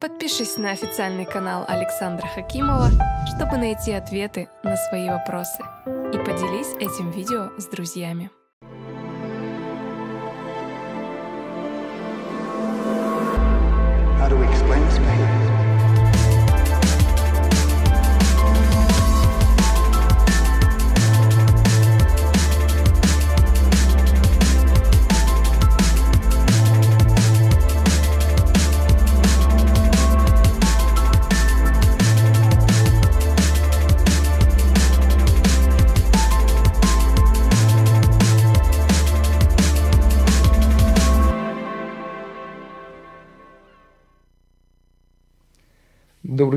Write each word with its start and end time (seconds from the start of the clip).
Подпишись 0.00 0.58
на 0.58 0.70
официальный 0.70 1.24
канал 1.24 1.64
Александра 1.66 2.24
Хакимова, 2.28 2.88
чтобы 3.34 3.56
найти 3.56 3.90
ответы 3.90 4.48
на 4.62 4.76
свои 4.76 5.08
вопросы. 5.08 5.60
И 5.86 6.18
поделись 6.18 6.72
этим 6.76 7.10
видео 7.10 7.50
с 7.58 7.66
друзьями. 7.66 8.30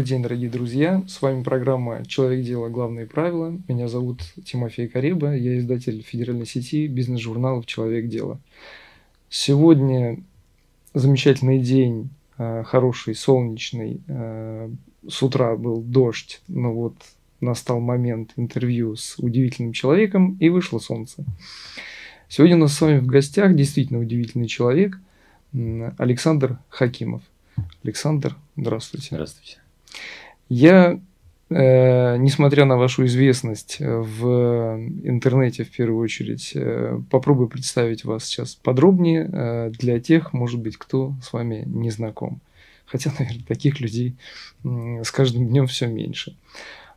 Добрый 0.01 0.15
день, 0.15 0.23
дорогие 0.23 0.49
друзья. 0.49 1.03
С 1.07 1.21
вами 1.21 1.43
программа 1.43 2.03
«Человек. 2.07 2.43
Дело. 2.43 2.69
Главные 2.69 3.05
правила». 3.05 3.55
Меня 3.67 3.87
зовут 3.87 4.23
Тимофей 4.43 4.87
Кареба. 4.87 5.35
Я 5.35 5.59
издатель 5.59 6.01
федеральной 6.01 6.47
сети 6.47 6.87
бизнес-журналов 6.87 7.67
«Человек. 7.67 8.07
Дело». 8.07 8.39
Сегодня 9.29 10.23
замечательный 10.95 11.59
день, 11.59 12.09
э, 12.39 12.63
хороший, 12.65 13.13
солнечный. 13.13 14.01
Э, 14.07 14.71
с 15.07 15.21
утра 15.21 15.55
был 15.55 15.81
дождь, 15.81 16.41
но 16.47 16.73
вот 16.73 16.95
настал 17.39 17.79
момент 17.79 18.31
интервью 18.37 18.95
с 18.95 19.19
удивительным 19.19 19.71
человеком, 19.71 20.35
и 20.39 20.49
вышло 20.49 20.79
солнце. 20.79 21.23
Сегодня 22.27 22.55
у 22.55 22.61
нас 22.61 22.73
с 22.73 22.81
вами 22.81 22.97
в 22.97 23.05
гостях 23.05 23.53
действительно 23.53 23.99
удивительный 23.99 24.47
человек 24.47 24.97
Александр 25.53 26.57
Хакимов. 26.69 27.21
Александр, 27.83 28.35
здравствуйте. 28.55 29.09
Здравствуйте. 29.11 29.60
Я, 30.49 30.99
э, 31.49 32.17
несмотря 32.17 32.65
на 32.65 32.77
вашу 32.77 33.05
известность 33.05 33.77
в 33.79 34.79
интернете, 35.03 35.63
в 35.63 35.71
первую 35.71 35.99
очередь, 36.03 36.51
э, 36.55 36.99
попробую 37.09 37.47
представить 37.47 38.03
вас 38.03 38.25
сейчас 38.25 38.55
подробнее 38.55 39.29
э, 39.31 39.69
для 39.71 39.99
тех, 39.99 40.33
может 40.33 40.59
быть, 40.59 40.77
кто 40.77 41.13
с 41.23 41.33
вами 41.33 41.63
не 41.65 41.89
знаком. 41.89 42.41
Хотя, 42.85 43.11
наверное, 43.19 43.45
таких 43.45 43.79
людей 43.79 44.15
э, 44.63 45.03
с 45.03 45.11
каждым 45.11 45.47
днем 45.47 45.67
все 45.67 45.87
меньше. 45.87 46.35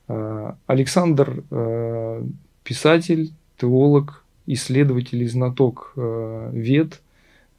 Э, 0.09 0.53
Александр 0.67 1.45
э, 1.51 2.25
писатель, 2.65 3.33
теолог, 3.59 4.25
исследователь 4.47 5.23
и 5.23 5.29
знаток 5.29 5.93
э, 5.97 6.83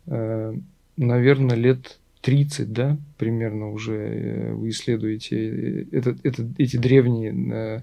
э, 0.08 0.56
наверное, 0.98 1.56
лет 1.56 2.00
30, 2.26 2.74
да, 2.74 2.98
примерно 3.20 3.70
уже 3.70 3.94
э, 3.94 4.54
вы 4.54 4.70
исследуете 4.70 5.84
этот, 5.92 6.26
этот, 6.26 6.60
эти 6.60 6.76
древние, 6.76 7.32
э, 7.54 7.82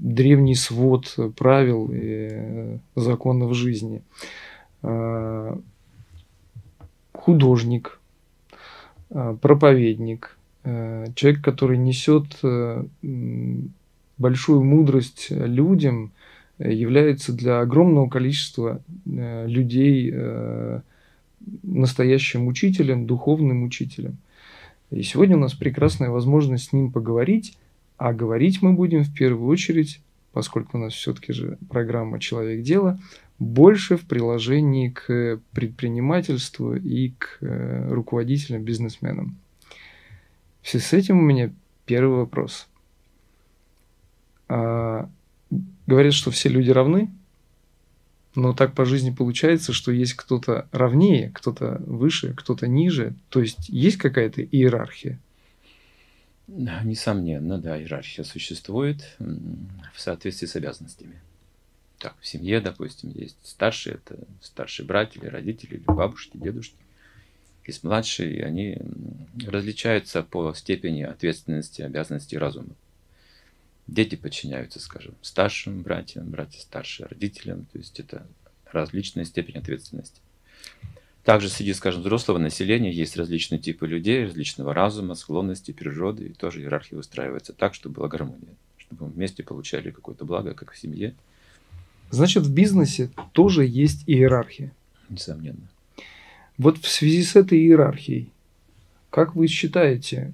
древний 0.00 0.56
свод 0.56 1.16
правил 1.36 1.88
и 1.92 2.28
э, 2.32 2.78
законов 2.96 3.54
жизни. 3.54 4.02
Художник, 7.12 8.00
проповедник, 9.10 10.38
человек, 10.64 11.44
который 11.44 11.76
несет 11.76 12.40
большую 14.16 14.64
мудрость 14.64 15.26
людям, 15.28 16.12
является 16.58 17.34
для 17.34 17.60
огромного 17.60 18.08
количества 18.08 18.80
людей 19.04 20.10
настоящим 21.62 22.46
учителем, 22.46 23.06
духовным 23.06 23.62
учителем. 23.62 24.18
И 24.90 25.02
сегодня 25.02 25.36
у 25.36 25.40
нас 25.40 25.54
прекрасная 25.54 26.10
возможность 26.10 26.68
с 26.68 26.72
ним 26.72 26.90
поговорить, 26.90 27.56
а 27.96 28.12
говорить 28.12 28.62
мы 28.62 28.72
будем 28.72 29.04
в 29.04 29.14
первую 29.14 29.48
очередь, 29.48 30.00
поскольку 30.32 30.78
у 30.78 30.80
нас 30.80 30.94
все-таки 30.94 31.32
же 31.32 31.58
программа 31.68 32.18
«Человек 32.18 32.62
дела», 32.62 32.98
больше 33.38 33.96
в 33.96 34.02
приложении 34.02 34.90
к 34.90 35.40
предпринимательству 35.52 36.74
и 36.74 37.10
к 37.10 37.38
э, 37.40 37.88
руководителям, 37.90 38.62
бизнесменам. 38.62 39.36
Все 40.60 40.78
с 40.78 40.92
этим 40.92 41.18
у 41.18 41.22
меня 41.22 41.50
первый 41.86 42.18
вопрос. 42.18 42.68
А, 44.48 45.08
говорят, 45.86 46.12
что 46.12 46.30
все 46.30 46.48
люди 46.48 46.70
равны– 46.70 47.10
но 48.34 48.52
так 48.52 48.74
по 48.74 48.84
жизни 48.84 49.10
получается, 49.10 49.72
что 49.72 49.90
есть 49.90 50.14
кто-то 50.14 50.68
равнее, 50.72 51.30
кто-то 51.34 51.82
выше, 51.84 52.34
кто-то 52.34 52.68
ниже. 52.68 53.14
То 53.28 53.40
есть 53.40 53.68
есть 53.68 53.96
какая-то 53.96 54.42
иерархия? 54.42 55.18
Несомненно, 56.46 57.58
да, 57.58 57.80
иерархия 57.80 58.24
существует 58.24 59.16
в 59.18 60.00
соответствии 60.00 60.46
с 60.46 60.56
обязанностями. 60.56 61.20
Так, 61.98 62.14
в 62.20 62.26
семье, 62.26 62.60
допустим, 62.60 63.10
есть 63.14 63.36
старшие, 63.44 63.96
это 63.96 64.18
старший 64.40 64.84
брат 64.84 65.16
или 65.16 65.26
родители, 65.26 65.74
или 65.74 65.84
бабушки, 65.84 66.36
дедушки. 66.36 66.76
Есть 67.66 67.84
младшие, 67.84 68.38
и 68.38 68.40
они 68.40 68.78
различаются 69.46 70.22
по 70.22 70.54
степени 70.54 71.02
ответственности, 71.02 71.82
обязанностей 71.82 72.38
разума. 72.38 72.74
Дети 73.90 74.14
подчиняются, 74.14 74.78
скажем, 74.78 75.16
старшим 75.20 75.82
братьям, 75.82 76.30
братья 76.30 76.60
старшие 76.60 77.08
родителям, 77.08 77.66
то 77.72 77.78
есть 77.78 77.98
это 77.98 78.24
различная 78.70 79.24
степень 79.24 79.56
ответственности. 79.56 80.20
Также 81.24 81.48
среди, 81.48 81.74
скажем, 81.74 82.02
взрослого 82.02 82.38
населения 82.38 82.92
есть 82.92 83.16
различные 83.16 83.58
типы 83.58 83.88
людей, 83.88 84.26
различного 84.26 84.74
разума, 84.74 85.16
склонности, 85.16 85.72
природы, 85.72 86.26
и 86.26 86.32
тоже 86.32 86.60
иерархия 86.60 86.96
выстраивается 86.96 87.52
так, 87.52 87.74
чтобы 87.74 87.96
была 87.96 88.06
гармония, 88.06 88.54
чтобы 88.78 89.06
мы 89.06 89.10
вместе 89.10 89.42
получали 89.42 89.90
какое-то 89.90 90.24
благо, 90.24 90.54
как 90.54 90.70
в 90.70 90.78
семье. 90.78 91.16
Значит, 92.10 92.44
в 92.44 92.54
бизнесе 92.54 93.10
тоже 93.32 93.66
есть 93.66 94.04
иерархия. 94.06 94.70
Несомненно. 95.08 95.68
Вот 96.58 96.78
в 96.78 96.88
связи 96.88 97.24
с 97.24 97.34
этой 97.34 97.58
иерархией, 97.58 98.30
как 99.10 99.34
вы 99.34 99.48
считаете, 99.48 100.32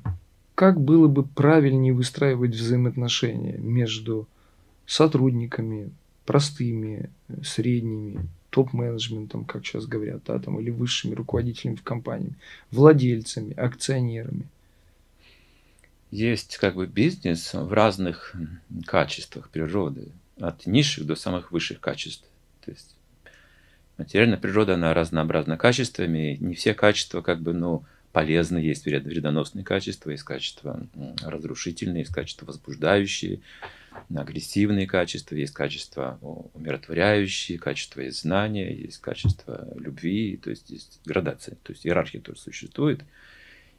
как 0.56 0.80
было 0.80 1.06
бы 1.06 1.22
правильнее 1.22 1.92
выстраивать 1.92 2.54
взаимоотношения 2.54 3.58
между 3.58 4.26
сотрудниками, 4.86 5.90
простыми, 6.24 7.10
средними, 7.44 8.26
топ-менеджментом, 8.48 9.44
как 9.44 9.66
сейчас 9.66 9.86
говорят, 9.86 10.22
да, 10.24 10.38
там, 10.38 10.58
или 10.58 10.70
высшими 10.70 11.14
руководителями 11.14 11.76
в 11.76 11.82
компании, 11.82 12.32
владельцами, 12.70 13.52
акционерами. 13.54 14.48
Есть 16.10 16.56
как 16.56 16.74
бы 16.74 16.86
бизнес 16.86 17.52
в 17.52 17.70
разных 17.74 18.34
качествах 18.86 19.50
природы, 19.50 20.08
от 20.40 20.66
низших 20.66 21.04
до 21.04 21.16
самых 21.16 21.52
высших 21.52 21.80
качеств. 21.80 22.24
То 22.64 22.70
есть 22.70 22.96
материальная 23.98 24.38
природа, 24.38 24.74
она 24.74 24.94
разнообразна 24.94 25.58
качествами, 25.58 26.38
не 26.40 26.54
все 26.54 26.72
качества 26.72 27.20
как 27.20 27.42
бы, 27.42 27.52
ну, 27.52 27.84
полезны, 28.16 28.56
есть 28.56 28.86
вредоносные 28.86 29.62
качества, 29.62 30.10
есть 30.10 30.22
качества 30.22 30.80
разрушительные, 31.22 32.00
есть 32.00 32.14
качества 32.14 32.46
возбуждающие, 32.46 33.40
агрессивные 34.08 34.86
качества, 34.86 35.34
есть 35.34 35.52
качества 35.52 36.18
умиротворяющие, 36.54 37.58
качества 37.58 38.00
есть 38.00 38.22
знания, 38.22 38.74
есть 38.74 39.02
качества 39.02 39.68
любви, 39.76 40.40
то 40.42 40.48
есть 40.48 40.70
есть 40.70 40.98
градация, 41.04 41.56
то 41.62 41.74
есть 41.74 41.86
иерархия 41.86 42.22
тоже 42.22 42.40
существует. 42.40 43.02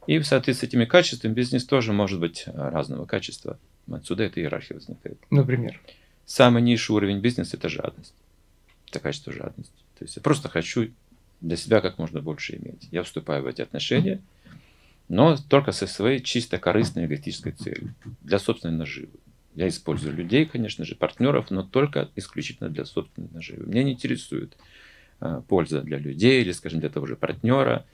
И 0.05 0.19
в 0.19 0.23
соответствии 0.27 0.67
с 0.67 0.69
этими 0.69 0.85
качествами 0.85 1.33
бизнес 1.33 1.65
тоже 1.65 1.91
может 1.91 2.19
быть 2.19 2.43
разного 2.45 3.07
качества. 3.07 3.57
Отсюда 3.91 4.25
эта 4.25 4.39
иерархия 4.39 4.75
возникает. 4.75 5.17
Например? 5.31 5.81
Самый 6.27 6.61
низший 6.61 6.95
уровень 6.95 7.21
бизнеса– 7.21 7.57
это 7.57 7.69
жадность. 7.69 8.13
Это 8.87 8.99
качество 8.99 9.33
жадности. 9.33 9.73
То 9.97 10.05
есть 10.05 10.15
я 10.15 10.21
просто 10.21 10.47
хочу 10.47 10.91
для 11.41 11.55
себя 11.57 11.81
как 11.81 11.97
можно 11.97 12.21
больше 12.21 12.55
иметь. 12.55 12.87
Я 12.91 13.03
вступаю 13.03 13.43
в 13.43 13.47
эти 13.47 13.61
отношения, 13.61 14.21
но 15.07 15.37
только 15.37 15.71
со 15.71 15.87
своей 15.87 16.21
чисто 16.21 16.57
корыстной 16.57 17.05
эгоистической 17.05 17.53
целью, 17.53 17.93
для 18.21 18.39
собственной 18.39 18.77
наживы. 18.77 19.09
Я 19.55 19.67
использую 19.67 20.15
людей, 20.15 20.45
конечно 20.45 20.85
же, 20.85 20.95
партнеров, 20.95 21.49
но 21.49 21.63
только 21.63 22.09
исключительно 22.15 22.69
для 22.69 22.85
собственной 22.85 23.29
наживы. 23.33 23.65
Меня 23.65 23.83
не 23.83 23.93
интересует 23.93 24.55
э, 25.19 25.41
польза 25.47 25.81
для 25.81 25.97
людей 25.97 26.41
или, 26.41 26.51
скажем, 26.51 26.79
для 26.79 26.89
того 26.89 27.07
же 27.07 27.15
партнера. 27.15 27.85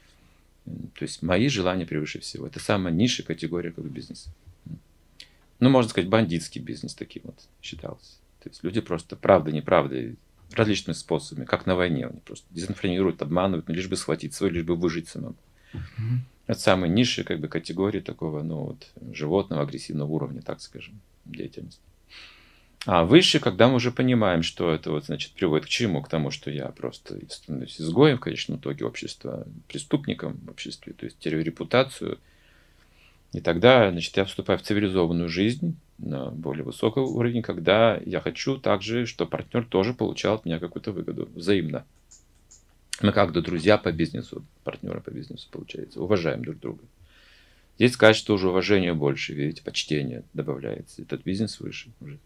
То 0.66 1.04
есть 1.04 1.22
мои 1.22 1.48
желания 1.48 1.86
превыше 1.86 2.19
всего. 2.19 2.48
Это 2.48 2.60
самая 2.60 2.94
низшая 2.94 3.25
категория 3.25 3.72
как 3.72 3.86
бизнеса. 3.86 4.30
Ну, 5.60 5.69
можно 5.69 5.89
сказать, 5.89 6.10
бандитский 6.10 6.60
бизнес 6.60 6.96
таким 6.96 7.24
вот 7.25 7.39
считался. 7.62 8.18
То 8.44 8.50
есть 8.50 8.62
люди 8.63 8.81
просто 8.81 9.16
правда-неправда 9.16 10.16
различными 10.56 10.96
способами, 10.96 11.46
как 11.46 11.66
на 11.66 11.76
войне. 11.76 12.08
Они 12.08 12.20
просто 12.20 12.46
дезинформируют, 12.52 13.22
обманывают, 13.22 13.68
ну, 13.68 13.74
лишь 13.74 13.88
бы 13.88 13.96
схватить 13.96 14.34
свой, 14.34 14.50
лишь 14.50 14.64
бы 14.64 14.76
выжить 14.76 15.08
самому. 15.08 15.36
Это 16.46 16.60
самые 16.60 16.90
низшие 16.90 17.24
как 17.24 17.40
бы, 17.40 17.48
категории 17.48 18.02
такого 18.02 18.44
ну, 18.44 18.58
вот, 18.58 18.92
животного, 19.14 19.64
агрессивного 19.64 20.10
уровня, 20.10 20.42
так 20.42 20.62
скажем, 20.62 21.00
деятельности. 21.26 21.82
А 22.86 23.06
выше, 23.06 23.40
когда 23.40 23.70
мы 23.70 23.76
уже 23.76 23.92
понимаем, 23.92 24.44
что 24.44 24.74
это 24.74 24.92
вот, 24.92 25.06
значит, 25.06 25.32
приводит 25.32 25.68
к 25.68 25.70
чему? 25.70 26.02
К 26.02 26.10
тому, 26.10 26.32
что 26.32 26.52
я 26.52 26.66
просто 26.68 27.18
становлюсь 27.30 27.80
изгоем 27.80 28.18
в 28.18 28.20
конечном 28.20 28.58
итоге 28.58 28.84
общества, 28.86 29.48
преступником 29.70 30.38
в 30.46 30.50
обществе, 30.50 30.92
то 30.92 31.06
есть 31.06 31.18
теряю 31.20 31.46
репутацию. 31.46 32.20
И 33.34 33.42
тогда, 33.42 33.90
значит, 33.92 34.16
я 34.16 34.26
вступаю 34.26 34.60
в 34.60 34.62
цивилизованную 34.62 35.28
жизнь 35.28 35.76
на 35.98 36.30
более 36.30 36.64
высоком 36.64 37.04
уровне, 37.04 37.42
когда 37.42 38.00
я 38.06 38.22
хочу 38.22 38.58
также, 38.58 39.08
что 39.08 39.26
партнер 39.26 39.66
тоже 39.66 39.94
получал 39.94 40.36
от 40.36 40.46
меня 40.46 40.60
какую-то 40.60 40.92
выгоду 40.92 41.28
взаимно. 41.34 41.84
Мы 43.02 43.12
как 43.12 43.32
до 43.32 43.42
друзья 43.42 43.80
по 43.80 43.92
бизнесу, 43.92 44.46
партнеры 44.64 45.02
по 45.02 45.10
бизнесу, 45.10 45.50
получается, 45.52 46.00
уважаем 46.00 46.44
друг 46.44 46.60
друга. 46.60 46.84
Здесь 47.80 47.98
что 48.16 48.36
уже 48.36 48.50
уважение 48.50 48.94
больше, 48.94 49.34
видите, 49.34 49.64
почтение 49.64 50.24
добавляется. 50.34 51.02
Этот 51.02 51.24
бизнес 51.24 51.60
выше 51.60 51.90
уже. 52.02 52.20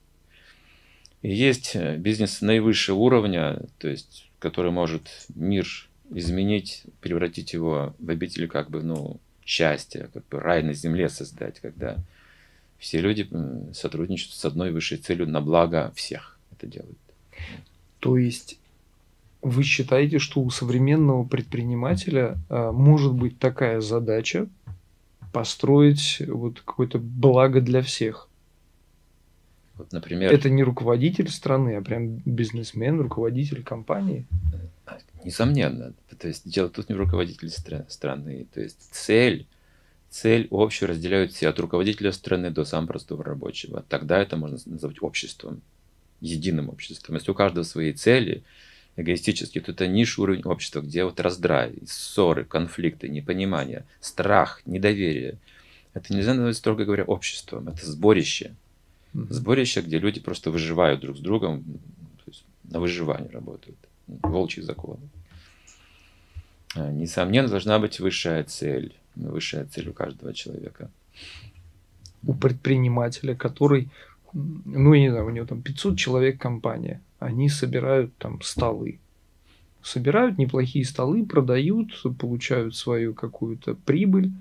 И 1.22 1.34
есть 1.34 1.72
э, 1.74 1.96
бизнес 1.98 2.42
наивысшего 2.42 2.98
уровня, 2.98 3.62
то 3.80 3.88
есть, 3.88 4.30
который 4.40 4.72
может 4.72 5.10
мир 5.34 5.66
изменить, 6.10 6.84
превратить 7.00 7.54
его 7.54 7.96
в 7.98 8.10
обитель 8.10 8.48
как 8.50 8.70
бы, 8.70 8.84
ну, 8.84 9.20
счастья, 9.48 10.10
как 10.14 10.28
бы 10.28 10.40
рай 10.40 10.62
на 10.62 10.74
земле 10.74 11.10
создать, 11.10 11.60
когда 11.62 11.96
все 12.78 13.00
люди 13.00 13.28
сотрудничают 13.74 14.34
с 14.34 14.46
одной 14.46 14.72
высшей 14.72 14.98
целью 14.98 15.28
на 15.28 15.42
благо 15.42 15.92
всех 15.96 16.38
это 16.52 16.68
делают. 16.68 16.98
То 18.00 18.18
есть 18.18 18.60
вы 19.42 19.64
считаете, 19.64 20.20
что 20.20 20.42
у 20.42 20.50
современного 20.50 21.24
предпринимателя 21.24 22.38
э, 22.50 22.72
может 22.72 23.14
быть 23.14 23.40
такая 23.40 23.80
задача 23.80 24.48
построить 25.32 26.22
вот 26.28 26.60
какое-то 26.62 27.00
благо 27.00 27.62
для 27.62 27.82
всех? 27.82 28.28
Вот, 29.76 29.94
например, 29.94 30.34
Это 30.34 30.50
не 30.50 30.64
руководитель 30.64 31.30
страны, 31.30 31.76
а 31.76 31.82
прям 31.82 32.18
бизнесмен, 32.26 33.00
руководитель 33.00 33.64
компании. 33.64 34.26
Несомненно, 35.24 35.94
то 36.18 36.28
есть 36.28 36.50
дело 36.50 36.70
тут 36.70 36.90
не 36.90 36.96
в 36.96 37.00
руководителе 37.00 37.50
стра- 37.50 37.90
страны, 37.90 38.48
то 38.54 38.62
есть 38.62 38.90
цель, 38.92 39.48
цель 40.10 40.48
общую 40.52 40.90
разделяют 40.90 41.32
все 41.34 41.50
от 41.50 41.60
руководителя 41.60 42.12
страны 42.12 42.50
до 42.52 42.66
самого 42.66 42.88
простого 42.88 43.24
рабочего. 43.24 43.84
Тогда 43.90 44.20
это 44.20 44.38
можно 44.38 44.58
назвать 44.66 45.02
обществом, 45.02 45.62
единым 46.22 46.70
обществом. 46.70 47.16
Если 47.16 47.32
у 47.32 47.36
каждого 47.36 47.64
свои 47.64 47.94
цели, 47.94 48.44
эгоистически, 48.96 49.60
то 49.60 49.72
это 49.72 49.88
низший 49.88 50.24
уровень 50.24 50.44
общества, 50.44 50.82
где 50.82 51.04
вот 51.04 51.20
раздрай, 51.20 51.76
ссоры, 51.86 52.46
конфликты, 52.46 53.10
непонимание, 53.10 53.86
страх, 54.00 54.62
недоверие. 54.66 55.38
Это 55.94 56.14
нельзя 56.14 56.34
назвать, 56.34 56.58
строго 56.58 56.86
говоря, 56.86 57.04
обществом. 57.04 57.70
Это 57.70 57.86
сборище. 57.86 58.56
Сборище, 59.30 59.82
где 59.82 60.00
люди 60.00 60.20
просто 60.20 60.52
выживают 60.52 61.02
друг 61.02 61.18
с 61.18 61.20
другом, 61.20 61.64
на 62.64 62.80
выживание 62.80 63.30
работают. 63.30 63.78
Волчий 64.08 64.64
закон. 64.64 64.98
А, 66.76 66.92
Несомненно, 66.92 67.48
должна 67.48 67.80
быть 67.80 68.00
высшая 68.00 68.44
цель. 68.44 68.96
Высшая 69.16 69.66
цель 69.66 69.90
у 69.90 69.94
каждого 69.94 70.34
человека. 70.34 70.90
У 72.26 72.34
предпринимателя, 72.34 73.36
который, 73.36 73.90
ну, 74.34 74.94
я 74.94 75.02
не 75.02 75.10
знаю, 75.10 75.26
у 75.26 75.30
него 75.30 75.46
там 75.46 75.62
500 75.62 75.98
человек 75.98 76.40
компания, 76.40 77.02
они 77.20 77.50
собирают 77.50 78.16
там 78.18 78.42
столы. 78.42 79.00
Собирают 79.82 80.38
неплохие 80.38 80.86
столы, 80.86 81.26
продают, 81.26 81.90
получают 82.20 82.76
свою 82.76 83.14
какую-то 83.14 83.76
прибыль. 83.76 84.32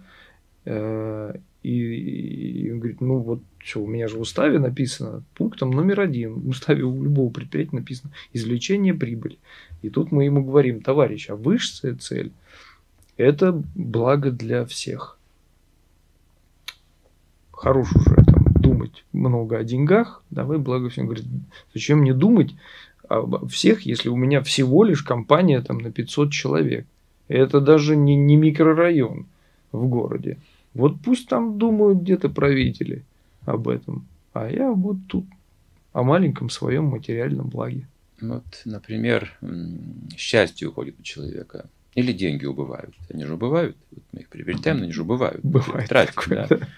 Э, 0.67 1.35
И, 1.63 2.71
он 2.73 2.79
говорит, 2.79 3.01
ну 3.01 3.19
вот 3.19 3.41
что, 3.59 3.83
у 3.83 3.87
меня 3.87 4.07
же 4.07 4.19
в 4.19 4.21
уставе 4.21 4.59
написано, 4.59 5.23
пунктом 5.35 5.71
номер 5.71 6.01
один, 6.01 6.35
в 6.35 6.49
уставе 6.49 6.85
у 6.85 7.03
любого 7.03 7.31
предприятия 7.33 7.77
написано 7.77 8.13
извлечение 8.33 8.95
прибыли. 8.95 9.39
И 9.83 9.91
тут 9.91 10.13
мы 10.13 10.25
ему 10.25 10.45
говорим, 10.45 10.81
товарищ, 10.81 11.29
а 11.31 11.35
высшая 11.35 11.95
цель– 11.95 12.31
это 13.17 13.61
благо 13.75 14.31
для 14.31 14.65
всех. 14.65 15.19
Хорош 17.51 17.97
уже 17.97 18.17
там 18.17 18.45
думать 18.61 19.05
много 19.13 19.59
о 19.59 19.65
деньгах, 19.65 20.23
давай 20.31 20.59
благо 20.59 20.89
всем. 20.89 21.07
Говорит, 21.07 21.27
зачем 21.75 22.01
мне 22.01 22.13
думать 22.13 22.55
обо 23.09 23.47
всех, 23.49 23.83
если 23.83 24.09
у 24.09 24.17
меня 24.17 24.43
всего 24.43 24.85
лишь 24.85 25.03
компания 25.03 25.61
там 25.63 25.79
на 25.79 25.91
500 25.91 26.31
человек. 26.31 26.87
Это 27.29 27.61
даже 27.61 27.97
не, 27.97 28.15
не 28.15 28.37
микрорайон 28.37 29.27
в 29.73 29.87
городе. 29.89 30.39
Вот 30.76 31.00
пусть 31.02 31.28
там 31.28 31.58
думают 31.58 32.00
где-то 32.00 32.28
правители 32.28 33.05
об 33.46 33.69
этом. 33.69 34.06
А 34.34 34.50
я 34.50 34.70
вот 34.70 34.99
тут 35.08 35.25
о 35.93 36.02
маленьком 36.02 36.50
своем 36.50 36.84
материальном 36.84 37.49
благе. 37.49 37.88
Вот, 38.20 38.44
например, 38.67 39.38
счастье 40.17 40.69
уходит 40.69 41.00
у 41.00 41.02
человека. 41.02 41.67
Или 41.94 42.12
деньги 42.12 42.44
убывают. 42.44 42.94
Они 43.08 43.25
же 43.25 43.34
убывают. 43.34 43.75
Вот 43.90 44.05
мы 44.12 44.20
их 44.20 44.28
приобретаем, 44.28 44.78
но 44.78 44.82
они 44.84 44.93
же 44.93 45.02
убывают. 45.02 45.40
Бывает 45.43 45.88
Тратим, 45.88 46.12
такое, 46.14 46.46
да. 46.46 46.56
да. 46.56 46.69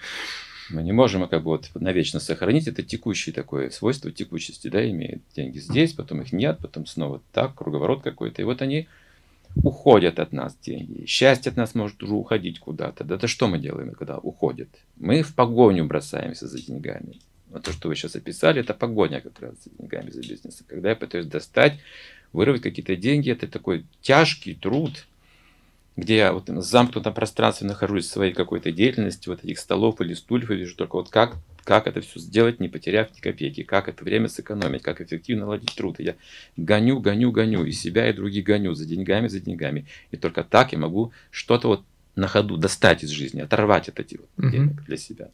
Мы 0.69 0.83
не 0.83 0.93
можем 0.93 1.27
как 1.27 1.43
бы 1.43 1.51
вот 1.51 1.69
навечно 1.75 2.21
сохранить. 2.21 2.69
Это 2.69 2.83
текущее 2.83 3.33
такое 3.33 3.69
свойство 3.69 4.11
текучести, 4.13 4.69
да, 4.69 4.89
имеет. 4.89 5.21
Деньги 5.35 5.59
здесь, 5.59 5.91
потом 5.91 6.21
их 6.21 6.31
нет, 6.31 6.59
потом 6.61 6.85
снова 6.85 7.21
так, 7.33 7.55
круговорот 7.55 8.01
какой-то. 8.01 8.41
И 8.41 8.45
вот 8.45 8.61
они 8.61 8.87
уходят 9.55 10.19
от 10.19 10.31
нас, 10.31 10.57
деньги. 10.57 11.05
Счастье 11.05 11.49
от 11.49 11.57
нас 11.57 11.75
может 11.75 12.01
уже 12.03 12.13
уходить 12.13 12.59
куда-то. 12.59 13.03
Да 13.03 13.15
это 13.15 13.27
что 13.27 13.47
мы 13.47 13.59
делаем, 13.59 13.91
когда 13.91 14.17
уходит? 14.17 14.69
Мы 14.97 15.21
в 15.21 15.33
погоню 15.35 15.85
бросаемся 15.85 16.47
за 16.47 16.61
деньгами. 16.61 17.19
Вот 17.49 17.63
то, 17.63 17.71
что 17.71 17.87
вы 17.87 17.95
сейчас 17.95 18.15
описали, 18.15 18.61
это 18.61 18.73
погоня 18.73 19.21
как 19.21 19.39
раз 19.39 19.55
за 19.63 19.71
деньгами, 19.77 20.11
за 20.11 20.21
бизнесом. 20.21 20.65
Когда 20.67 20.89
я 20.89 20.95
пытаюсь 20.95 21.25
достать, 21.25 21.79
вырвать 22.31 22.61
какие-то 22.61 22.95
деньги, 22.95 23.31
это 23.31 23.47
такой 23.47 23.85
тяжкий 24.01 24.53
труд, 24.53 25.07
где 25.95 26.17
я 26.17 26.33
вот 26.33 26.47
в 26.49 26.61
замкнутом 26.61 27.13
пространстве 27.13 27.67
нахожусь 27.67 28.05
в 28.05 28.11
своей 28.11 28.33
какой-то 28.33 28.71
деятельности, 28.71 29.29
вот 29.29 29.43
этих 29.43 29.59
столов 29.59 29.99
или 29.99 30.13
стульев, 30.13 30.51
и 30.51 30.55
вижу 30.55 30.75
только 30.75 30.95
вот 30.95 31.09
как, 31.09 31.37
как 31.63 31.87
это 31.87 32.01
все 32.01 32.19
сделать, 32.19 32.59
не 32.59 32.69
потеряв 32.69 33.13
ни 33.15 33.19
копейки, 33.19 33.63
как 33.63 33.87
это 33.87 34.03
время 34.03 34.27
сэкономить, 34.27 34.81
как 34.81 35.01
эффективно 35.01 35.45
наладить 35.45 35.75
труд. 35.75 35.99
И 35.99 36.03
я 36.03 36.15
гоню, 36.57 36.99
гоню, 36.99 37.31
гоню, 37.31 37.63
и 37.65 37.71
себя, 37.71 38.09
и 38.09 38.13
других 38.13 38.45
гоню 38.45 38.73
за 38.73 38.85
деньгами, 38.85 39.27
за 39.27 39.39
деньгами. 39.39 39.85
И 40.11 40.17
только 40.17 40.43
так 40.43 40.71
я 40.73 40.79
могу 40.79 41.11
что-то 41.31 41.67
вот 41.67 41.83
на 42.15 42.27
ходу 42.27 42.57
достать 42.57 43.03
из 43.03 43.09
жизни, 43.09 43.41
оторвать 43.41 43.89
от 43.89 43.99
этих 43.99 44.19
вот 44.19 44.51
денег 44.51 44.83
для 44.85 44.97
себя. 44.97 45.29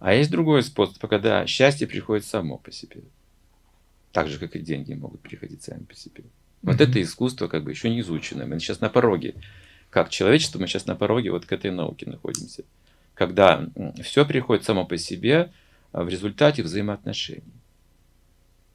А 0.00 0.14
есть 0.14 0.30
другой 0.30 0.62
способ, 0.62 0.98
когда 1.08 1.46
счастье 1.46 1.86
приходит 1.86 2.24
само 2.24 2.58
по 2.58 2.72
себе. 2.72 3.02
Так 4.10 4.28
же, 4.28 4.38
как 4.38 4.56
и 4.56 4.58
деньги 4.58 4.94
могут 4.94 5.20
приходить 5.20 5.62
сами 5.62 5.84
по 5.84 5.94
себе. 5.94 6.24
Вот 6.62 6.76
Мгм. 6.76 6.90
это 6.90 7.02
искусство 7.02 7.48
как 7.48 7.64
бы 7.64 7.70
еще 7.70 7.88
не 7.88 8.00
изучено. 8.00 8.46
Мы 8.46 8.58
сейчас 8.58 8.80
на 8.80 8.88
пороге. 8.88 9.34
Как 9.90 10.10
человечество, 10.10 10.58
мы 10.58 10.66
сейчас 10.66 10.86
на 10.86 10.96
пороге 10.96 11.30
вот 11.30 11.46
к 11.46 11.52
этой 11.52 11.70
науке 11.70 12.08
находимся. 12.08 12.64
Когда 13.22 13.64
все 14.02 14.26
приходит 14.26 14.64
само 14.64 14.84
по 14.84 14.96
себе 14.98 15.52
а, 15.92 16.02
в 16.02 16.08
результате 16.08 16.64
взаимоотношений. 16.64 17.54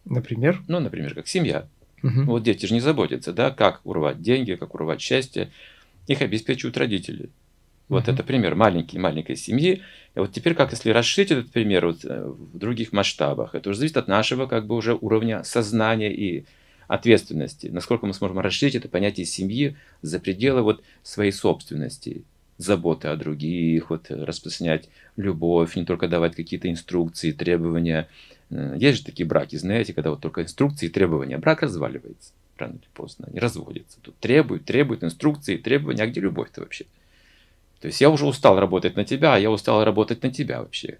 Например? 0.06 0.64
Ну, 0.70 0.80
например, 0.80 1.14
как 1.16 1.28
семья. 1.28 1.68
Мгм. 2.02 2.28
Вот 2.28 2.44
дети 2.44 2.66
же 2.66 2.74
не 2.74 2.80
заботятся, 2.80 3.34
да, 3.34 3.52
как 3.52 3.82
урвать 3.84 4.22
деньги, 4.22 4.56
как 4.56 4.74
урвать 4.74 5.02
счастье. 5.02 5.52
Их 6.08 6.22
обеспечивают 6.22 6.78
родители. 6.78 7.30
Вот 7.90 8.04
Мгм. 8.04 8.14
это 8.14 8.24
пример 8.24 8.56
маленькой 8.56 9.00
маленькой 9.00 9.36
семьи. 9.36 9.82
И 10.16 10.20
вот 10.20 10.32
теперь, 10.32 10.56
как 10.56 10.72
если 10.72 10.92
расширить 10.92 11.32
этот 11.32 11.52
пример 11.52 11.88
вот, 11.88 12.06
э, 12.06 12.24
в 12.26 12.58
других 12.58 12.94
масштабах, 12.94 13.54
это 13.54 13.70
уже 13.70 13.80
зависит 13.80 13.98
от 13.98 14.08
нашего 14.08 14.46
как 14.46 14.66
бы 14.66 14.76
уже 14.76 14.96
уровня 14.96 15.44
сознания 15.44 16.14
и 16.14 16.46
ответственности. 16.88 17.68
Насколько 17.68 18.06
мы 18.06 18.14
сможем 18.14 18.40
расширить 18.40 18.76
это 18.76 18.88
понятие 18.88 19.26
семьи 19.26 19.76
за 20.02 20.22
пределы 20.22 20.62
вот 20.62 20.82
своей 21.04 21.34
собственности, 21.34 22.24
заботы 22.58 23.08
о 23.08 23.16
других, 23.16 23.90
вот 23.90 24.10
э, 24.10 24.24
распространять 24.24 24.90
любовь, 25.16 25.76
не 25.76 25.86
только 25.86 26.08
давать 26.08 26.36
какие-то 26.36 26.70
инструкции, 26.70 27.32
требования. 27.32 28.08
Э, 28.50 28.76
Есть 28.78 29.00
же 29.00 29.06
такие 29.06 29.26
браки, 29.26 29.56
знаете, 29.56 29.94
когда 29.94 30.10
вот 30.10 30.22
только 30.22 30.42
инструкции 30.42 30.88
и 30.88 30.90
требования, 30.90 31.38
брак 31.38 31.62
разваливается 31.62 32.32
рано 32.58 32.74
или 32.74 32.90
поздно, 32.94 33.28
они 33.30 33.40
разводятся. 33.40 34.00
Тут 34.02 34.18
требуют, 34.18 34.66
требуют 34.66 35.04
инструкции, 35.04 35.58
требования, 35.58 36.04
а 36.04 36.08
где 36.08 36.20
любовь-то 36.20 36.62
вообще? 36.62 36.86
То 37.80 37.88
есть 37.88 38.02
я 38.02 38.10
уже 38.10 38.26
устал 38.26 38.60
работать 38.60 38.96
на 38.96 39.06
тебя, 39.06 39.36
а 39.36 39.40
я 39.40 39.52
устал 39.52 39.84
работать 39.84 40.24
на 40.24 40.32
тебя 40.32 40.62
вообще. 40.62 40.98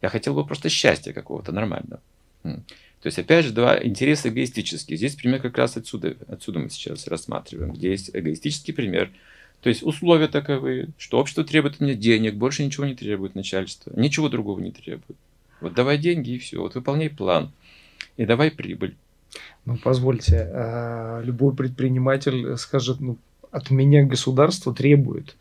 Я 0.00 0.08
хотел 0.08 0.34
бы 0.34 0.46
просто 0.46 0.68
счастья 0.68 1.12
какого-то 1.12 1.52
нормального. 1.52 2.00
То 2.42 3.06
есть, 3.06 3.18
опять 3.18 3.46
же, 3.46 3.52
два 3.52 3.82
интереса 3.82 4.28
эгоистические. 4.28 4.96
Здесь 4.96 5.16
пример 5.16 5.40
как 5.40 5.56
раз 5.56 5.76
отсюда, 5.76 6.16
отсюда 6.28 6.58
мы 6.58 6.70
сейчас 6.70 7.06
рассматриваем, 7.06 7.72
где 7.72 7.90
есть 7.90 8.10
эгоистический 8.12 8.72
пример. 8.72 9.10
То 9.60 9.68
есть 9.68 9.82
условия 9.82 10.28
таковы, 10.28 10.88
что 10.96 11.18
общество 11.18 11.44
требует 11.44 11.74
от 11.74 11.80
меня 11.80 11.94
денег, 11.94 12.34
больше 12.34 12.64
ничего 12.64 12.86
не 12.86 12.94
требует 12.94 13.34
начальство, 13.34 13.92
ничего 13.94 14.28
другого 14.28 14.60
не 14.60 14.70
требует. 14.70 15.16
Вот 15.60 15.74
давай 15.74 15.98
деньги 15.98 16.30
и 16.30 16.38
все, 16.38 16.60
вот 16.60 16.74
выполняй 16.74 17.10
план, 17.10 17.52
и 18.16 18.24
давай 18.24 18.50
прибыль. 18.50 18.96
Ну, 19.66 19.76
позвольте, 19.76 20.48
а, 20.52 21.20
любой 21.22 21.54
предприниматель 21.54 22.56
скажет, 22.56 23.00
ну, 23.00 23.18
от 23.50 23.70
меня 23.70 24.04
государство 24.04 24.72
требует 24.72 25.36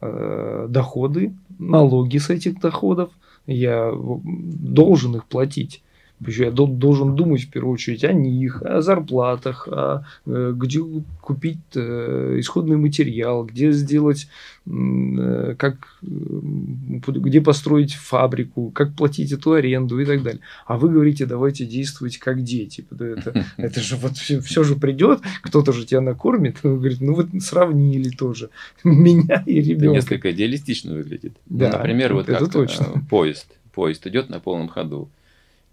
э, 0.00 0.66
доходы, 0.68 1.32
налоги 1.58 2.18
с 2.18 2.28
этих 2.28 2.60
доходов, 2.60 3.10
я 3.46 3.90
должен 3.94 5.16
их 5.16 5.24
платить. 5.24 5.82
Я 6.26 6.50
должен 6.50 7.16
думать 7.16 7.42
в 7.42 7.50
первую 7.50 7.74
очередь 7.74 8.04
о 8.04 8.12
них, 8.12 8.62
о 8.62 8.80
зарплатах, 8.80 9.68
о, 9.68 10.04
э, 10.26 10.52
где 10.54 10.80
купить 11.20 11.58
э, 11.74 12.36
исходный 12.38 12.76
материал, 12.76 13.44
где 13.44 13.72
сделать, 13.72 14.28
э, 14.66 15.54
как, 15.58 15.98
где 16.02 17.40
построить 17.40 17.94
фабрику, 17.94 18.70
как 18.70 18.94
платить 18.94 19.32
эту 19.32 19.52
аренду 19.52 19.98
и 20.00 20.04
так 20.04 20.22
далее. 20.22 20.40
А 20.66 20.76
вы 20.76 20.90
говорите, 20.90 21.26
давайте 21.26 21.66
действовать 21.66 22.18
как 22.18 22.42
дети. 22.42 22.86
Это, 22.90 23.46
это 23.56 23.80
же 23.80 23.96
вот 23.96 24.16
все, 24.16 24.40
все 24.40 24.64
же 24.64 24.76
придет, 24.76 25.20
кто-то 25.42 25.72
же 25.72 25.84
тебя 25.84 26.00
накормит. 26.00 26.58
Он 26.62 26.78
говорит, 26.78 27.00
ну 27.00 27.14
вот 27.14 27.28
сравнили 27.40 28.10
тоже 28.10 28.50
меня 28.84 29.42
и 29.46 29.60
ребенка. 29.60 29.84
Это 29.84 29.94
несколько 29.94 30.32
идеалистично 30.32 30.94
выглядит. 30.94 31.36
Да, 31.46 31.70
ну, 31.70 31.78
например, 31.78 32.14
вот 32.14 32.28
это 32.28 32.46
точно. 32.46 32.86
поезд. 33.10 33.46
Поезд 33.74 34.06
идет 34.06 34.30
на 34.30 34.38
полном 34.38 34.68
ходу 34.68 35.10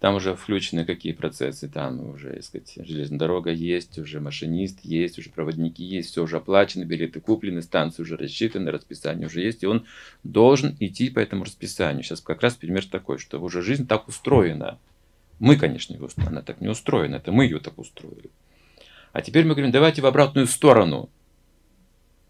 там 0.02 0.16
уже 0.16 0.34
включены 0.34 0.84
какие 0.84 1.12
процессы, 1.12 1.68
там 1.68 2.10
уже, 2.10 2.32
так 2.32 2.42
сказать, 2.42 2.72
железная 2.84 3.20
дорога 3.20 3.52
есть, 3.52 4.00
уже 4.00 4.18
машинист 4.18 4.80
есть, 4.82 5.16
уже 5.16 5.30
проводники 5.30 5.84
есть, 5.84 6.10
все 6.10 6.24
уже 6.24 6.38
оплачено, 6.38 6.84
билеты 6.84 7.20
куплены, 7.20 7.62
станции 7.62 8.02
уже 8.02 8.16
рассчитаны, 8.16 8.72
расписание 8.72 9.28
уже 9.28 9.42
есть, 9.42 9.62
и 9.62 9.66
он 9.68 9.86
должен 10.24 10.76
идти 10.80 11.08
по 11.08 11.20
этому 11.20 11.44
расписанию. 11.44 12.02
Сейчас 12.02 12.20
как 12.20 12.42
раз 12.42 12.56
пример 12.56 12.84
такой, 12.84 13.18
что 13.18 13.38
уже 13.38 13.62
жизнь 13.62 13.86
так 13.86 14.08
устроена. 14.08 14.80
Мы, 15.38 15.54
конечно, 15.54 15.94
ее 15.94 16.08
она 16.26 16.42
так 16.42 16.60
не 16.60 16.66
устроена, 16.66 17.14
это 17.14 17.30
мы 17.30 17.44
ее 17.44 17.60
так 17.60 17.78
устроили. 17.78 18.30
А 19.12 19.22
теперь 19.22 19.44
мы 19.44 19.52
говорим, 19.54 19.70
давайте 19.70 20.02
в 20.02 20.06
обратную 20.06 20.48
сторону. 20.48 21.10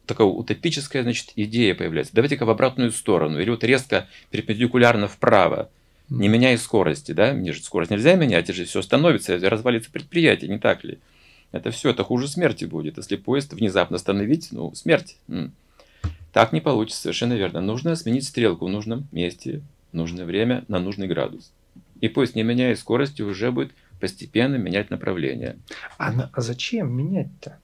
Такая 0.05 0.27
утопическая, 0.27 1.05
значит, 1.05 1.33
идея 1.37 1.75
появляется. 1.75 2.15
Давайте-ка 2.15 2.45
в 2.45 2.51
обратную 2.51 2.93
сторону. 2.93 3.41
Или 3.41 3.49
вот 3.49 3.65
резко 3.65 4.09
перпендикулярно 4.31 5.09
вправо 5.09 5.71
не 6.09 6.29
меняя 6.29 6.57
скорости, 6.57 7.13
да, 7.13 7.33
мне 7.33 7.53
же 7.53 7.63
скорость 7.63 7.91
нельзя 7.91 8.15
менять, 8.15 8.45
это 8.45 8.53
же 8.53 8.65
все 8.65 8.83
становится, 8.83 9.39
развалится 9.39 9.91
предприятие, 9.91 10.51
не 10.51 10.59
так 10.59 10.85
ли? 10.85 10.99
Это 11.53 11.71
все, 11.71 11.91
это 11.91 12.03
хуже 12.03 12.29
смерти 12.29 12.65
будет, 12.65 12.97
если 12.97 13.17
поезд 13.17 13.53
внезапно 13.53 13.97
остановить, 13.97 14.49
ну, 14.53 14.75
смерть. 14.75 15.19
Так 16.33 16.53
не 16.53 16.63
получится, 16.63 17.03
совершенно 17.03 17.35
верно. 17.35 17.61
Нужно 17.61 17.95
сменить 17.95 18.25
стрелку 18.25 18.67
в 18.67 18.71
нужном 18.71 19.07
месте, 19.13 19.61
в 19.93 19.97
нужное 19.97 20.25
время, 20.25 20.65
на 20.69 20.79
нужный 20.79 21.07
градус. 21.07 21.53
И 22.01 22.09
поезд, 22.09 22.35
не 22.35 22.43
меняя 22.43 22.75
скорости, 22.75 23.21
уже 23.21 23.53
будет 23.53 23.73
постепенно 24.01 24.57
менять 24.57 24.91
направление. 24.91 25.57
А, 25.99 26.31
а 26.33 26.41
зачем 26.41 26.91
менять-то? 26.91 27.59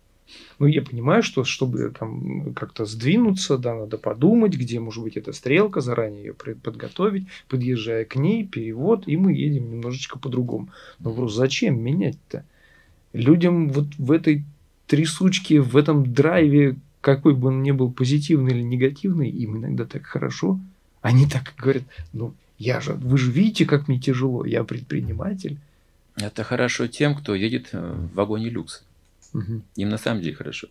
Ну, 0.58 0.66
я 0.66 0.82
понимаю, 0.82 1.22
что 1.22 1.44
чтобы 1.44 1.92
там 1.98 2.52
как-то 2.54 2.84
сдвинуться, 2.84 3.58
да, 3.58 3.74
надо 3.74 3.96
подумать, 3.96 4.54
где 4.54 4.80
может 4.80 5.02
быть 5.02 5.16
эта 5.16 5.32
стрелка, 5.32 5.80
заранее 5.80 6.26
ее 6.26 6.34
подготовить, 6.34 7.26
подъезжая 7.48 8.04
к 8.04 8.16
ней, 8.16 8.46
перевод, 8.46 9.04
и 9.06 9.16
мы 9.16 9.32
едем 9.32 9.70
немножечко 9.70 10.18
по-другому. 10.18 10.68
Но 10.98 11.10
вопрос, 11.10 11.34
зачем 11.34 11.80
менять-то? 11.80 12.44
Людям 13.12 13.70
вот 13.70 13.86
в 13.96 14.12
этой 14.12 14.44
трясучке, 14.86 15.60
в 15.60 15.76
этом 15.76 16.12
драйве, 16.12 16.76
какой 17.00 17.34
бы 17.34 17.48
он 17.48 17.62
ни 17.62 17.70
был 17.70 17.90
позитивный 17.90 18.52
или 18.52 18.62
негативный, 18.62 19.30
им 19.30 19.58
иногда 19.58 19.84
так 19.84 20.04
хорошо. 20.04 20.58
Они 21.00 21.26
так 21.26 21.54
говорят, 21.56 21.84
ну, 22.12 22.34
я 22.58 22.80
же, 22.80 22.94
вы 22.94 23.16
же 23.18 23.30
видите, 23.30 23.64
как 23.64 23.86
мне 23.86 24.00
тяжело, 24.00 24.44
я 24.44 24.64
предприниматель. 24.64 25.58
Это 26.16 26.42
хорошо 26.42 26.88
тем, 26.88 27.14
кто 27.14 27.34
едет 27.34 27.72
в 27.72 28.14
вагоне 28.14 28.50
люкса. 28.50 28.82
Угу. 29.34 29.62
Им 29.76 29.88
на 29.88 29.98
самом 29.98 30.22
деле 30.22 30.36
хорошо. 30.36 30.68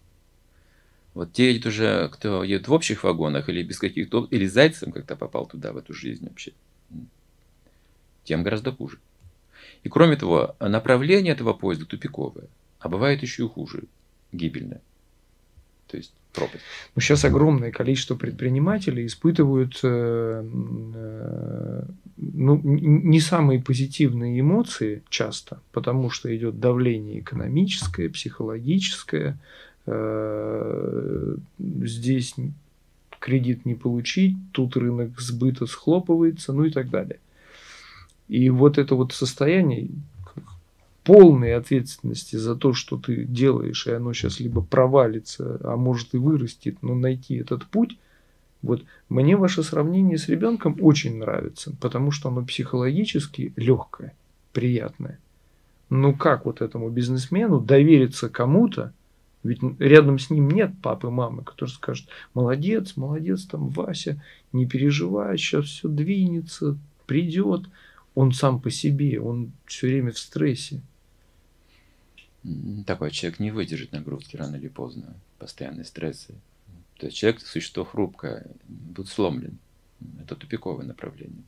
Вот 1.13 1.33
те 1.33 1.51
едут 1.51 1.67
уже, 1.67 2.09
кто 2.09 2.43
едет 2.43 2.67
в 2.67 2.73
общих 2.73 3.03
вагонах 3.03 3.49
или 3.49 3.63
без 3.63 3.79
каких-то... 3.79 4.27
Или 4.29 4.45
зайцем 4.45 4.91
как-то 4.91 5.15
попал 5.15 5.47
туда, 5.47 5.73
в 5.73 5.77
эту 5.77 5.93
жизнь 5.93 6.27
вообще. 6.27 6.53
Тем 8.23 8.43
гораздо 8.43 8.71
хуже. 8.71 8.99
И 9.83 9.89
кроме 9.89 10.15
того, 10.15 10.55
направление 10.59 11.33
этого 11.33 11.53
поезда 11.53 11.85
тупиковое. 11.85 12.47
А 12.79 12.89
бывает 12.89 13.21
еще 13.21 13.45
и 13.45 13.47
хуже. 13.47 13.83
Гибельное. 14.31 14.81
То 15.87 15.97
есть 15.97 16.13
пропасть. 16.37 16.63
Ну, 16.95 17.01
сейчас 17.01 17.25
огромное 17.25 17.71
количество 17.71 18.15
предпринимателей 18.15 19.05
испытывают 19.05 19.79
э, 19.83 20.43
э, 20.95 21.83
ну, 22.17 22.61
не 22.63 23.19
самые 23.19 23.61
позитивные 23.61 24.39
эмоции 24.39 25.01
часто, 25.09 25.59
потому 25.71 26.09
что 26.09 26.35
идет 26.35 26.59
давление 26.59 27.19
экономическое, 27.19 28.09
психологическое. 28.09 29.37
Э, 29.87 31.35
здесь 31.59 32.35
кредит 33.19 33.65
не 33.65 33.75
получить, 33.75 34.35
тут 34.51 34.77
рынок 34.77 35.19
сбыта 35.19 35.65
схлопывается, 35.65 36.53
ну 36.53 36.65
и 36.65 36.69
так 36.69 36.89
далее. 36.89 37.19
И 38.27 38.49
вот 38.49 38.77
это 38.77 38.95
вот 38.95 39.13
состояние 39.13 39.89
полной 41.07 41.55
ответственности 41.55 42.35
за 42.35 42.53
то, 42.53 42.73
что 42.73 42.97
ты 42.97 43.23
делаешь, 43.23 43.87
и 43.87 43.91
оно 43.91 44.11
сейчас 44.11 44.41
либо 44.41 44.61
провалится, 44.61 45.57
а 45.63 45.77
может 45.77 46.13
и 46.13 46.17
вырастет, 46.17 46.79
но 46.81 46.95
найти 46.95 47.35
этот 47.35 47.65
путь, 47.65 47.97
вот 48.61 48.83
мне 49.07 49.37
ваше 49.37 49.63
сравнение 49.63 50.17
с 50.17 50.27
ребенком 50.27 50.75
очень 50.81 51.17
нравится, 51.17 51.73
потому 51.79 52.11
что 52.11 52.27
оно 52.27 52.43
психологически 52.43 53.53
легкое, 53.55 54.15
приятное. 54.51 55.17
Ну 55.89 56.13
как 56.13 56.45
вот 56.45 56.61
этому 56.61 56.89
бизнесмену 56.89 57.61
довериться 57.61 58.27
кому-то, 58.27 58.91
ведь 59.43 59.61
рядом 59.79 60.19
с 60.19 60.29
ним 60.29 60.49
нет 60.49 60.73
папы, 60.83 61.09
мамы, 61.09 61.45
который 61.45 61.69
скажет, 61.69 62.09
молодец, 62.33 62.97
молодец, 62.97 63.45
там 63.45 63.69
Вася, 63.69 64.21
не 64.51 64.65
переживай, 64.65 65.37
сейчас 65.37 65.67
все 65.67 65.87
двинется, 65.87 66.77
придет. 67.05 67.61
Он 68.13 68.33
сам 68.33 68.59
по 68.59 68.69
себе, 68.69 69.21
он 69.21 69.53
все 69.67 69.87
время 69.87 70.11
в 70.11 70.17
стрессе 70.17 70.81
такой 72.85 73.11
человек 73.11 73.39
не 73.39 73.51
выдержит 73.51 73.91
нагрузки 73.91 74.35
рано 74.35 74.55
или 74.55 74.67
поздно, 74.67 75.15
постоянные 75.39 75.85
стрессы. 75.85 76.35
То 76.97 77.07
есть 77.07 77.17
человек– 77.17 77.41
существо 77.45 77.83
хрупкое, 77.83 78.47
будет 78.67 79.09
сломлен. 79.09 79.57
Это 80.21 80.35
тупиковое 80.35 80.85
направление. 80.85 81.43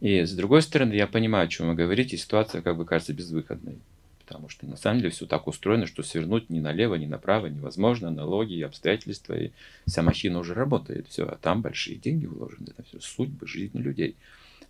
И 0.00 0.22
с 0.22 0.32
другой 0.32 0.62
стороны, 0.62 0.92
я 0.92 1.06
понимаю, 1.06 1.46
о 1.46 1.48
чем 1.48 1.68
вы 1.68 1.74
говорите, 1.74 2.16
ситуация 2.16 2.62
как 2.62 2.76
бы 2.76 2.84
кажется 2.84 3.12
безвыходной. 3.12 3.78
Потому 4.24 4.48
что 4.48 4.66
на 4.66 4.76
самом 4.76 5.00
деле 5.00 5.10
все 5.10 5.26
так 5.26 5.46
устроено, 5.46 5.86
что 5.86 6.02
свернуть 6.02 6.48
ни 6.48 6.58
налево, 6.58 6.94
ни 6.94 7.06
направо 7.06 7.46
невозможно. 7.46 8.10
Налоги, 8.10 8.60
обстоятельства, 8.62 9.34
и 9.34 9.52
вся 9.86 10.02
махина 10.02 10.38
уже 10.38 10.54
работает. 10.54 11.08
Все, 11.08 11.26
а 11.26 11.36
там 11.36 11.62
большие 11.62 11.96
деньги 11.96 12.26
вложены. 12.26 12.68
Это 12.76 12.82
все 12.88 13.00
судьбы, 13.00 13.46
жизни 13.46 13.80
людей. 13.80 14.16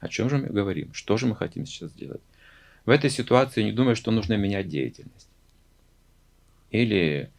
О 0.01 0.09
чем 0.09 0.29
же 0.29 0.39
мы 0.39 0.49
говорим? 0.49 0.93
Что 0.93 1.17
же 1.17 1.27
мы 1.27 1.37
хотим 1.37 1.67
сейчас 1.67 1.93
сделать? 1.93 2.21
В 2.87 2.91
этой 2.91 3.11
ситуации 3.11 3.63
не 3.63 3.73
думаю, 3.73 3.97
что 3.97 4.11
нужно 4.11 4.35
менять 4.37 4.69
деятельность. 4.69 5.29
Или, 6.71 7.31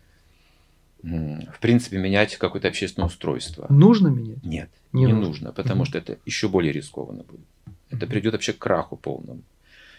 в 1.04 1.60
принципе, 1.60 1.98
менять 1.98 2.38
какое-то 2.38 2.68
общественное 2.68 3.08
устройство. 3.08 3.68
Нужно 3.70 4.08
менять? 4.08 4.44
Нет, 4.44 4.70
не, 4.92 5.06
не 5.06 5.14
нужно. 5.14 5.28
нужно, 5.28 5.52
потому 5.52 5.84
mm 5.84 5.86
что 5.86 5.98
это 5.98 6.18
еще 6.26 6.48
более 6.48 6.72
рискованно 6.72 7.24
будет. 7.24 7.46
Это 7.92 8.08
придет 8.08 8.34
вообще 8.34 8.54
к 8.54 8.58
краху 8.58 8.98
полному. 8.98 9.42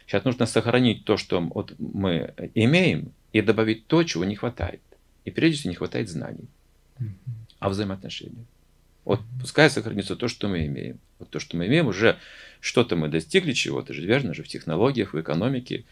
Сейчас 0.06 0.24
нужно 0.24 0.46
сохранить 0.46 1.04
то, 1.04 1.16
что 1.16 1.40
вот 1.40 1.74
мы 1.78 2.34
имеем, 2.54 3.12
и 3.32 3.42
добавить 3.42 3.86
то, 3.86 4.02
чего 4.04 4.24
не 4.24 4.34
хватает. 4.34 4.80
И 5.26 5.30
прежде 5.30 5.58
всего 5.58 5.70
не 5.70 5.76
хватает 5.76 6.08
знаний, 6.08 6.48
а 7.58 7.68
взаимоотношений. 7.68 8.46
Вот 9.06 9.20
пускай 9.40 9.70
сохранится 9.70 10.16
то, 10.16 10.26
что 10.26 10.48
мы 10.48 10.66
имеем. 10.66 10.98
Вот 11.20 11.30
то, 11.30 11.38
что 11.38 11.56
мы 11.56 11.68
имеем, 11.68 11.86
уже 11.86 12.18
что-то 12.60 12.96
мы 12.96 13.08
достигли 13.08 13.52
чего-то 13.52 13.94
же, 13.94 14.04
верно 14.04 14.34
же, 14.34 14.42
в 14.42 14.48
технологиях, 14.48 15.14
в 15.14 15.20
экономике. 15.20 15.84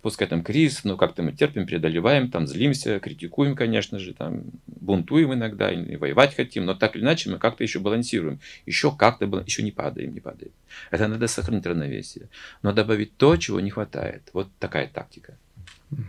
Пускай 0.00 0.26
там 0.26 0.42
кризис, 0.42 0.82
но 0.82 0.96
как-то 0.96 1.22
мы 1.22 1.32
терпим, 1.32 1.66
преодолеваем, 1.66 2.30
там 2.30 2.46
злимся, 2.46 2.98
критикуем, 2.98 3.54
конечно 3.54 3.98
же, 3.98 4.14
там 4.14 4.44
бунтуем 4.66 5.34
иногда, 5.34 5.70
и 5.70 5.96
воевать 5.96 6.34
хотим, 6.34 6.64
но 6.64 6.74
так 6.74 6.96
или 6.96 7.02
иначе 7.02 7.30
мы 7.30 7.38
как-то 7.38 7.62
еще 7.62 7.78
балансируем, 7.78 8.40
еще 8.64 8.96
как-то, 8.96 9.26
еще 9.46 9.62
не 9.62 9.70
падаем, 9.70 10.14
не 10.14 10.20
падаем. 10.20 10.50
Это 10.90 11.08
надо 11.08 11.28
сохранить 11.28 11.66
равновесие. 11.66 12.30
Но 12.62 12.72
добавить 12.72 13.14
то, 13.18 13.36
чего 13.36 13.60
не 13.60 13.70
хватает. 13.70 14.22
Вот 14.32 14.48
такая 14.58 14.88
тактика. 14.88 15.36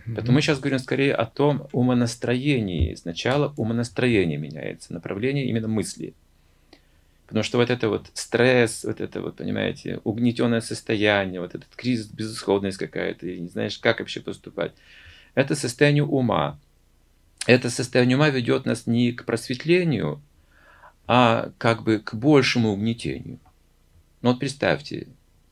Поэтому 0.06 0.36
мы 0.36 0.42
сейчас 0.42 0.60
говорим 0.60 0.80
скорее 0.80 1.14
о 1.14 1.26
том 1.26 1.68
умонастроении. 1.74 2.96
Сначала 2.96 3.54
умонастроение 3.58 4.38
меняется, 4.38 4.94
направление 4.94 5.46
именно 5.46 5.68
мысли. 5.68 6.14
Потому 7.26 7.44
что 7.44 7.58
вот 7.58 7.70
это 7.70 7.90
вот 7.90 8.12
стресс, 8.14 8.84
вот 8.84 9.02
это 9.02 9.22
вот, 9.22 9.38
понимаете, 9.38 10.02
угнетенное 10.04 10.62
состояние, 10.62 11.42
вот 11.42 11.56
этот 11.56 11.76
кризис, 11.76 12.08
безысходность 12.08 12.78
какая-то, 12.78 13.28
и 13.28 13.40
не 13.40 13.48
знаешь, 13.48 13.78
как 13.78 14.00
вообще 14.00 14.20
поступать, 14.20 14.74
это 15.34 15.56
состояние 15.56 16.04
ума. 16.04 16.60
Это 17.48 17.70
состояние 17.70 18.18
ума 18.18 18.30
ведет 18.30 18.66
нас 18.66 18.88
не 18.88 19.12
к 19.14 19.26
просветлению, 19.26 20.22
а 21.08 21.52
как 21.58 21.84
бы 21.84 22.00
к 22.00 22.14
большему 22.14 22.70
угнетению. 22.70 23.40
Ну 24.22 24.32
вот 24.32 24.40
представьте, 24.40 25.08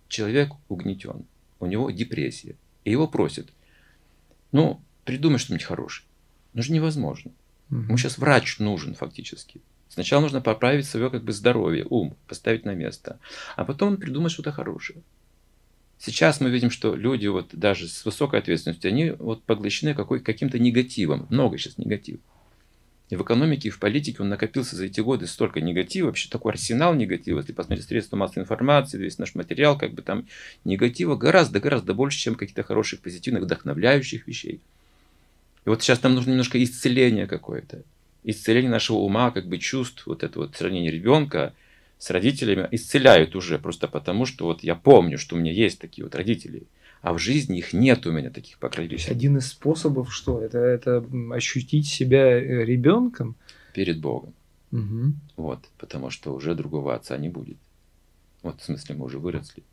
человек 0.08 0.51
угнетен, 0.70 1.25
у 1.60 1.66
него 1.66 1.90
депрессия, 1.90 2.56
и 2.84 2.92
его 2.92 3.08
просят, 3.08 3.50
ну, 4.51 4.82
придумай 5.06 5.40
что-нибудь 5.40 5.66
хорошее. 5.66 6.08
Ну 6.54 6.62
же 6.62 6.74
невозможно. 6.74 7.32
Ему 7.70 7.98
сейчас 7.98 8.18
врач 8.18 8.60
нужен 8.60 8.96
фактически 8.96 9.62
Сначала 9.91 10.21
нужно 10.21 10.39
поправить 10.39 10.86
свое 10.86 11.10
как 11.10 11.21
бы 11.21 11.33
здоровье, 11.33 11.86
ум, 11.89 12.15
поставить 12.29 12.63
на 12.63 12.74
место, 12.74 13.19
а 13.57 13.65
потом 13.65 13.98
придумать 13.98 14.31
что-то 14.31 14.53
хорошее. 14.53 15.00
Сейчас 16.00 16.39
мы 16.39 16.50
видим, 16.50 16.71
что 16.71 16.95
люди 16.95 17.27
вот 17.27 17.50
даже 17.51 17.89
с 17.89 18.05
высокой 18.05 18.39
ответственностью, 18.39 18.88
они 18.88 19.12
вот 19.12 19.43
поглощены 19.43 19.93
какой, 19.93 20.21
каким-то 20.21 20.57
негативом. 20.60 21.27
Много 21.29 21.57
сейчас 21.57 21.77
негатива. 21.77 22.19
И 23.10 23.17
в 23.17 23.24
экономике, 23.24 23.67
и 23.67 23.71
в 23.71 23.79
политике 23.79 24.19
он 24.21 24.29
накопился 24.29 24.77
за 24.77 24.86
эти 24.86 25.01
годы 25.01 25.27
столько 25.27 25.60
негатива, 25.60 26.05
вообще 26.05 26.29
такой 26.29 26.53
арсенал 26.53 26.95
негатива, 26.95 27.39
если 27.39 27.51
посмотреть 27.51 27.86
средства 27.86 28.15
массовой 28.15 28.43
информации, 28.43 28.98
весь 28.98 29.17
наш 29.17 29.36
материал, 29.36 29.77
как 29.77 29.91
бы 29.91 30.01
там 30.01 30.25
негатива 30.63 31.17
гораздо-гораздо 31.17 31.93
больше, 31.93 32.17
чем 32.17 32.36
каких-то 32.36 32.63
хороших, 32.63 33.01
позитивных, 33.01 33.43
вдохновляющих 33.43 34.25
вещей. 34.25 34.62
И 35.65 35.69
вот 35.69 35.83
сейчас 35.83 36.01
нам 36.01 36.15
нужно 36.15 36.29
немножко 36.29 36.63
исцеление 36.63 37.27
какое-то. 37.27 37.83
Исцеление 38.24 38.70
нашего 38.70 38.98
ума, 38.98 39.32
как 39.32 39.48
бы 39.48 39.58
чувств, 39.58 40.06
вот 40.06 40.24
это 40.24 40.40
вот 40.40 40.56
сравнение 40.56 40.92
ребенка 40.92 41.54
с 41.98 42.10
родителями 42.10 42.68
исцеляют 42.72 43.36
уже, 43.36 43.60
просто 43.60 43.88
потому 43.88 44.25
что 44.25 44.46
вот 44.46 44.63
я 44.63 44.75
помню, 44.75 45.18
что 45.18 45.36
у 45.36 45.40
меня 45.40 45.51
есть 45.51 45.80
такие 45.80 46.04
вот 46.04 46.16
родители– 46.16 46.63
а 47.01 47.13
в 47.13 47.20
жизни 47.20 47.58
их 47.58 47.74
нет 47.74 48.06
у 48.06 48.12
меня 48.12 48.30
таких 48.30 48.58
покровителей. 48.60 49.12
Один 49.12 49.38
из 49.38 49.48
способов 49.48 50.13
что? 50.13 50.40
Это, 50.40 50.60
это 50.60 51.04
ощутить 51.32 51.88
себя 51.88 52.40
э, 52.40 52.63
ребенком 52.63 53.36
перед 53.74 54.00
Богом. 54.00 54.34
Угу. 54.72 55.13
Вот, 55.38 55.60
потому 55.78 56.12
что 56.12 56.34
уже 56.34 56.54
другого 56.54 56.96
отца 56.96 57.18
не 57.18 57.30
будет. 57.30 57.58
Вот 58.44 58.62
в 58.62 58.63
смысле 58.63 58.96
мы 58.96 59.06
уже 59.06 59.20
выросли. 59.20 59.63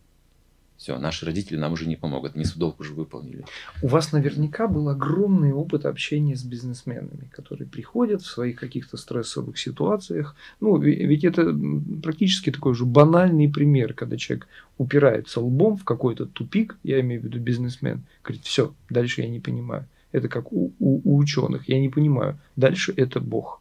Все, 0.79 0.97
наши 0.97 1.27
родители 1.27 1.57
нам 1.57 1.73
уже 1.73 1.89
не 1.89 1.97
помогут, 1.97 2.37
не 2.37 2.45
долг 2.55 2.79
уже 2.79 2.95
выполнили. 2.95 3.45
У 3.83 3.89
вас 3.89 4.13
наверняка 4.13 4.69
был 4.69 4.89
огромный 4.89 5.53
опыт 5.53 5.85
общения 5.85 6.37
с 6.37 6.45
бизнесменами, 6.45 7.29
которые 7.33 7.67
приходят 7.67 8.23
в 8.23 8.27
своих 8.27 8.61
каких-то 8.61 8.97
стрессовых 8.97 9.59
ситуациях. 9.59 10.37
Ну, 10.61 10.79
ведь 10.79 11.25
это 11.25 11.53
практически 12.01 12.53
такой 12.53 12.75
же 12.75 12.85
банальный 12.85 13.51
пример, 13.51 13.93
когда 13.93 14.17
человек 14.17 14.47
упирается 14.79 15.41
лбом 15.41 15.77
в 15.77 15.85
какой-то 15.85 16.27
тупик, 16.27 16.79
я 16.85 17.01
имею 17.01 17.23
в 17.23 17.25
виду 17.25 17.41
бизнесмен, 17.41 18.05
говорит, 18.23 18.45
все, 18.45 18.73
дальше 18.89 19.23
я 19.23 19.29
не 19.29 19.41
понимаю. 19.41 19.85
Это 20.13 20.29
как 20.29 20.53
у, 20.53 20.73
у, 20.79 21.01
у 21.03 21.19
ученых, 21.19 21.69
я 21.69 21.81
не 21.81 21.89
понимаю. 21.89 22.39
Дальше 22.55 22.95
это 22.97 23.19
Бог. 23.19 23.61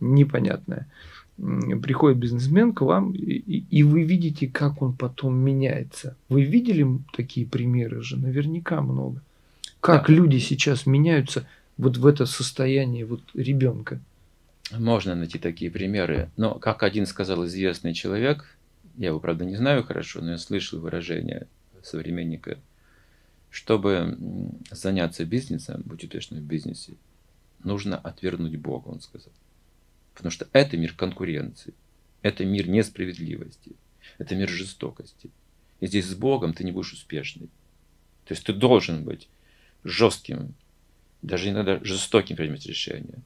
Непонятное 0.00 0.88
приходит 1.36 2.18
бизнесмен 2.18 2.72
к 2.72 2.80
вам, 2.80 3.12
и, 3.12 3.64
и 3.70 3.82
вы 3.82 4.04
видите, 4.04 4.48
как 4.48 4.82
он 4.82 4.94
потом 4.94 5.36
меняется. 5.36 6.16
Вы 6.28 6.44
видели 6.44 6.86
такие 7.14 7.46
примеры 7.46 8.02
же? 8.02 8.16
Наверняка 8.16 8.80
много. 8.80 9.22
Как 9.80 10.06
да. 10.06 10.12
люди 10.12 10.38
сейчас 10.38 10.86
меняются 10.86 11.46
вот 11.76 11.96
в 11.98 12.06
это 12.06 12.26
состояние 12.26 13.04
вот 13.04 13.20
ребенка? 13.34 14.00
Можно 14.72 15.14
найти 15.14 15.38
такие 15.38 15.70
примеры. 15.70 16.30
Но, 16.36 16.54
как 16.54 16.82
один 16.82 17.06
сказал 17.06 17.44
известный 17.46 17.94
человек, 17.94 18.56
я 18.96 19.08
его, 19.08 19.20
правда, 19.20 19.44
не 19.44 19.56
знаю 19.56 19.84
хорошо, 19.84 20.20
но 20.22 20.32
я 20.32 20.38
слышал 20.38 20.80
выражение 20.80 21.46
современника, 21.82 22.58
чтобы 23.50 24.18
заняться 24.70 25.24
бизнесом, 25.24 25.82
будь 25.84 26.02
успешным 26.02 26.40
в 26.40 26.44
бизнесе, 26.44 26.94
нужно 27.62 27.96
отвергнуть 27.96 28.56
Бога, 28.56 28.88
он 28.88 29.00
сказал. 29.00 29.32
Потому 30.16 30.30
что 30.30 30.48
это 30.52 30.78
мир 30.78 30.94
конкуренции, 30.94 31.74
это 32.22 32.44
мир 32.46 32.68
несправедливости, 32.68 33.72
это 34.16 34.34
мир 34.34 34.48
жестокости. 34.48 35.30
И 35.80 35.86
здесь 35.86 36.06
с 36.06 36.14
Богом 36.14 36.54
ты 36.54 36.64
не 36.64 36.72
будешь 36.72 36.94
успешный. 36.94 37.48
То 38.24 38.32
есть 38.32 38.44
ты 38.44 38.54
должен 38.54 39.04
быть 39.04 39.28
жестким, 39.84 40.54
даже 41.20 41.50
иногда 41.50 41.78
жестоким 41.84 42.36
принимать 42.36 42.64
решения. 42.66 43.18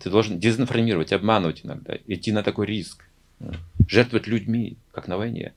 Ты 0.00 0.08
должен 0.10 0.40
дезинформировать, 0.40 1.12
обманывать 1.12 1.64
иногда, 1.64 1.96
идти 2.06 2.32
на 2.32 2.42
такой 2.42 2.66
риск, 2.66 3.04
жертвовать 3.86 4.26
людьми, 4.26 4.78
как 4.92 5.06
на 5.06 5.18
войне. 5.18 5.52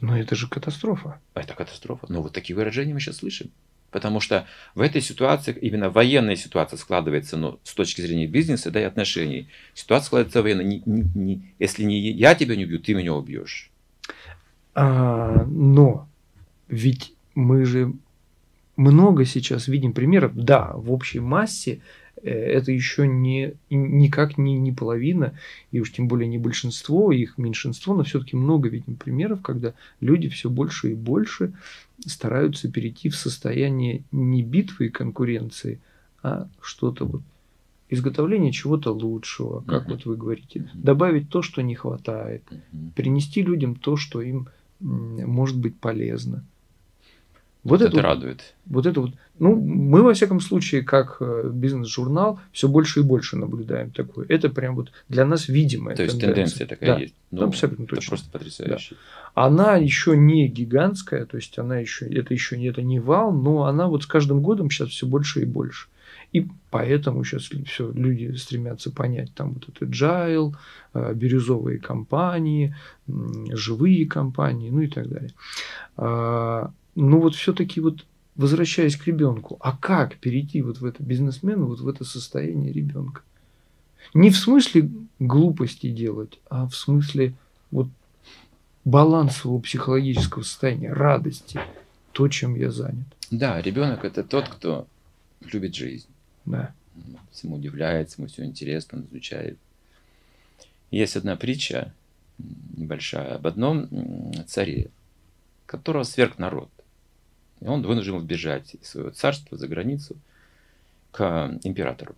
Но 0.00 0.18
это 0.18 0.34
же 0.34 0.48
катастрофа. 0.48 1.20
Это 1.34 1.54
катастрофа. 1.54 2.06
Но 2.08 2.20
вот 2.20 2.32
такие 2.32 2.56
выражения 2.56 2.94
мы 2.94 3.00
сейчас 3.00 3.18
слышим. 3.18 3.52
Потому 3.94 4.18
что 4.18 4.44
в 4.74 4.80
этой 4.80 5.00
ситуации, 5.00 5.56
именно 5.62 5.88
военная 5.88 6.34
ситуация 6.34 6.76
складывается, 6.78 7.36
ну, 7.36 7.60
с 7.62 7.74
точки 7.74 8.00
зрения 8.00 8.26
бизнеса, 8.26 8.72
да, 8.72 8.80
и 8.80 8.82
отношений. 8.82 9.46
Ситуация 9.72 10.06
складывается 10.06 10.42
военная. 10.42 10.64
Не, 10.64 10.82
не, 10.84 11.04
не, 11.14 11.54
если 11.60 11.84
не 11.84 12.00
я 12.10 12.34
тебя 12.34 12.56
не 12.56 12.64
убью, 12.64 12.80
ты 12.80 12.92
меня 12.92 13.14
убьешь. 13.14 13.70
А, 14.74 15.44
но 15.46 16.08
ведь 16.66 17.14
мы 17.36 17.64
же 17.64 17.92
много 18.74 19.24
сейчас 19.24 19.68
видим 19.68 19.92
примеров. 19.92 20.34
Да, 20.34 20.72
в 20.74 20.90
общей 20.90 21.20
массе 21.20 21.80
это 22.28 22.72
еще 22.72 23.06
не, 23.06 23.54
никак 23.70 24.38
не, 24.38 24.58
не 24.58 24.72
половина, 24.72 25.34
и 25.72 25.80
уж 25.80 25.92
тем 25.92 26.08
более 26.08 26.28
не 26.28 26.38
большинство, 26.38 27.12
их 27.12 27.38
меньшинство, 27.38 27.94
но 27.94 28.04
все-таки 28.04 28.36
много 28.36 28.68
видим 28.68 28.96
примеров, 28.96 29.42
когда 29.42 29.74
люди 30.00 30.28
все 30.28 30.48
больше 30.48 30.92
и 30.92 30.94
больше 30.94 31.52
стараются 32.06 32.70
перейти 32.70 33.08
в 33.08 33.16
состояние 33.16 34.02
не 34.10 34.42
битвы 34.42 34.86
и 34.86 34.90
конкуренции, 34.90 35.80
а 36.22 36.48
что-то 36.60 37.04
вот 37.04 37.22
изготовление 37.90 38.52
чего-то 38.52 38.92
лучшего, 38.92 39.60
как 39.60 39.86
uh-huh. 39.86 39.90
вот 39.90 40.04
вы 40.06 40.16
говорите, 40.16 40.60
uh-huh. 40.60 40.68
добавить 40.74 41.28
то, 41.28 41.42
что 41.42 41.62
не 41.62 41.74
хватает, 41.74 42.42
uh-huh. 42.50 42.92
принести 42.96 43.42
людям 43.42 43.74
то, 43.74 43.96
что 43.96 44.22
им 44.22 44.48
может 44.80 45.58
быть 45.58 45.76
полезно. 45.76 46.44
Вот 47.64 47.80
это, 47.80 47.96
это 47.96 48.02
радует. 48.02 48.54
Вот 48.66 48.86
это 48.86 49.00
вот. 49.00 49.12
Ну, 49.38 49.56
мы, 49.56 50.02
во 50.02 50.12
всяком 50.12 50.40
случае, 50.40 50.82
как 50.82 51.16
э, 51.20 51.50
бизнес-журнал, 51.52 52.38
все 52.52 52.68
больше 52.68 53.00
и 53.00 53.02
больше 53.02 53.36
наблюдаем 53.36 53.90
такое. 53.90 54.26
Это 54.28 54.50
прям 54.50 54.76
вот 54.76 54.92
для 55.08 55.24
нас 55.24 55.48
видимая 55.48 55.96
То 55.96 56.02
есть 56.02 56.20
тенденция 56.20 56.66
такая 56.66 56.94
да. 56.94 57.00
есть. 57.00 57.14
Ну, 57.30 57.46
абсолютно 57.46 57.86
точно. 57.86 58.00
Это 58.00 58.08
просто 58.08 58.30
потрясающе. 58.30 58.94
Да. 59.34 59.46
Она 59.46 59.76
еще 59.76 60.16
не 60.16 60.46
гигантская, 60.46 61.24
то 61.24 61.36
есть 61.36 61.58
она 61.58 61.78
еще, 61.78 62.06
это 62.06 62.34
еще 62.34 62.62
это 62.68 62.82
не 62.82 63.00
вал, 63.00 63.32
но 63.32 63.64
она 63.64 63.88
вот 63.88 64.04
с 64.04 64.06
каждым 64.06 64.42
годом 64.42 64.70
сейчас 64.70 64.90
все 64.90 65.06
больше 65.06 65.42
и 65.42 65.44
больше. 65.44 65.88
И 66.32 66.46
поэтому 66.70 67.24
сейчас 67.24 67.48
все 67.66 67.90
люди 67.92 68.34
стремятся 68.36 68.90
понять, 68.90 69.32
там 69.34 69.54
вот 69.54 69.68
это 69.68 69.86
agile, 69.86 70.52
э, 70.92 71.14
бирюзовые 71.14 71.78
компании, 71.78 72.74
живые 73.06 74.06
компании, 74.06 74.70
ну 74.70 74.80
и 74.80 74.88
так 74.88 75.08
далее. 75.08 75.32
Ну 76.94 77.20
вот 77.20 77.34
все-таки 77.34 77.80
вот 77.80 78.04
возвращаясь 78.36 78.96
к 78.96 79.06
ребенку, 79.06 79.56
а 79.60 79.76
как 79.76 80.16
перейти 80.16 80.62
вот 80.62 80.78
в 80.78 80.84
это 80.84 81.02
бизнесмену, 81.02 81.66
вот 81.66 81.80
в 81.80 81.88
это 81.88 82.04
состояние 82.04 82.72
ребенка? 82.72 83.22
Не 84.12 84.30
в 84.30 84.36
смысле 84.36 84.90
глупости 85.18 85.88
делать, 85.88 86.38
а 86.50 86.66
в 86.66 86.74
смысле 86.74 87.34
вот 87.70 87.88
балансового 88.84 89.60
психологического 89.60 90.42
состояния, 90.42 90.92
радости, 90.92 91.60
то, 92.12 92.28
чем 92.28 92.54
я 92.54 92.70
занят. 92.70 93.06
Да, 93.30 93.60
ребенок 93.60 94.04
это 94.04 94.22
тот, 94.22 94.48
кто 94.48 94.86
любит 95.52 95.74
жизнь. 95.74 96.06
Да. 96.44 96.74
Ему 97.42 97.56
удивляется, 97.56 98.16
ему 98.18 98.28
все 98.28 98.44
интересно, 98.44 98.98
он 98.98 99.06
изучает. 99.10 99.58
Есть 100.90 101.16
одна 101.16 101.34
притча 101.34 101.92
небольшая 102.76 103.36
об 103.36 103.46
одном 103.46 103.88
царе, 104.46 104.90
которого 105.66 106.04
сверг 106.04 106.38
народ. 106.38 106.70
И 107.64 107.66
он 107.66 107.82
вынужден 107.82 108.24
бежать 108.26 108.74
из 108.74 108.88
своего 108.88 109.10
царства 109.10 109.56
за 109.56 109.66
границу 109.66 110.16
к 111.12 111.58
императору. 111.62 112.14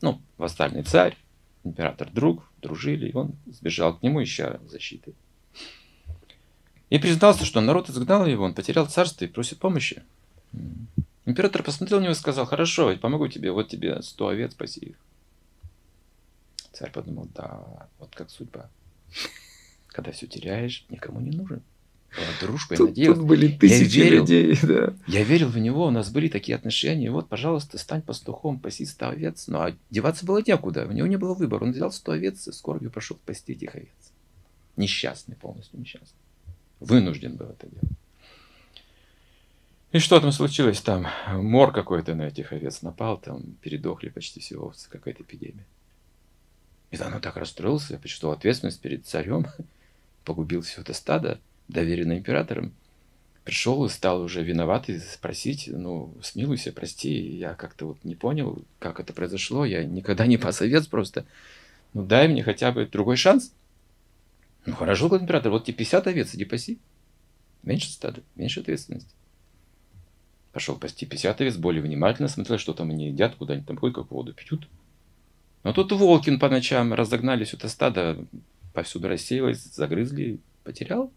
Ну, 0.00 0.20
вассальный 0.38 0.82
царь, 0.82 1.16
император 1.62 2.10
друг, 2.10 2.50
дружили, 2.60 3.08
и 3.08 3.14
он 3.14 3.36
сбежал 3.46 3.96
к 3.96 4.02
нему, 4.02 4.20
ища 4.20 4.58
защиты. 4.68 5.14
И 6.90 6.98
признался, 6.98 7.44
что 7.44 7.60
народ 7.60 7.88
изгнал 7.88 8.26
его, 8.26 8.44
он 8.44 8.54
потерял 8.54 8.86
царство 8.86 9.24
и 9.24 9.28
просит 9.28 9.60
помощи. 9.60 10.02
Император 11.26 11.62
посмотрел 11.62 12.00
на 12.00 12.04
него 12.04 12.12
и 12.12 12.16
сказал, 12.16 12.46
хорошо, 12.46 12.90
я 12.90 12.98
помогу 12.98 13.28
тебе, 13.28 13.52
вот 13.52 13.68
тебе 13.68 14.02
сто 14.02 14.28
овец, 14.28 14.52
спаси 14.52 14.80
их. 14.80 14.96
Царь 16.72 16.90
подумал, 16.90 17.28
да, 17.36 17.88
вот 18.00 18.12
как 18.16 18.30
судьба. 18.30 18.68
Когда 19.86 20.10
все 20.10 20.26
теряешь, 20.26 20.84
никому 20.88 21.20
не 21.20 21.30
нужен 21.30 21.62
дружку, 22.40 22.74
я 22.74 22.80
надеялся. 22.80 23.20
Тут 23.20 23.28
были 23.28 23.48
тысячи 23.48 23.98
я 23.98 24.04
верил, 24.04 24.20
людей, 24.22 24.58
да. 24.62 24.94
Я 25.06 25.24
верил 25.24 25.48
в 25.48 25.58
него, 25.58 25.86
у 25.86 25.90
нас 25.90 26.10
были 26.10 26.28
такие 26.28 26.56
отношения. 26.56 27.10
Вот, 27.10 27.28
пожалуйста, 27.28 27.78
стань 27.78 28.02
пастухом, 28.02 28.58
паси 28.58 28.84
100 28.86 29.08
овец. 29.08 29.48
Ну, 29.48 29.74
деваться 29.90 30.24
было 30.24 30.42
некуда, 30.44 30.86
у 30.86 30.92
него 30.92 31.06
не 31.06 31.16
было 31.16 31.34
выбора. 31.34 31.64
Он 31.64 31.72
взял 31.72 31.92
100 31.92 32.12
овец 32.12 32.48
и 32.48 32.52
скорбью 32.52 32.90
пошел 32.90 33.16
спасти 33.16 33.52
этих 33.52 33.74
овец. 33.74 33.88
Несчастный, 34.76 35.36
полностью 35.36 35.80
несчастный. 35.80 36.18
Вынужден 36.80 37.36
был 37.36 37.46
это 37.46 37.66
делать. 37.66 37.98
И 39.90 39.98
что 40.00 40.20
там 40.20 40.32
случилось? 40.32 40.80
Там 40.80 41.06
мор 41.32 41.72
какой-то 41.72 42.14
на 42.14 42.22
этих 42.28 42.52
овец 42.52 42.82
напал, 42.82 43.18
там 43.18 43.42
передохли 43.62 44.10
почти 44.10 44.38
все 44.38 44.56
овцы, 44.56 44.88
какая-то 44.90 45.22
эпидемия. 45.22 45.64
И 46.90 47.00
он 47.00 47.10
ну, 47.10 47.20
так 47.20 47.36
расстроился, 47.36 47.94
я 47.94 47.98
почувствовал 47.98 48.34
ответственность 48.34 48.80
перед 48.80 49.06
царем, 49.06 49.46
погубил 50.24 50.60
все 50.60 50.82
это 50.82 50.92
стадо 50.92 51.40
доверенный 51.68 52.18
императором, 52.18 52.72
пришел 53.44 53.84
и 53.84 53.88
стал 53.88 54.22
уже 54.22 54.42
виноватый 54.42 55.00
спросить, 55.00 55.70
ну, 55.72 56.14
смилуйся, 56.22 56.72
прости, 56.72 57.10
я 57.10 57.54
как-то 57.54 57.86
вот 57.86 58.04
не 58.04 58.14
понял, 58.14 58.62
как 58.78 59.00
это 59.00 59.12
произошло, 59.12 59.64
я 59.64 59.84
никогда 59.84 60.26
не 60.26 60.36
пас 60.36 60.60
овец 60.60 60.86
просто. 60.86 61.24
Ну 61.94 62.04
дай 62.04 62.28
мне 62.28 62.42
хотя 62.42 62.72
бы 62.72 62.84
другой 62.84 63.16
шанс. 63.16 63.52
Ну 64.66 64.74
хорошо, 64.74 65.08
говорит 65.08 65.24
император, 65.24 65.50
вот 65.50 65.64
тебе 65.64 65.78
50 65.78 66.06
овец, 66.06 66.34
иди 66.34 66.44
паси. 66.44 66.78
Меньше 67.62 67.90
стада, 67.90 68.20
меньше 68.36 68.60
ответственности. 68.60 69.14
Пошел 70.52 70.76
пасти 70.76 71.06
50 71.06 71.40
овец, 71.40 71.56
более 71.56 71.82
внимательно 71.82 72.28
смотрел, 72.28 72.58
что 72.58 72.74
там 72.74 72.90
они 72.90 73.08
едят, 73.08 73.36
куда 73.36 73.54
они 73.54 73.62
там 73.62 73.78
ходят, 73.78 73.96
как 73.96 74.10
воду 74.10 74.34
пьют. 74.34 74.68
Но 75.64 75.72
тут 75.72 75.92
Волкин 75.92 76.38
по 76.38 76.48
ночам 76.48 76.92
разогнали 76.92 77.44
все 77.44 77.56
это 77.56 77.68
стадо, 77.68 78.26
повсюду 78.74 79.08
рассеялось, 79.08 79.62
загрызли, 79.62 80.38
потерял. 80.64 81.10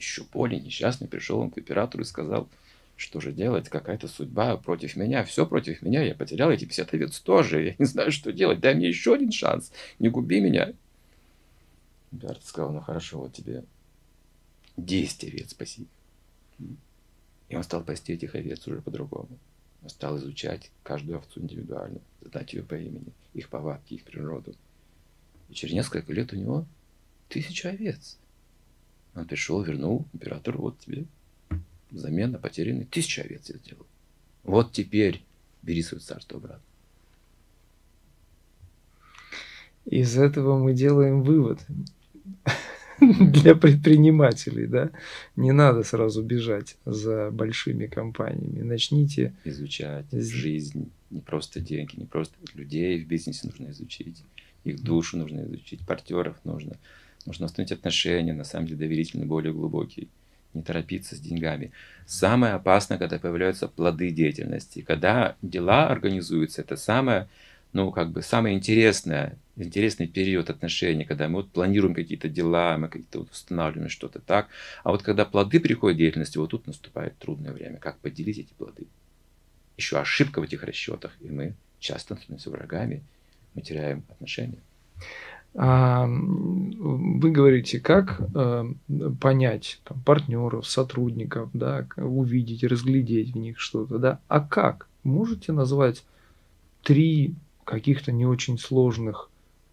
Еще 0.00 0.24
более 0.32 0.58
несчастный 0.58 1.08
пришел 1.08 1.40
он 1.40 1.50
к 1.50 1.58
императору 1.58 2.02
и 2.02 2.06
сказал, 2.06 2.48
что 2.96 3.20
же 3.20 3.32
делать, 3.32 3.68
какая-то 3.68 4.08
судьба 4.08 4.56
против 4.56 4.96
меня, 4.96 5.24
все 5.24 5.44
против 5.44 5.82
меня, 5.82 6.02
я 6.02 6.14
потерял 6.14 6.50
эти 6.50 6.64
50 6.64 6.94
овец 6.94 7.20
тоже, 7.20 7.62
я 7.62 7.74
не 7.78 7.84
знаю, 7.84 8.10
что 8.10 8.32
делать, 8.32 8.60
дай 8.60 8.74
мне 8.74 8.88
еще 8.88 9.12
один 9.12 9.30
шанс, 9.30 9.70
не 9.98 10.08
губи 10.08 10.40
меня. 10.40 10.72
Император 12.12 12.42
сказал, 12.42 12.72
ну 12.72 12.80
хорошо, 12.80 13.18
вот 13.18 13.34
тебе 13.34 13.62
10 14.78 15.24
овец 15.24 15.50
спаси. 15.50 15.86
И 17.50 17.54
он 17.54 17.62
стал 17.62 17.84
пасти 17.84 18.12
этих 18.12 18.34
овец 18.34 18.66
уже 18.66 18.80
по-другому. 18.80 19.38
Он 19.82 19.90
стал 19.90 20.16
изучать 20.16 20.70
каждую 20.82 21.18
овцу 21.18 21.42
индивидуально, 21.42 22.00
знать 22.22 22.54
ее 22.54 22.62
по 22.62 22.74
имени, 22.74 23.12
их 23.34 23.50
повадки, 23.50 23.94
их 23.94 24.04
природу. 24.04 24.54
И 25.50 25.54
через 25.54 25.74
несколько 25.74 26.10
лет 26.14 26.32
у 26.32 26.36
него 26.36 26.64
тысяча 27.28 27.68
овец. 27.68 28.16
Он 29.14 29.26
пришел, 29.26 29.62
вернул 29.62 30.06
императору, 30.12 30.60
вот 30.60 30.78
тебе 30.78 31.04
взамен 31.90 32.32
на 32.32 32.38
потерянные 32.38 32.86
тысяча 32.86 33.22
овец 33.22 33.48
я 33.48 33.56
сделал. 33.56 33.86
Вот 34.44 34.72
теперь 34.72 35.22
бери 35.62 35.82
свое 35.82 36.00
царство 36.00 36.38
обратно. 36.38 36.62
Из 39.86 40.16
этого 40.16 40.58
мы 40.58 40.72
делаем 40.72 41.22
вывод 41.22 41.60
для 43.00 43.54
предпринимателей, 43.54 44.66
да, 44.66 44.90
не 45.36 45.52
надо 45.52 45.82
сразу 45.82 46.22
бежать 46.22 46.76
за 46.84 47.30
большими 47.30 47.86
компаниями. 47.86 48.62
Начните 48.62 49.34
изучать 49.44 50.06
жизнь, 50.12 50.90
не 51.10 51.20
просто 51.20 51.60
деньги, 51.60 51.96
не 51.96 52.06
просто 52.06 52.36
людей 52.54 53.02
в 53.02 53.08
бизнесе 53.08 53.48
нужно 53.48 53.70
изучить, 53.70 54.22
их 54.64 54.82
душу 54.82 55.16
нужно 55.16 55.42
изучить, 55.44 55.84
партнеров 55.86 56.36
нужно, 56.44 56.76
нужно 57.26 57.46
установить 57.46 57.72
отношения, 57.72 58.32
на 58.32 58.44
самом 58.44 58.66
деле 58.66 58.80
доверительные, 58.80 59.26
более 59.26 59.52
глубокие, 59.52 60.08
не 60.54 60.62
торопиться 60.62 61.14
с 61.14 61.20
деньгами. 61.20 61.72
Самое 62.06 62.54
опасное, 62.54 62.98
когда 62.98 63.18
появляются 63.18 63.68
плоды 63.68 64.10
деятельности, 64.10 64.82
когда 64.82 65.36
дела 65.42 65.88
организуются, 65.88 66.62
это 66.62 66.76
самое 66.76 67.28
ну, 67.72 67.92
как 67.92 68.10
бы 68.10 68.22
самое 68.22 68.56
интересное, 68.56 69.38
интересный 69.56 70.08
период 70.08 70.50
отношений, 70.50 71.04
когда 71.04 71.28
мы 71.28 71.36
вот 71.36 71.50
планируем 71.50 71.94
какие-то 71.94 72.28
дела, 72.28 72.76
мы 72.76 72.88
какие-то 72.88 73.20
вот 73.20 73.30
устанавливаем 73.30 73.88
что-то 73.88 74.18
так. 74.18 74.48
А 74.82 74.90
вот 74.90 75.02
когда 75.02 75.24
плоды 75.24 75.60
приходят 75.60 75.98
деятельности, 75.98 76.38
вот 76.38 76.50
тут 76.50 76.66
наступает 76.66 77.16
трудное 77.18 77.52
время. 77.52 77.76
Как 77.76 77.98
поделить 77.98 78.38
эти 78.38 78.52
плоды? 78.54 78.86
Еще 79.76 79.98
ошибка 79.98 80.40
в 80.40 80.44
этих 80.44 80.62
расчетах, 80.64 81.12
и 81.20 81.30
мы 81.30 81.54
часто 81.78 82.16
становимся 82.16 82.50
врагами, 82.50 83.02
мы 83.54 83.62
теряем 83.62 84.02
отношения. 84.08 84.58
А, 85.54 86.06
вы 86.06 87.30
говорите, 87.30 87.80
как 87.80 88.20
э, 88.34 88.72
понять 89.20 89.80
там, 89.84 90.00
партнеров, 90.04 90.66
сотрудников, 90.66 91.50
да, 91.52 91.86
увидеть, 91.96 92.62
разглядеть 92.62 93.32
в 93.32 93.38
них 93.38 93.58
что-то, 93.58 93.98
да? 93.98 94.20
А 94.28 94.40
как? 94.40 94.86
Можете 95.02 95.52
назвать 95.52 96.04
три 96.82 97.34
каких-то 97.64 98.12
не 98.12 98.26
очень 98.26 98.58
сложных 98.58 99.28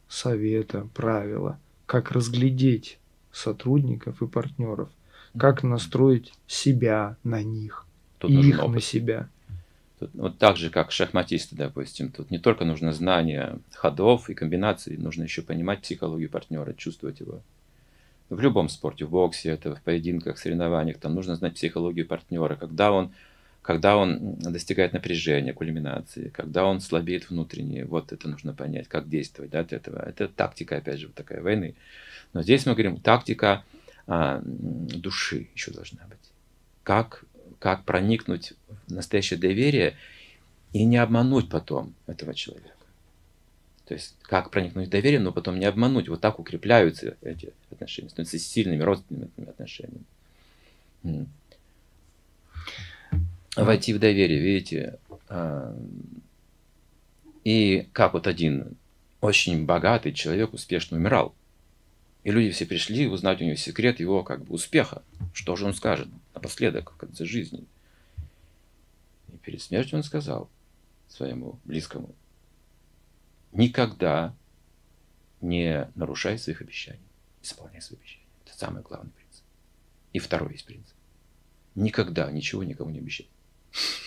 совета, 0.07 0.87
правила, 0.93 1.59
как 1.85 2.11
разглядеть 2.11 2.97
сотрудников 3.31 4.21
и 4.21 4.27
партнеров, 4.27 4.89
как 5.37 5.63
настроить 5.63 6.33
себя 6.47 7.17
на 7.23 7.43
них, 7.43 7.85
Тут 8.17 8.31
их 8.31 8.59
опыт. 8.59 8.71
на 8.71 8.81
себя. 8.81 9.29
Тут, 9.99 10.11
вот 10.13 10.37
так 10.37 10.57
же, 10.57 10.69
как 10.69 10.91
шахматисты, 10.91 11.55
допустим, 11.55 12.11
тут 12.11 12.29
не 12.29 12.37
только 12.37 12.65
нужно 12.65 12.93
знание 12.93 13.59
ходов 13.73 14.29
и 14.29 14.35
комбинаций, 14.35 14.97
нужно 14.97 15.23
еще 15.23 15.41
понимать 15.41 15.81
психологию 15.81 16.29
партнера, 16.29 16.73
чувствовать 16.73 17.19
его. 17.19 17.41
В 18.29 18.39
любом 18.39 18.69
спорте, 18.69 19.05
в 19.05 19.09
боксе, 19.09 19.49
это 19.49 19.75
в 19.75 19.81
поединках, 19.81 20.37
соревнованиях, 20.37 20.97
там 20.97 21.15
нужно 21.15 21.35
знать 21.35 21.55
психологию 21.55 22.05
партнера, 22.05 22.55
когда 22.55 22.91
он 22.91 23.11
когда 23.67 23.97
он 23.97 24.35
достигает 24.35 24.93
напряжения, 24.93 25.51
кульминации, 25.51 26.29
когда 26.29 26.63
он 26.63 26.79
слабеет 26.79 27.29
внутренне, 27.29 27.83
вот 27.83 28.13
это 28.13 28.29
нужно 28.29 28.53
понять, 28.53 28.87
как 28.87 29.09
действовать 29.09 29.51
да, 29.51 29.59
от 29.59 29.73
этого. 29.73 29.99
Это 30.07 30.29
тактика, 30.29 30.77
опять 30.77 31.01
же, 31.01 31.07
вот 31.07 31.15
такая 31.15 31.41
войны. 31.41 31.75
Но 32.31 32.43
здесь 32.43 32.65
мы 32.65 32.71
говорим, 32.71 32.95
тактика 33.01 33.65
а, 34.07 34.41
души 34.41 35.49
еще 35.53 35.71
должна 35.71 36.05
быть. 36.07 36.31
Как, 36.83 37.25
как 37.59 37.83
проникнуть 37.83 38.53
в 38.87 38.93
настоящее 38.93 39.39
доверие 39.39 39.95
и 40.73 40.83
не 40.83 40.97
обмануть 40.97 41.49
потом 41.49 41.93
этого 42.07 42.33
человека. 42.33 42.73
То 43.85 43.93
есть, 43.93 44.15
как 44.21 44.51
проникнуть 44.51 44.87
в 44.87 44.91
доверие, 44.91 45.19
но 45.19 45.31
потом 45.31 45.59
не 45.59 45.65
обмануть. 45.65 46.09
Вот 46.09 46.19
так 46.19 46.39
укрепляются 46.39 47.15
эти 47.21 47.53
отношения, 47.71 48.09
становятся 48.09 48.37
сильными 48.37 48.83
родственными 48.83 49.29
отношениями 49.47 50.03
войти 53.63 53.93
в 53.93 53.99
доверие, 53.99 54.39
видите. 54.39 54.99
А, 55.29 55.75
и 57.43 57.87
как 57.93 58.13
вот 58.13 58.27
один 58.27 58.75
очень 59.21 59.65
богатый 59.65 60.13
человек 60.13 60.53
успешно 60.53 60.97
умирал. 60.97 61.33
И 62.23 62.31
люди 62.31 62.51
все 62.51 62.65
пришли 62.65 63.07
узнать 63.07 63.41
у 63.41 63.45
него 63.45 63.55
секрет 63.55 63.99
его 63.99 64.23
как 64.23 64.43
бы 64.43 64.53
успеха. 64.53 65.01
Что 65.33 65.55
же 65.55 65.65
он 65.65 65.73
скажет 65.73 66.07
напоследок, 66.37 66.91
в 66.91 66.97
конце 66.97 67.25
жизни. 67.25 67.65
И 69.33 69.37
перед 69.37 69.61
смертью 69.61 69.97
он 69.97 70.03
сказал 70.03 70.49
своему 71.09 71.59
близкому, 71.65 72.15
никогда 73.51 74.33
не 75.41 75.89
нарушай 75.95 76.37
своих 76.37 76.61
обещаний, 76.61 76.99
исполняй 77.41 77.81
свои 77.81 77.99
обещания. 77.99 78.25
Это 78.45 78.57
самый 78.57 78.83
главный 78.83 79.11
принцип. 79.11 79.43
И 80.13 80.19
второй 80.19 80.53
есть 80.53 80.65
принцип. 80.65 80.95
Никогда 81.75 82.31
ничего 82.31 82.63
никому 82.63 82.89
не 82.89 82.99
обещай. 82.99 83.27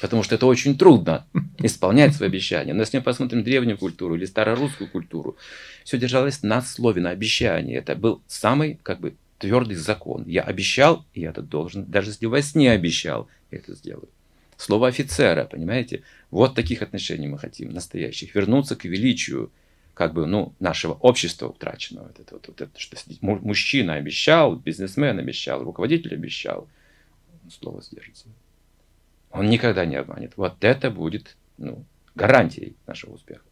Потому 0.00 0.22
что 0.22 0.34
это 0.34 0.46
очень 0.46 0.76
трудно 0.76 1.26
исполнять 1.58 2.14
свои 2.14 2.28
обещания. 2.28 2.72
Но 2.72 2.80
если 2.80 2.98
мы 2.98 3.04
посмотрим 3.04 3.44
древнюю 3.44 3.78
культуру 3.78 4.16
или 4.16 4.24
старорусскую 4.24 4.90
культуру, 4.90 5.36
все 5.84 5.98
держалось 5.98 6.42
на 6.42 6.62
слове, 6.62 7.00
на 7.00 7.10
обещании. 7.10 7.76
Это 7.76 7.94
был 7.94 8.22
самый 8.26 8.80
как 8.82 9.00
бы 9.00 9.14
твердый 9.40 9.76
закон. 9.76 10.24
Я 10.26 10.42
обещал, 10.42 11.04
и 11.14 11.22
я 11.22 11.30
это 11.30 11.42
должен. 11.42 11.84
Даже 11.86 12.10
если 12.10 12.26
во 12.26 12.40
сне 12.42 12.70
обещал, 12.70 13.28
я 13.50 13.58
это 13.58 13.74
сделаю. 13.74 14.08
Слово 14.56 14.88
офицера, 14.88 15.46
понимаете? 15.46 16.02
Вот 16.30 16.54
таких 16.54 16.82
отношений 16.82 17.26
мы 17.26 17.38
хотим, 17.38 17.72
настоящих. 17.72 18.34
Вернуться 18.34 18.76
к 18.76 18.84
величию 18.84 19.50
как 19.94 20.12
бы, 20.12 20.26
ну, 20.26 20.54
нашего 20.60 20.92
общества 20.92 21.48
утраченного. 21.48 22.08
Вот 22.08 22.20
это, 22.20 22.34
вот, 22.34 22.48
вот 22.48 22.60
это, 22.60 22.78
что 22.78 22.96
мужчина 23.22 23.94
обещал, 23.94 24.56
бизнесмен 24.56 25.18
обещал, 25.18 25.64
руководитель 25.64 26.14
обещал. 26.14 26.68
Слово 27.50 27.82
сдержится. 27.82 28.26
Он 29.30 29.48
никогда 29.48 29.86
не 29.86 29.96
обманет. 29.96 30.34
Вот 30.36 30.62
это 30.62 30.90
будет 30.90 31.36
ну, 31.56 31.84
гарантией 32.14 32.76
нашего 32.86 33.14
успеха. 33.14 33.44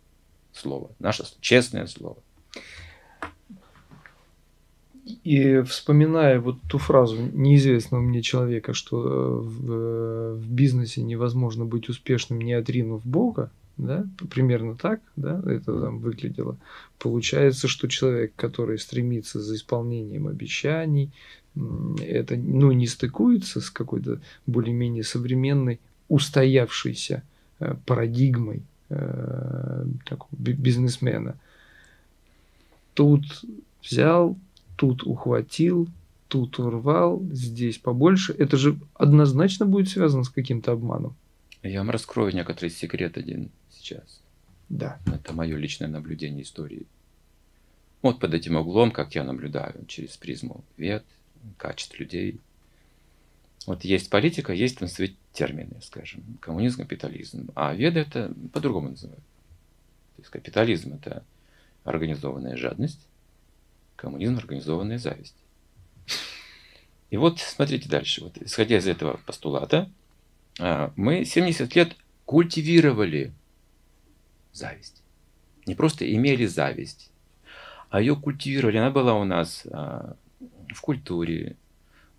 Слово. 0.53 0.91
Наше 0.99 1.25
честное 1.41 1.87
слово. 1.87 2.19
И 5.25 5.63
вспоминая 5.63 6.41
вот 6.41 6.59
ту 6.69 6.79
фразу 6.79 7.17
неизвестного 7.33 8.03
мне 8.03 8.23
человека, 8.23 8.75
что 8.75 9.03
э, 9.03 9.41
в, 9.41 9.73
э, 9.73 10.35
в 10.35 10.51
бизнесе 10.51 11.03
невозможно 11.03 11.65
быть 11.65 11.89
успешным, 11.89 12.41
не 12.41 12.53
отринув 12.53 13.05
Бога, 13.07 13.51
да, 13.79 14.07
примерно 14.31 14.77
так, 14.77 15.01
да, 15.17 15.41
это 15.47 15.81
там 15.81 16.01
выглядело. 16.01 16.59
Получается, 16.99 17.69
что 17.69 17.89
человек, 17.89 18.33
который 18.37 18.79
стремится 18.79 19.41
за 19.41 19.55
исполнением 19.55 20.27
обещаний, 20.27 21.11
это 21.55 22.37
ну, 22.37 22.73
не 22.73 22.87
стыкуется 22.87 23.61
с 23.61 23.71
какой-то 23.71 24.21
более-менее 24.47 25.05
современной, 25.05 25.81
устоявшейся 26.09 27.23
э, 27.61 27.75
парадигмой 27.87 28.63
э, 28.91 29.85
такого 30.05 30.31
бизнесмена. 30.39 31.37
Тут 32.95 33.25
взял, 33.83 34.37
тут 34.79 35.03
ухватил, 35.03 35.89
тут 36.29 36.59
урвал, 36.61 37.21
здесь 37.33 37.79
побольше. 37.79 38.33
Это 38.33 38.57
же 38.57 38.79
однозначно 38.95 39.67
будет 39.67 39.89
связано 39.89 40.23
с 40.23 40.29
каким-то 40.29 40.73
обманом. 40.73 41.17
Я 41.65 41.81
вам 41.81 41.91
раскрою 41.91 42.33
некоторый 42.33 42.71
секрет 42.71 43.19
один 43.19 43.51
сейчас. 43.71 44.21
Да. 44.69 45.01
Это 45.07 45.33
мое 45.33 45.57
личное 45.57 45.89
наблюдение 45.89 46.45
истории. 46.45 46.87
Вот 48.03 48.21
под 48.21 48.35
этим 48.35 48.57
углом, 48.57 48.93
как 48.93 49.17
я 49.17 49.25
наблюдаю, 49.25 49.85
через 49.89 50.17
призму 50.17 50.63
вет, 50.77 51.05
качеств 51.57 51.99
людей. 51.99 52.39
Вот 53.67 53.85
есть 53.85 54.09
политика, 54.09 54.53
есть 54.53 54.79
там 54.79 54.89
свои 54.89 55.15
термины, 55.33 55.81
скажем, 55.83 56.23
коммунизм, 56.41 56.83
капитализм. 56.83 57.49
А 57.57 57.75
веды 57.75 57.99
это 57.99 58.33
по-другому 58.53 58.91
называют. 58.91 59.25
То 60.17 60.23
есть 60.23 60.31
капитализм 60.31 60.95
это 60.95 61.25
организованная 61.83 62.57
жадность, 62.57 63.01
коммунизм 63.99 64.37
организованная 64.37 64.99
зависть. 64.99 65.35
И 67.11 67.17
вот 67.17 67.41
смотрите 67.41 67.89
дальше. 67.89 68.23
Вот, 68.23 68.39
исходя 68.39 68.79
из 68.79 68.87
этого 68.87 69.19
постулата, 69.27 69.91
а, 70.61 70.93
мы 70.97 71.25
70 71.25 71.75
лет 71.75 71.97
культивировали 72.25 73.33
зависть. 74.53 75.03
Не 75.67 75.75
просто 75.75 76.11
имели 76.11 76.47
зависть, 76.47 77.11
а 77.91 78.01
ее 78.01 78.15
культивировали. 78.15 78.77
Она 78.77 78.91
была 78.91 79.15
у 79.15 79.25
нас 79.25 79.67
а, 79.71 80.17
в 80.73 80.81
культуре, 80.81 81.57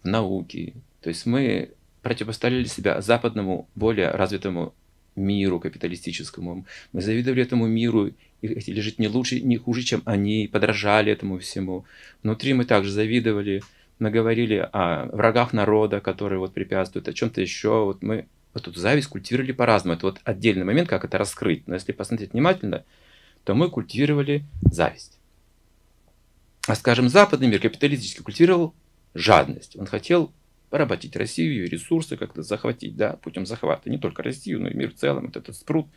в 0.03 0.07
науке. 0.07 0.73
То 1.01 1.09
есть 1.09 1.25
мы 1.25 1.71
противопоставили 2.01 2.65
себя 2.65 3.01
западному, 3.01 3.69
более 3.75 4.11
развитому 4.11 4.73
миру 5.19 5.59
капиталистическому. 5.59 6.65
Мы 6.93 7.01
завидовали 7.01 7.43
этому 7.43 7.67
миру 7.67 8.11
и 8.41 8.47
хотели 8.47 8.79
жить 8.79 8.99
не 8.99 9.07
лучше, 9.07 9.41
не 9.41 9.57
хуже, 9.57 9.83
чем 9.83 10.01
они, 10.05 10.49
подражали 10.51 11.11
этому 11.11 11.39
всему. 11.39 11.85
Внутри 12.23 12.53
мы 12.53 12.65
также 12.65 12.91
завидовали, 12.91 13.61
мы 13.99 14.11
говорили 14.11 14.67
о 14.71 15.07
врагах 15.07 15.53
народа, 15.53 15.99
которые 15.99 16.39
вот 16.39 16.53
препятствуют, 16.53 17.07
о 17.07 17.13
чем-то 17.13 17.41
еще. 17.41 17.83
Вот 17.83 18.01
мы 18.01 18.27
вот 18.53 18.67
эту 18.67 18.79
зависть 18.79 19.09
культивировали 19.09 19.51
по-разному. 19.51 19.95
Это 19.95 20.05
вот 20.05 20.19
отдельный 20.23 20.65
момент, 20.65 20.89
как 20.89 21.05
это 21.05 21.17
раскрыть. 21.17 21.67
Но 21.67 21.75
если 21.75 21.91
посмотреть 21.91 22.33
внимательно, 22.33 22.85
то 23.43 23.53
мы 23.53 23.69
культивировали 23.69 24.45
зависть. 24.71 25.19
А, 26.67 26.75
скажем, 26.75 27.09
западный 27.09 27.47
мир 27.47 27.59
капиталистически 27.59 28.21
культивировал 28.21 28.73
жадность. 29.13 29.75
Он 29.75 29.85
хотел 29.85 30.31
поработить 30.69 31.15
Россию, 31.15 31.53
ее 31.53 31.67
ресурсы 31.67 32.17
как-то 32.17 32.43
захватить, 32.43 32.95
да, 32.95 33.13
путем 33.21 33.45
захвата. 33.45 33.89
Не 33.89 33.97
только 33.97 34.23
Россию, 34.23 34.61
но 34.61 34.69
и 34.69 34.73
мир 34.73 34.91
в 34.91 34.95
целом. 34.95 35.27
Вот 35.27 35.37
этот 35.37 35.55
спрут, 35.55 35.87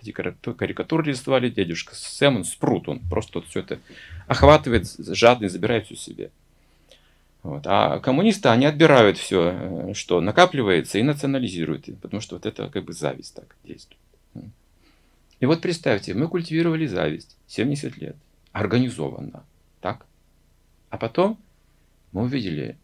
эти 0.00 0.10
карикатуры 0.10 1.04
рисовали, 1.04 1.48
дядюшка 1.48 1.94
Сэм, 1.94 2.36
он 2.36 2.44
спрут, 2.44 2.88
он 2.88 3.00
просто 3.08 3.38
вот 3.38 3.48
все 3.48 3.60
это 3.60 3.78
охватывает, 4.26 4.86
жадный, 4.98 5.48
забирает 5.48 5.86
все 5.86 5.96
себе. 5.96 6.30
Вот. 7.42 7.62
А 7.66 8.00
коммунисты, 8.00 8.48
они 8.48 8.66
отбирают 8.66 9.18
все, 9.18 9.52
э, 9.52 9.94
что 9.94 10.20
накапливается, 10.20 10.98
и 10.98 11.04
национализируют, 11.04 11.86
потому 12.02 12.20
что 12.20 12.34
вот 12.34 12.44
это 12.44 12.68
как 12.68 12.84
бы 12.84 12.92
зависть 12.92 13.36
так 13.36 13.54
действует. 13.62 14.00
И 15.38 15.46
вот 15.46 15.60
представьте, 15.60 16.14
мы 16.14 16.28
культивировали 16.28 16.86
зависть 16.86 17.36
70 17.46 17.98
лет, 17.98 18.16
организованно, 18.52 19.44
так? 19.80 20.06
А 20.90 20.98
потом 20.98 21.38
мы 22.12 22.22
увидели 22.22 22.76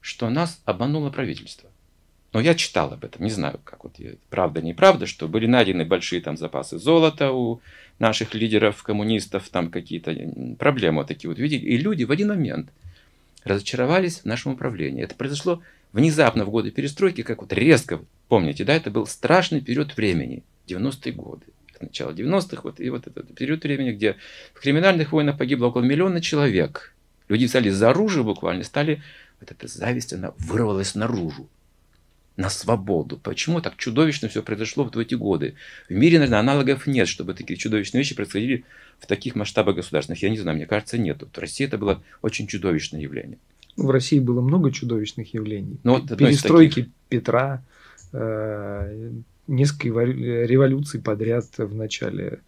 что 0.00 0.30
нас 0.30 0.60
обмануло 0.64 1.10
правительство. 1.10 1.68
Но 2.32 2.40
я 2.40 2.54
читал 2.54 2.92
об 2.92 3.04
этом, 3.04 3.24
не 3.24 3.30
знаю, 3.30 3.58
как 3.64 3.82
вот 3.84 3.96
правда, 4.28 4.62
неправда, 4.62 5.06
что 5.06 5.26
были 5.26 5.46
найдены 5.46 5.84
большие 5.84 6.20
там 6.20 6.36
запасы 6.36 6.78
золота 6.78 7.32
у 7.32 7.60
наших 7.98 8.34
лидеров, 8.34 8.82
коммунистов, 8.82 9.48
там 9.48 9.70
какие-то 9.70 10.14
проблемы 10.58 10.98
вот 10.98 11.08
такие 11.08 11.28
вот 11.28 11.38
видели. 11.38 11.66
И 11.66 11.76
люди 11.76 12.04
в 12.04 12.12
один 12.12 12.28
момент 12.28 12.70
разочаровались 13.42 14.20
в 14.20 14.24
нашем 14.26 14.52
управлении. 14.52 15.02
Это 15.02 15.16
произошло 15.16 15.60
внезапно 15.92 16.44
в 16.44 16.50
годы 16.50 16.70
перестройки, 16.70 17.22
как 17.22 17.40
вот 17.40 17.52
резко, 17.52 18.00
помните, 18.28 18.64
да, 18.64 18.74
это 18.74 18.90
был 18.90 19.06
страшный 19.06 19.60
период 19.60 19.96
времени, 19.96 20.44
90-е 20.68 21.12
годы, 21.12 21.46
начало 21.80 22.12
90-х, 22.12 22.60
вот, 22.62 22.80
и 22.80 22.90
вот 22.90 23.06
этот 23.06 23.34
период 23.34 23.64
времени, 23.64 23.92
где 23.92 24.16
в 24.54 24.60
криминальных 24.60 25.12
войнах 25.12 25.36
погибло 25.36 25.66
около 25.66 25.82
миллиона 25.82 26.20
человек. 26.20 26.94
Люди 27.28 27.46
стали 27.46 27.70
за 27.70 27.90
оружие 27.90 28.24
буквально, 28.24 28.62
стали 28.64 29.02
вот 29.40 29.50
эта 29.50 29.66
зависть, 29.66 30.12
она 30.12 30.32
вырвалась 30.38 30.94
наружу, 30.94 31.48
на 32.36 32.48
свободу. 32.48 33.18
Почему 33.18 33.60
так 33.60 33.76
чудовищно 33.76 34.28
все 34.28 34.42
произошло 34.42 34.84
в 34.84 34.98
эти 34.98 35.14
годы? 35.14 35.54
В 35.88 35.92
мире, 35.92 36.18
наверное, 36.18 36.40
аналогов 36.40 36.86
нет, 36.86 37.08
чтобы 37.08 37.34
такие 37.34 37.58
чудовищные 37.58 38.00
вещи 38.00 38.14
происходили 38.14 38.64
в 38.98 39.06
таких 39.06 39.34
масштабах 39.34 39.76
государственных. 39.76 40.22
Я 40.22 40.30
не 40.30 40.38
знаю, 40.38 40.56
мне 40.56 40.66
кажется, 40.66 40.98
нет. 40.98 41.18
Вот 41.20 41.36
в 41.36 41.40
России 41.40 41.66
это 41.66 41.78
было 41.78 42.02
очень 42.22 42.46
чудовищное 42.46 43.00
явление. 43.00 43.38
В 43.76 43.90
России 43.90 44.18
было 44.18 44.40
много 44.40 44.72
чудовищных 44.72 45.32
явлений. 45.34 45.78
Ну, 45.84 45.98
вот 45.98 46.16
Перестройки 46.16 46.82
таких... 46.82 46.92
Петра, 47.08 47.62
э, 48.12 49.10
несколько 49.46 50.02
революций 50.04 51.00
подряд 51.00 51.46
в 51.56 51.74
начале 51.74 52.40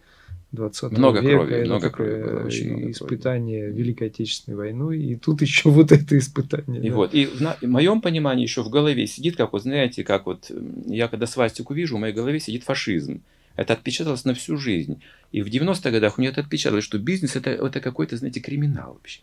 20 0.53 0.91
много 0.91 1.19
века. 1.19 1.45
Крови, 1.45 1.63
много 1.65 1.89
крови 1.89 2.23
было, 2.23 2.45
очень 2.45 2.71
много 2.71 2.91
испытание 2.91 3.65
крови. 3.65 3.81
Великой 3.81 4.07
Отечественной 4.07 4.55
войной, 4.55 4.99
и 4.99 5.15
тут 5.15 5.41
еще 5.41 5.69
вот 5.69 5.91
это 5.91 6.17
испытание. 6.17 6.81
И 6.81 6.89
да. 6.89 6.95
вот, 6.95 7.13
и 7.13 7.25
в, 7.25 7.41
на, 7.41 7.57
в 7.59 7.63
моем 7.63 8.01
понимании 8.01 8.43
еще 8.43 8.63
в 8.63 8.69
голове 8.69 9.07
сидит, 9.07 9.35
как 9.35 9.51
вот, 9.53 9.63
знаете, 9.63 10.03
как 10.03 10.27
вот, 10.27 10.51
я 10.85 11.07
когда 11.07 11.25
свастику 11.25 11.73
вижу, 11.73 11.97
в 11.97 11.99
моей 11.99 12.13
голове 12.13 12.39
сидит 12.39 12.63
фашизм. 12.63 13.21
Это 13.55 13.73
отпечаталось 13.73 14.25
на 14.25 14.33
всю 14.33 14.57
жизнь. 14.57 15.01
И 15.31 15.41
в 15.41 15.47
90-х 15.47 15.91
годах 15.91 16.17
у 16.17 16.21
меня 16.21 16.31
это 16.31 16.41
отпечаталось, 16.41 16.83
что 16.83 16.97
бизнес 16.97 17.35
это, 17.35 17.51
это 17.51 17.81
какой-то, 17.81 18.17
знаете, 18.17 18.39
криминал 18.39 18.93
вообще. 18.93 19.21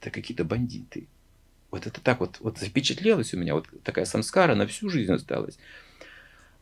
Это 0.00 0.10
какие-то 0.10 0.44
бандиты. 0.44 1.06
Вот 1.70 1.86
это 1.86 2.00
так 2.00 2.20
вот, 2.20 2.38
вот 2.40 2.58
запечатлелось 2.58 3.32
у 3.32 3.38
меня, 3.38 3.54
вот 3.54 3.66
такая 3.84 4.04
самскара 4.04 4.54
на 4.54 4.66
всю 4.66 4.88
жизнь 4.88 5.12
осталась. 5.12 5.58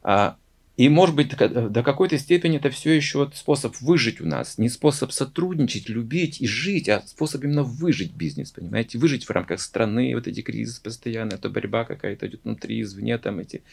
А 0.03 0.37
и, 0.79 0.89
может 0.89 1.17
быть, 1.17 1.37
до 1.37 1.83
какой-то 1.83 2.17
степени 2.19 2.59
это 2.59 2.71
все 2.71 2.93
еще 2.93 3.29
способ 3.35 3.75
выжить 3.81 4.21
у 4.21 4.27
нас. 4.27 4.59
Не 4.59 4.69
способ 4.69 5.11
сотрудничать, 5.11 5.89
любить 5.89 6.41
и 6.41 6.47
жить, 6.47 6.89
а 6.89 7.03
способ 7.05 7.43
именно 7.43 7.65
выжить 7.65 8.13
бизнес, 8.13 8.53
понимаете? 8.53 8.97
Выжить 8.97 9.25
в 9.25 9.31
рамках 9.31 9.61
страны, 9.61 10.15
вот 10.15 10.29
эти 10.29 10.41
кризисы 10.41 10.81
постоянно, 10.81 11.35
это 11.35 11.49
борьба 11.49 11.85
какая-то 11.85 12.29
идет 12.29 12.45
внутри, 12.45 12.81
извне, 12.81 13.19
там 13.19 13.41
эти, 13.41 13.65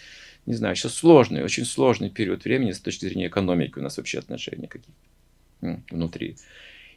не 0.47 0.55
знаю, 0.55 0.75
сейчас 0.75 0.95
сложный, 0.95 1.43
очень 1.43 1.65
сложный 1.65 2.09
период 2.09 2.43
времени 2.43 2.71
с 2.71 2.79
точки 2.79 3.05
зрения 3.05 3.27
экономики 3.27 3.77
у 3.77 3.83
нас 3.83 3.97
вообще 3.97 4.17
отношения 4.17 4.67
какие 4.67 4.95
внутри. 5.91 6.37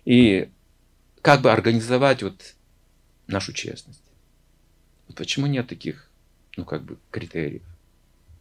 И 0.07 0.49
как 1.21 1.43
бы 1.43 1.53
организовать 1.53 2.23
вот 2.23 2.55
нашу 3.27 3.53
честность? 3.53 4.01
Вот 5.07 5.19
почему 5.19 5.45
нет 5.45 5.67
таких, 5.67 6.09
ну, 6.57 6.65
как 6.65 6.83
бы, 6.83 6.97
критериев? 7.11 7.63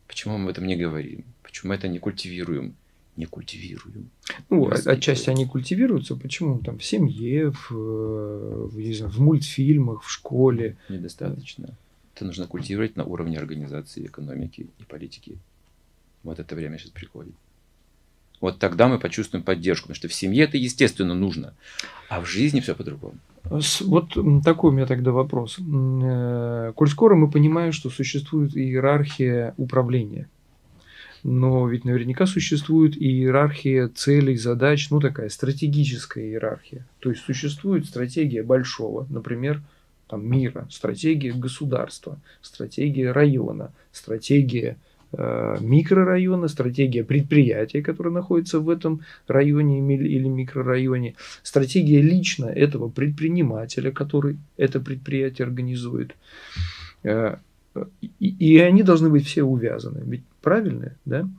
Почему 0.07 0.37
мы 0.37 0.45
об 0.45 0.49
этом 0.51 0.65
не 0.65 0.77
говорим? 0.77 1.25
Почему 1.57 1.69
мы 1.69 1.75
это 1.75 1.87
не 1.87 1.97
культивируем? 1.97 2.75
Не 3.15 3.25
культивируем. 3.25 4.11
Ну, 4.51 4.69
отчасти 4.69 5.31
они 5.31 5.47
культивируются. 5.47 6.15
Почему? 6.15 6.59
Там 6.59 6.77
в 6.77 6.83
семье, 6.83 7.51
в, 7.51 7.71
в, 7.71 8.77
не 8.77 8.93
знаю, 8.93 9.11
в 9.11 9.19
мультфильмах, 9.19 10.03
в 10.03 10.11
школе. 10.11 10.77
Недостаточно. 10.87 11.75
Это 12.13 12.25
нужно 12.25 12.45
культивировать 12.45 12.95
на 12.95 13.05
уровне 13.05 13.39
организации 13.39 14.05
экономики 14.05 14.67
и 14.77 14.83
политики. 14.83 15.39
Вот 16.21 16.37
это 16.37 16.55
время 16.55 16.77
сейчас 16.77 16.91
приходит. 16.91 17.33
Вот 18.39 18.59
тогда 18.59 18.87
мы 18.87 18.99
почувствуем 18.99 19.43
поддержку, 19.43 19.87
потому 19.87 19.95
что 19.95 20.09
в 20.09 20.13
семье 20.13 20.43
это 20.43 20.57
естественно 20.57 21.15
нужно, 21.15 21.55
а 22.07 22.21
в 22.21 22.25
жизни 22.25 22.59
все 22.59 22.75
по-другому. 22.75 23.17
Вот 23.49 24.15
такой 24.43 24.69
у 24.69 24.73
меня 24.73 24.85
тогда 24.85 25.11
вопрос. 25.11 25.57
Э, 25.57 26.71
коль 26.75 26.89
скоро 26.89 27.15
мы 27.15 27.31
понимаем, 27.31 27.71
что 27.71 27.89
существует 27.89 28.55
иерархия 28.55 29.55
управления, 29.57 30.29
но 31.23 31.67
ведь 31.67 31.85
наверняка 31.85 32.25
существует 32.25 32.95
иерархия 32.97 33.87
целей, 33.87 34.37
задач, 34.37 34.89
ну 34.89 34.99
такая 34.99 35.29
стратегическая 35.29 36.23
иерархия. 36.23 36.85
То 36.99 37.09
есть 37.09 37.23
существует 37.23 37.85
стратегия 37.85 38.43
большого, 38.43 39.07
например, 39.09 39.61
там, 40.07 40.25
мира, 40.25 40.67
стратегия 40.71 41.33
государства, 41.33 42.19
стратегия 42.41 43.11
района, 43.11 43.73
стратегия 43.91 44.77
э, 45.11 45.57
микрорайона, 45.59 46.47
стратегия 46.47 47.03
предприятия, 47.03 47.81
которое 47.81 48.11
находится 48.11 48.59
в 48.59 48.69
этом 48.69 49.01
районе 49.27 49.79
или 49.95 50.27
микрорайоне, 50.27 51.15
стратегия 51.43 52.01
лично 52.01 52.45
этого 52.45 52.87
предпринимателя, 52.89 53.91
который 53.91 54.37
это 54.55 54.79
предприятие 54.79 55.45
организует. 55.45 56.15
Э, 57.03 57.37
и, 58.01 58.09
и 58.19 58.57
они 58.59 58.83
должны 58.83 59.09
быть 59.09 59.27
все 59.27 59.43
увязаны. 59.43 60.01
Ведь 60.05 60.23
правильно, 60.47 60.95
да? 61.03 61.29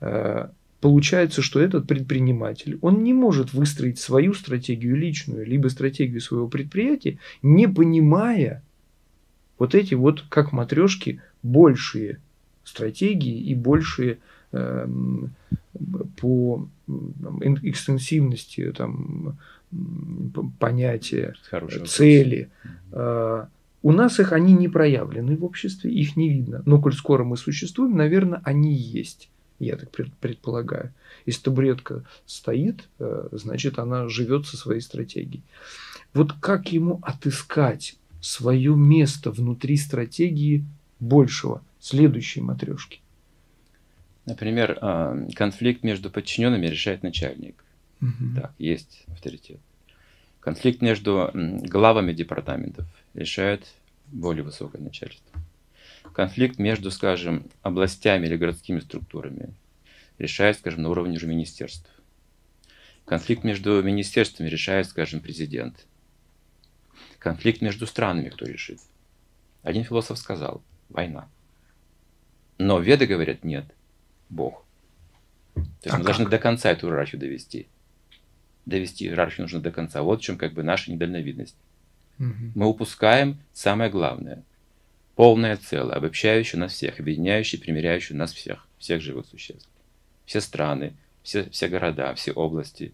А, 0.00 0.50
получается, 0.80 1.42
что 1.42 1.60
этот 1.60 1.86
предприниматель, 1.86 2.78
он 2.80 3.04
не 3.04 3.12
может 3.12 3.52
выстроить 3.52 3.98
свою 3.98 4.32
стратегию 4.32 4.96
личную, 4.96 5.44
либо 5.44 5.68
стратегию 5.68 6.22
своего 6.22 6.48
предприятия, 6.48 7.18
не 7.42 7.68
понимая 7.68 8.62
вот 9.58 9.74
эти 9.74 9.92
вот, 9.92 10.24
как 10.30 10.52
матрешки, 10.52 11.20
большие 11.42 12.20
стратегии 12.64 13.38
и 13.38 13.54
большие 13.54 14.16
э, 14.52 14.88
по 16.16 16.66
экстенсивности 17.62 18.72
там, 18.72 19.36
понятия, 20.58 21.34
Хороший 21.50 21.84
цели. 21.84 22.48
Э, 22.92 23.44
у 23.84 23.92
нас 23.92 24.18
их 24.18 24.32
они 24.32 24.54
не 24.54 24.68
проявлены 24.68 25.36
в 25.36 25.44
обществе, 25.44 25.92
их 25.92 26.16
не 26.16 26.30
видно. 26.30 26.62
Но 26.64 26.80
коль 26.80 26.94
скоро 26.94 27.22
мы 27.22 27.36
существуем, 27.36 27.94
наверное, 27.98 28.40
они 28.42 28.72
есть. 28.72 29.28
Я 29.58 29.76
так 29.76 29.90
предполагаю. 29.90 30.94
Если 31.26 31.42
табуретка 31.42 32.02
стоит, 32.24 32.88
э, 32.98 33.28
значит, 33.32 33.78
она 33.78 34.08
живет 34.08 34.46
со 34.46 34.56
своей 34.56 34.80
стратегией. 34.80 35.42
Вот 36.14 36.32
как 36.32 36.72
ему 36.72 36.98
отыскать 37.02 37.96
свое 38.22 38.74
место 38.74 39.30
внутри 39.30 39.76
стратегии 39.76 40.64
большего, 40.98 41.60
следующей 41.78 42.40
матрешки? 42.40 43.02
Например, 44.24 44.78
а, 44.80 45.26
конфликт 45.34 45.82
между 45.82 46.08
подчиненными 46.08 46.66
решает 46.66 47.02
начальник. 47.02 47.62
Угу. 48.00 48.40
Так, 48.40 48.54
есть 48.58 49.04
авторитет. 49.08 49.60
Конфликт 50.40 50.80
между 50.80 51.30
главами 51.34 52.14
департаментов 52.14 52.86
решает 53.14 53.66
более 54.06 54.42
высокое 54.44 54.82
начальство. 54.82 55.40
Конфликт 56.12 56.58
между, 56.58 56.90
скажем, 56.90 57.50
областями 57.62 58.26
или 58.26 58.36
городскими 58.36 58.80
структурами 58.80 59.54
решает, 60.18 60.58
скажем, 60.58 60.82
на 60.82 60.90
уровне 60.90 61.16
уже 61.16 61.26
министерств. 61.26 61.88
Конфликт 63.04 63.44
между 63.44 63.82
министерствами 63.82 64.48
решает, 64.48 64.86
скажем, 64.86 65.20
президент. 65.20 65.86
Конфликт 67.18 67.62
между 67.62 67.86
странами 67.86 68.28
кто 68.28 68.44
решит? 68.44 68.80
Один 69.62 69.84
философ 69.84 70.18
сказал, 70.18 70.62
война. 70.88 71.28
Но 72.58 72.78
веды 72.78 73.06
говорят, 73.06 73.44
нет, 73.44 73.64
Бог. 74.28 74.64
То 75.54 75.60
есть 75.60 75.86
а 75.86 75.98
мы 75.98 75.98
как? 75.98 76.04
должны 76.04 76.28
до 76.28 76.38
конца 76.38 76.70
эту 76.70 76.88
иерархию 76.88 77.20
довести. 77.20 77.68
Довести 78.66 79.06
иерархию 79.06 79.42
нужно 79.42 79.60
до 79.60 79.70
конца. 79.70 80.02
Вот 80.02 80.20
в 80.20 80.22
чем 80.22 80.36
как 80.36 80.52
бы 80.52 80.62
наша 80.62 80.92
недальновидность. 80.92 81.56
Угу. 82.18 82.52
Мы 82.54 82.66
упускаем 82.66 83.38
самое 83.52 83.90
главное– 83.90 84.42
полное 85.14 85.56
целое, 85.56 85.96
обобщающее 85.96 86.58
нас 86.58 86.72
всех, 86.72 87.00
объединяющее, 87.00 87.60
примиряющее 87.60 88.16
нас 88.16 88.32
всех, 88.32 88.66
всех 88.78 89.00
живых 89.00 89.26
существ. 89.26 89.68
Все 90.26 90.40
страны, 90.40 90.94
все, 91.22 91.48
все 91.50 91.68
города, 91.68 92.14
все 92.14 92.32
области, 92.32 92.92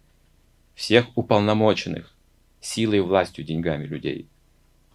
всех 0.75 1.07
уполномоченных 1.17 2.15
силой, 2.61 3.01
властью, 3.01 3.45
деньгами 3.45 3.87
людей. 3.87 4.27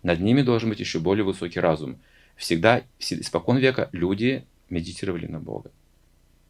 Над 0.04 0.20
ними 0.20 0.42
должен 0.42 0.70
быть 0.70 0.80
еще 0.80 1.00
более 1.00 1.24
высокий 1.24 1.60
разум. 1.60 1.98
Всегда, 2.36 2.84
испокон 3.00 3.58
века 3.58 3.90
люди 3.92 4.46
медитировали 4.70 5.26
на 5.26 5.40
Бога. 5.40 5.72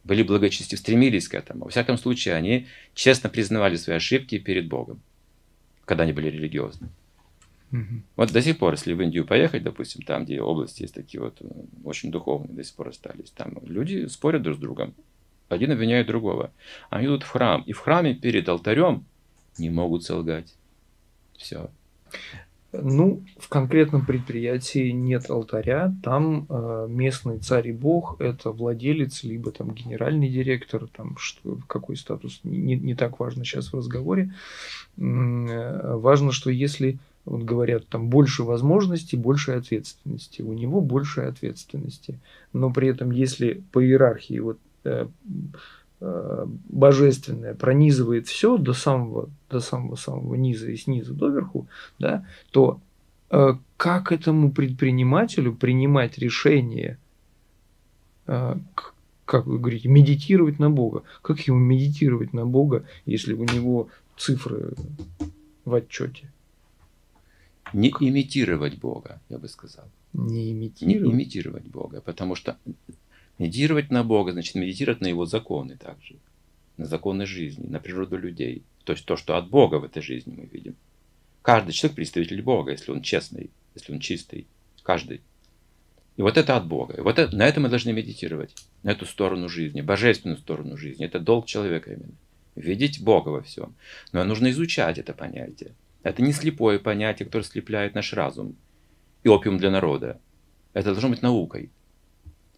Были 0.04 0.24
благочестивы, 0.24 0.80
стремились 0.80 1.28
к 1.28 1.34
этому. 1.34 1.66
Во 1.66 1.72
всяком 1.72 1.98
случае, 1.98 2.36
они 2.36 2.68
честно 2.94 3.30
признавали 3.30 3.76
свои 3.76 3.96
ошибки 3.96 4.38
перед 4.40 4.68
Богом, 4.68 5.02
когда 5.86 6.04
они 6.04 6.14
были 6.14 6.30
религиозны. 6.30 6.90
Угу. 7.72 8.02
Вот 8.16 8.32
до 8.32 8.42
сих 8.42 8.58
пор, 8.58 8.74
если 8.74 8.94
в 8.94 9.02
Индию 9.02 9.26
поехать, 9.26 9.64
допустим, 9.64 10.04
там, 10.04 10.26
где 10.26 10.42
области 10.42 10.84
есть 10.84 10.94
такие 10.94 11.22
вот 11.22 11.38
э, 11.42 11.46
очень 11.84 12.12
духовные, 12.12 12.54
до 12.54 12.64
сих 12.64 12.76
пор 12.76 12.90
остались, 12.90 13.32
там 13.32 13.58
люди 13.64 14.08
спорят 14.08 14.44
друг 14.44 14.58
с 14.58 14.60
другом. 14.60 14.94
Один 15.50 15.72
обвиняет 15.72 16.08
другого. 16.08 16.52
Они 16.90 17.06
идут 17.06 17.24
в 17.24 17.30
храм, 17.30 17.64
и 17.66 17.74
в 17.74 17.80
храме 17.80 18.16
перед 18.16 18.48
алтарем 18.50 19.06
не 19.58 19.70
могут 19.70 20.04
солгать. 20.04 20.54
Все. 21.38 21.70
Ну, 22.82 23.24
в 23.38 23.48
конкретном 23.48 24.06
предприятии 24.06 24.90
нет 24.90 25.30
алтаря, 25.30 25.94
там 26.04 26.46
э, 26.50 26.88
местный 26.90 27.40
царь 27.40 27.70
и 27.70 27.72
бог– 27.72 28.18
это 28.20 28.52
владелец, 28.52 29.24
либо 29.24 29.52
там 29.52 29.74
генеральный 29.74 30.30
директор, 30.30 30.88
там 30.88 31.16
что, 31.18 31.58
какой 31.68 31.96
статус, 31.96 32.42
не, 32.44 32.76
не 32.76 32.96
так 32.96 33.20
важно 33.20 33.46
сейчас 33.46 33.72
в 33.72 33.78
разговоре. 33.78 34.34
Э, 34.98 35.96
важно, 35.96 36.32
что 36.32 36.50
если 36.50 36.98
вот 37.26 37.42
говорят, 37.42 37.88
там 37.88 38.10
больше 38.10 38.44
возможностей, 38.44 39.18
больше 39.18 39.54
ответственности. 39.54 40.42
У 40.42 40.54
него 40.54 40.80
больше 40.80 41.22
ответственности. 41.22 42.20
Но 42.54 42.72
при 42.72 42.90
этом, 42.90 43.12
если 43.12 43.64
по 43.72 43.84
иерархии 43.84 44.40
вот, 44.40 44.60
э, 44.84 45.08
э, 46.02 46.46
божественное 46.70 47.56
пронизывает 47.56 48.28
все 48.28 48.58
до 48.58 48.74
самого, 48.74 49.30
до 49.50 49.60
самого 49.60 49.96
самого 49.96 50.36
низа 50.36 50.70
и 50.70 50.78
снизу 50.78 51.16
доверху, 51.16 51.68
да, 51.98 52.26
то 52.52 52.80
э, 53.32 53.54
как 53.78 54.12
этому 54.12 54.52
предпринимателю 54.52 55.56
принимать 55.56 56.20
решение, 56.20 57.00
э, 58.28 58.56
как 59.26 59.48
вы 59.48 59.58
говорите, 59.58 59.90
медитировать 59.90 60.60
на 60.60 60.70
Бога? 60.70 61.02
Как 61.24 61.40
ему 61.40 61.58
медитировать 61.58 62.34
на 62.34 62.46
Бога, 62.46 62.86
если 63.08 63.34
у 63.34 63.44
него 63.46 63.90
цифры 64.16 64.74
в 65.66 65.74
отчете? 65.74 66.30
Не 67.74 67.90
имитировать 67.90 68.78
Бога, 68.78 69.22
я 69.30 69.38
бы 69.38 69.48
сказал. 69.48 69.86
Не 70.14 70.52
имитировать? 70.52 71.02
Не 71.02 71.12
имитировать 71.12 71.66
Бога, 71.66 72.02
потому 72.02 72.36
что 72.36 72.58
медитировать 73.38 73.92
на 73.92 74.04
Бога, 74.04 74.32
значит 74.32 74.56
медитировать 74.56 75.02
на 75.02 75.08
Его 75.08 75.26
законы 75.26 75.76
также, 75.76 76.16
на 76.78 76.86
законы 76.86 77.26
жизни, 77.26 77.68
на 77.68 77.80
природу 77.80 78.18
людей. 78.18 78.64
То 78.84 78.94
есть 78.94 79.06
то, 79.06 79.18
что 79.18 79.36
от 79.36 79.50
Бога 79.50 79.76
в 79.76 79.84
этой 79.84 80.02
жизни 80.02 80.36
мы 80.38 80.46
видим. 80.46 80.76
Каждый 81.42 81.74
человек 81.74 81.96
представитель 81.96 82.42
Бога, 82.42 82.72
если 82.72 82.92
он 82.92 83.02
честный, 83.02 83.50
если 83.76 83.94
он 83.94 84.00
чистый. 84.00 84.48
Каждый. 84.84 85.22
И 86.18 86.22
вот 86.22 86.38
это 86.38 86.56
от 86.56 86.68
Бога. 86.68 86.96
И 86.96 87.02
вот 87.02 87.20
это, 87.20 87.36
на 87.36 87.46
это 87.46 87.60
мы 87.60 87.70
должны 87.70 87.92
медитировать. 87.92 88.56
На 88.84 88.92
эту 88.92 89.06
сторону 89.06 89.50
жизни, 89.50 89.82
божественную 89.82 90.38
сторону 90.38 90.78
жизни. 90.78 91.06
Это 91.06 91.20
долг 91.20 91.46
человека 91.46 91.92
именно. 91.92 92.14
Видеть 92.56 93.04
Бога 93.04 93.30
во 93.30 93.42
всем. 93.42 93.76
Но 94.14 94.24
нужно 94.24 94.50
изучать 94.52 94.98
это 94.98 95.14
понятие. 95.14 95.74
Это 96.06 96.22
не 96.22 96.34
слепое 96.34 96.78
понятие, 96.78 97.26
которое 97.26 97.44
слепляет 97.44 97.96
наш 97.96 98.14
разум. 98.14 98.56
И 99.24 99.28
опиум 99.28 99.58
для 99.58 99.72
народа. 99.72 100.22
Это 100.74 100.92
должно 100.92 101.10
быть 101.10 101.24
наукой. 101.24 101.72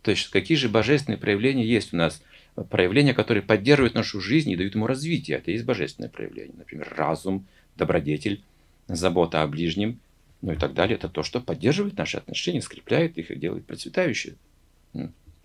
То 0.01 0.11
есть, 0.11 0.27
какие 0.31 0.57
же 0.57 0.67
божественные 0.67 1.17
проявления 1.17 1.65
есть 1.65 1.93
у 1.93 1.97
нас? 1.97 2.21
Проявления, 2.69 3.13
которые 3.13 3.41
поддерживают 3.41 3.93
нашу 3.93 4.19
жизнь 4.19 4.51
и 4.51 4.57
дают 4.57 4.75
ему 4.75 4.85
развитие. 4.85 5.37
Это 5.37 5.49
и 5.49 5.53
есть 5.53 5.63
божественное 5.63 6.09
проявление. 6.09 6.55
Например, 6.57 6.93
разум, 6.93 7.47
добродетель, 7.77 8.43
забота 8.89 9.43
о 9.43 9.47
ближнем, 9.47 10.01
ну 10.41 10.51
и 10.51 10.57
так 10.57 10.73
далее. 10.73 10.97
Это 10.97 11.07
то, 11.07 11.23
что 11.23 11.39
поддерживает 11.39 11.97
наши 11.97 12.17
отношения, 12.17 12.61
скрепляет 12.61 13.17
их 13.17 13.31
и 13.31 13.37
делает 13.37 13.65
процветающие. 13.65 14.35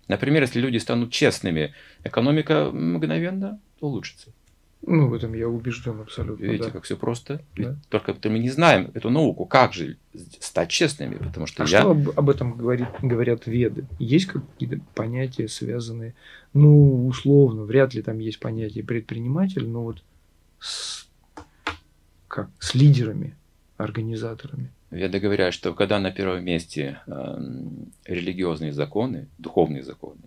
Например, 0.09 0.41
если 0.41 0.59
люди 0.59 0.77
станут 0.77 1.13
честными, 1.13 1.73
экономика 2.03 2.69
мгновенно 2.69 3.61
улучшится. 3.79 4.33
Ну, 4.85 5.07
в 5.07 5.13
этом 5.13 5.33
я 5.33 5.47
убежден 5.47 6.01
абсолютно. 6.01 6.43
Видите, 6.43 6.65
да. 6.65 6.71
как 6.71 6.83
все 6.83 6.97
просто. 6.97 7.41
Да. 7.55 7.77
Только 7.89 8.15
мы 8.25 8.39
не 8.39 8.49
знаем 8.49 8.91
эту 8.93 9.09
науку, 9.09 9.45
как 9.45 9.73
же 9.73 9.97
стать 10.39 10.69
честными, 10.69 11.15
потому 11.15 11.47
что 11.47 11.63
а 11.63 11.67
я... 11.67 11.79
что 11.79 11.91
об, 11.91 12.09
об 12.09 12.29
этом 12.29 12.57
говорит, 12.57 12.87
говорят 13.01 13.47
веды? 13.47 13.85
Есть 13.97 14.25
какие-то 14.25 14.79
понятия, 14.93 15.47
связанные, 15.47 16.15
ну, 16.53 17.07
условно, 17.07 17.63
вряд 17.63 17.93
ли 17.93 18.01
там 18.01 18.19
есть 18.19 18.39
понятие 18.39 18.83
предприниматель, 18.83 19.65
но 19.67 19.83
вот 19.83 20.03
с, 20.59 21.07
как, 22.27 22.49
с 22.59 22.75
лидерами, 22.75 23.35
организаторами. 23.77 24.69
Веды 24.91 25.19
говорят, 25.19 25.53
что 25.53 25.73
когда 25.73 25.99
на 25.99 26.11
первом 26.11 26.43
месте 26.43 26.99
э, 27.07 27.37
религиозные 28.05 28.73
законы, 28.73 29.27
духовные 29.37 29.83
законы, 29.83 30.21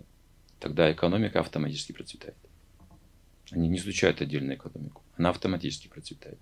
тогда 0.59 0.91
экономика 0.91 1.39
автоматически 1.39 1.91
процветает. 1.91 2.35
Они 3.51 3.67
не 3.67 3.77
изучают 3.77 4.21
отдельную 4.21 4.57
экономику. 4.57 5.01
Она 5.17 5.29
автоматически 5.29 5.87
процветает. 5.87 6.39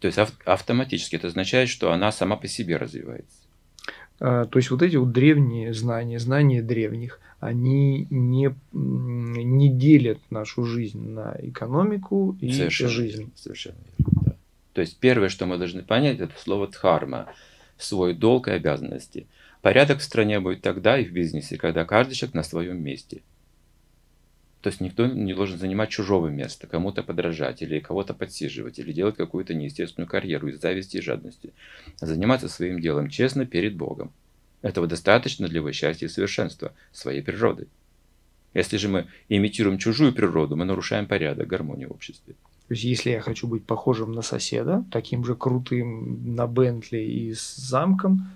То 0.00 0.06
есть 0.06 0.18
автоматически 0.44 1.16
это 1.16 1.28
означает, 1.28 1.68
что 1.68 1.92
она 1.92 2.12
сама 2.12 2.36
по 2.36 2.46
себе 2.46 2.76
развивается. 2.76 3.38
А, 4.20 4.44
то 4.44 4.58
есть 4.58 4.70
вот 4.70 4.82
эти 4.82 4.96
вот 4.96 5.12
древние 5.12 5.72
знания, 5.72 6.18
знания 6.18 6.62
древних, 6.62 7.20
они 7.40 8.06
не, 8.10 8.54
не 8.72 9.68
делят 9.70 10.18
нашу 10.30 10.64
жизнь 10.64 11.00
на 11.00 11.36
экономику 11.40 12.36
и 12.40 12.52
совершенно 12.52 12.90
жизнь. 12.90 13.32
Совершенно 13.34 13.78
верно. 13.98 14.22
Да. 14.22 14.36
То 14.74 14.80
есть 14.82 14.98
первое, 14.98 15.28
что 15.28 15.46
мы 15.46 15.58
должны 15.58 15.82
понять, 15.82 16.20
это 16.20 16.32
слово 16.38 16.68
дхарма, 16.68 17.32
свой 17.78 18.14
долг 18.14 18.48
и 18.48 18.52
обязанности. 18.52 19.26
Порядок 19.62 19.98
в 19.98 20.04
стране 20.04 20.38
будет 20.38 20.60
тогда 20.60 20.98
и 20.98 21.04
в 21.04 21.12
бизнесе, 21.12 21.56
когда 21.56 21.84
каждый 21.84 22.14
человек 22.14 22.34
на 22.34 22.42
своем 22.42 22.82
месте– 22.82 23.22
то 24.64 24.68
есть 24.68 24.80
никто 24.80 25.06
не 25.06 25.34
должен 25.34 25.58
занимать 25.58 25.90
чужого 25.90 26.28
места, 26.28 26.66
кому-то 26.66 27.02
подражать 27.02 27.60
или 27.60 27.80
кого-то 27.80 28.14
подсиживать, 28.14 28.78
или 28.78 28.92
делать 28.92 29.14
какую-то 29.14 29.52
неестественную 29.52 30.08
карьеру 30.08 30.48
из 30.48 30.58
зависти 30.58 30.96
и 30.96 31.02
жадности. 31.02 31.52
Заниматься 32.00 32.48
своим 32.48 32.80
делом 32.80 33.10
честно 33.10 33.44
перед 33.44 33.76
Богом. 33.76 34.10
Этого 34.62 34.86
достаточно 34.86 35.48
для 35.48 35.58
его 35.58 35.70
счастья 35.72 36.06
и 36.06 36.08
совершенства, 36.08 36.72
своей 36.92 37.20
природы. 37.20 37.68
Если 38.54 38.78
же 38.78 38.88
мы 38.88 39.06
имитируем 39.28 39.76
чужую 39.76 40.14
природу, 40.14 40.56
мы 40.56 40.64
нарушаем 40.64 41.04
порядок, 41.06 41.46
гармонию 41.46 41.90
в 41.90 41.92
обществе. 41.92 42.32
То 42.32 42.72
есть, 42.72 42.84
если 42.84 43.10
я 43.10 43.20
хочу 43.20 43.46
быть 43.46 43.66
похожим 43.66 44.12
на 44.12 44.22
соседа, 44.22 44.82
таким 44.90 45.26
же 45.26 45.34
крутым 45.34 46.34
на 46.34 46.46
Бентли 46.46 47.00
и 47.00 47.34
с 47.34 47.54
замком, 47.56 48.30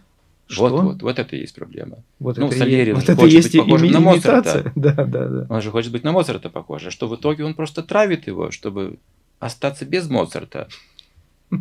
что? 0.49 0.69
Вот, 0.69 0.83
вот, 0.83 1.03
вот 1.03 1.19
это 1.19 1.37
и 1.37 1.41
есть 1.41 1.55
проблема. 1.55 1.99
Вот 2.19 2.39
ну, 2.39 2.49
это 2.49 2.57
Сальери 2.57 2.93
вот 2.93 3.05
это 3.05 3.15
хочет 3.15 3.33
есть 3.33 3.53
быть 3.53 3.63
похожим 3.63 3.91
на 3.91 4.01
Моцарта. 4.01 4.73
Да, 4.77 4.93
да, 4.93 5.29
да. 5.29 5.47
Он 5.51 5.61
же 5.61 5.71
хочет 5.71 5.93
быть 5.93 6.05
на 6.05 6.13
Моцарта 6.13 6.49
похож, 6.49 6.87
а 6.87 6.91
что 6.91 7.07
в 7.07 7.15
итоге 7.17 7.45
он 7.45 7.55
просто 7.55 7.83
травит 7.83 8.27
его, 8.27 8.51
чтобы 8.51 8.99
остаться 9.39 9.85
без 9.85 10.09
Моцарта. 10.09 10.69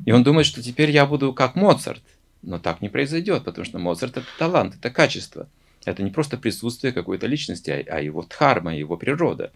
И 0.06 0.12
он 0.12 0.24
думает, 0.24 0.46
что 0.46 0.62
теперь 0.62 0.90
я 0.92 1.06
буду 1.06 1.34
как 1.34 1.56
Моцарт. 1.56 2.02
Но 2.42 2.60
так 2.60 2.82
не 2.82 2.90
произойдет, 2.90 3.44
потому 3.44 3.66
что 3.66 3.78
Моцарт 3.80 4.18
это 4.18 4.28
талант, 4.40 4.76
это 4.76 4.90
качество. 4.90 5.48
Это 5.86 6.04
не 6.04 6.12
просто 6.12 6.38
присутствие 6.38 6.94
какой-то 6.94 7.28
личности, 7.28 7.70
а, 7.70 7.96
а 7.96 8.02
его 8.02 8.24
дхарма, 8.24 8.76
его 8.76 8.96
природа. 8.96 9.52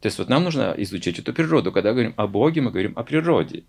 То 0.00 0.06
есть 0.06 0.18
вот 0.18 0.28
нам 0.28 0.44
нужно 0.44 0.74
изучить 0.78 1.18
эту 1.18 1.34
природу. 1.34 1.72
Когда 1.72 1.92
говорим 1.92 2.14
о 2.16 2.26
Боге, 2.26 2.62
мы 2.62 2.70
говорим 2.70 2.94
о 2.96 3.02
природе. 3.02 3.64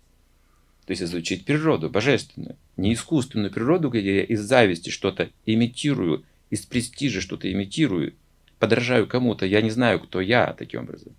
То 0.92 0.94
есть 0.94 1.04
изучить 1.04 1.46
природу, 1.46 1.88
божественную. 1.88 2.56
Не 2.76 2.92
искусственную 2.92 3.50
природу, 3.50 3.88
где 3.88 4.16
я 4.16 4.24
из 4.24 4.42
зависти 4.42 4.90
что-то 4.90 5.30
имитирую, 5.46 6.26
из 6.50 6.66
престижа 6.66 7.22
что-то 7.22 7.50
имитирую, 7.50 8.12
подражаю 8.58 9.06
кому-то, 9.06 9.46
я 9.46 9.62
не 9.62 9.70
знаю, 9.70 10.00
кто 10.00 10.20
я 10.20 10.52
таким 10.52 10.82
образом. 10.82 11.14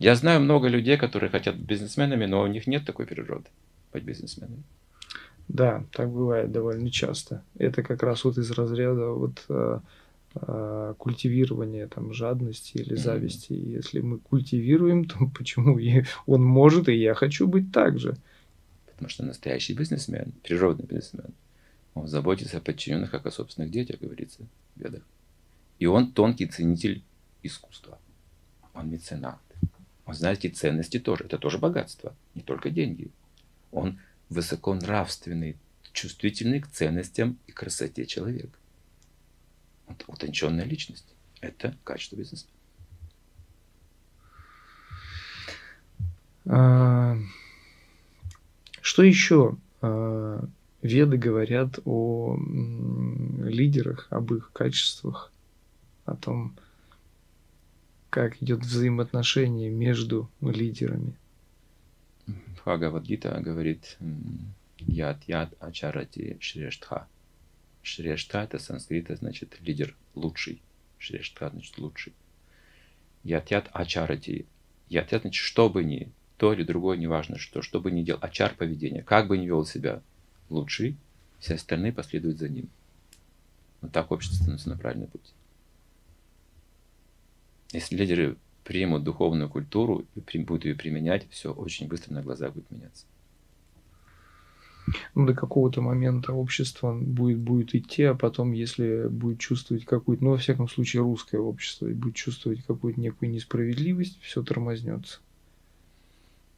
Я 0.00 0.16
знаю 0.16 0.40
много 0.40 0.66
людей, 0.66 0.96
которые 0.96 1.30
хотят 1.30 1.54
быть 1.54 1.66
бизнесменами, 1.66 2.26
но 2.26 2.42
у 2.42 2.48
них 2.48 2.66
нет 2.66 2.84
такой 2.84 3.06
природы 3.06 3.46
быть 3.92 4.02
бизнесменами. 4.02 4.64
Да, 5.46 5.84
так 5.92 6.10
бывает 6.10 6.50
довольно 6.50 6.90
часто. 6.90 7.44
Это 7.56 7.84
как 7.84 8.02
раз 8.02 8.24
вот 8.24 8.36
из 8.36 8.50
разряда 8.50 9.10
вот 9.10 9.44
э, 9.48 9.78
культивирования 10.98 11.86
там 11.86 12.12
жадности 12.12 12.78
или 12.78 12.94
зависти. 12.94 13.52
Mm-hmm. 13.52 13.76
Если 13.76 14.00
мы 14.00 14.18
культивируем, 14.18 15.04
то 15.08 15.26
почему 15.36 15.78
и 15.78 16.04
он 16.26 16.42
может, 16.42 16.88
и 16.88 16.94
я 16.94 17.14
хочу 17.14 17.46
быть 17.46 17.72
так 17.72 17.98
же. 17.98 18.16
Потому 18.86 19.08
что 19.08 19.24
настоящий 19.24 19.74
бизнесмен, 19.74 20.32
природный 20.42 20.86
бизнесмен, 20.86 21.32
он 21.94 22.08
заботится 22.08 22.58
о 22.58 22.60
подчиненных, 22.60 23.10
как 23.10 23.26
о 23.26 23.30
собственных 23.30 23.70
детях, 23.70 24.00
говорится 24.00 24.40
в 24.74 24.80
ведах. 24.80 25.02
И 25.78 25.86
он 25.86 26.12
тонкий 26.12 26.46
ценитель 26.46 27.02
искусства. 27.42 27.98
Он 28.74 28.90
меценат. 28.90 29.40
Он 30.04 30.14
знает 30.14 30.44
эти 30.44 30.54
ценности 30.54 30.98
тоже. 30.98 31.24
Это 31.24 31.38
тоже 31.38 31.58
богатство, 31.58 32.14
не 32.34 32.42
только 32.42 32.70
деньги. 32.70 33.10
Он 33.72 33.98
высоконравственный, 34.30 35.56
чувствительный 35.92 36.60
к 36.60 36.68
ценностям 36.68 37.38
и 37.46 37.52
красоте 37.52 38.06
человек. 38.06 38.57
Утонченная 40.06 40.64
личность. 40.64 41.06
Это 41.40 41.76
качество 41.84 42.16
бизнесмена. 42.16 42.54
А, 46.46 47.18
что 48.80 49.02
еще 49.02 49.56
а, 49.82 50.44
веды 50.82 51.18
говорят 51.18 51.78
о 51.84 52.38
лидерах, 53.42 54.06
об 54.10 54.32
их 54.32 54.50
качествах, 54.52 55.30
о 56.04 56.16
том, 56.16 56.56
как 58.10 58.42
идет 58.42 58.60
взаимоотношение 58.60 59.70
между 59.70 60.30
лидерами? 60.40 61.14
Бхагавадгита 62.56 63.40
говорит 63.40 63.98
яд 64.78 65.22
яд 65.26 65.54
ачарати 65.60 66.38
шрештха. 66.40 67.06
Шрештха 67.88 68.44
это 68.44 68.58
санскрита 68.58 69.16
значит 69.16 69.56
лидер 69.60 69.96
лучший. 70.14 70.60
Шрештха 70.98 71.48
значит 71.48 71.78
лучший. 71.78 72.12
Яд 73.24 73.50
ачарати. 73.72 74.46
Яд 74.90 75.08
значит 75.08 75.34
что 75.34 75.70
бы 75.70 75.82
ни 75.84 76.12
то 76.36 76.52
или 76.52 76.62
другое, 76.62 76.96
неважно 76.98 77.38
что, 77.38 77.62
что 77.62 77.80
бы 77.80 77.90
ни 77.90 78.02
делал, 78.02 78.20
ачар 78.22 78.54
поведение, 78.54 79.02
как 79.02 79.26
бы 79.26 79.38
ни 79.38 79.46
вел 79.46 79.64
себя 79.64 80.02
лучший, 80.50 80.96
все 81.40 81.54
остальные 81.54 81.92
последуют 81.92 82.38
за 82.38 82.48
ним. 82.48 82.68
Вот 83.80 83.90
так 83.92 84.12
общество 84.12 84.36
становится 84.36 84.68
на 84.68 84.76
правильный 84.76 85.08
путь. 85.08 85.34
Если 87.72 87.96
лидеры 87.96 88.36
примут 88.64 89.02
духовную 89.02 89.48
культуру 89.48 90.06
и 90.14 90.38
будут 90.38 90.66
ее 90.66 90.74
применять, 90.74 91.28
все 91.30 91.52
очень 91.52 91.88
быстро 91.88 92.12
на 92.12 92.22
глазах 92.22 92.52
будет 92.52 92.70
меняться. 92.70 93.06
Ну, 95.14 95.26
до 95.26 95.34
какого-то 95.34 95.80
момента 95.80 96.32
общество 96.32 96.94
будет, 96.94 97.38
будет 97.38 97.74
идти, 97.74 98.04
а 98.04 98.14
потом, 98.14 98.52
если 98.52 99.08
будет 99.08 99.38
чувствовать 99.38 99.84
какую-то, 99.84 100.24
ну, 100.24 100.30
во 100.30 100.38
всяком 100.38 100.68
случае, 100.68 101.02
русское 101.02 101.38
общество, 101.38 101.86
будет 101.88 102.14
чувствовать 102.14 102.64
какую-то 102.64 103.00
некую 103.00 103.30
несправедливость, 103.30 104.20
все 104.22 104.42
тормознется. 104.42 105.20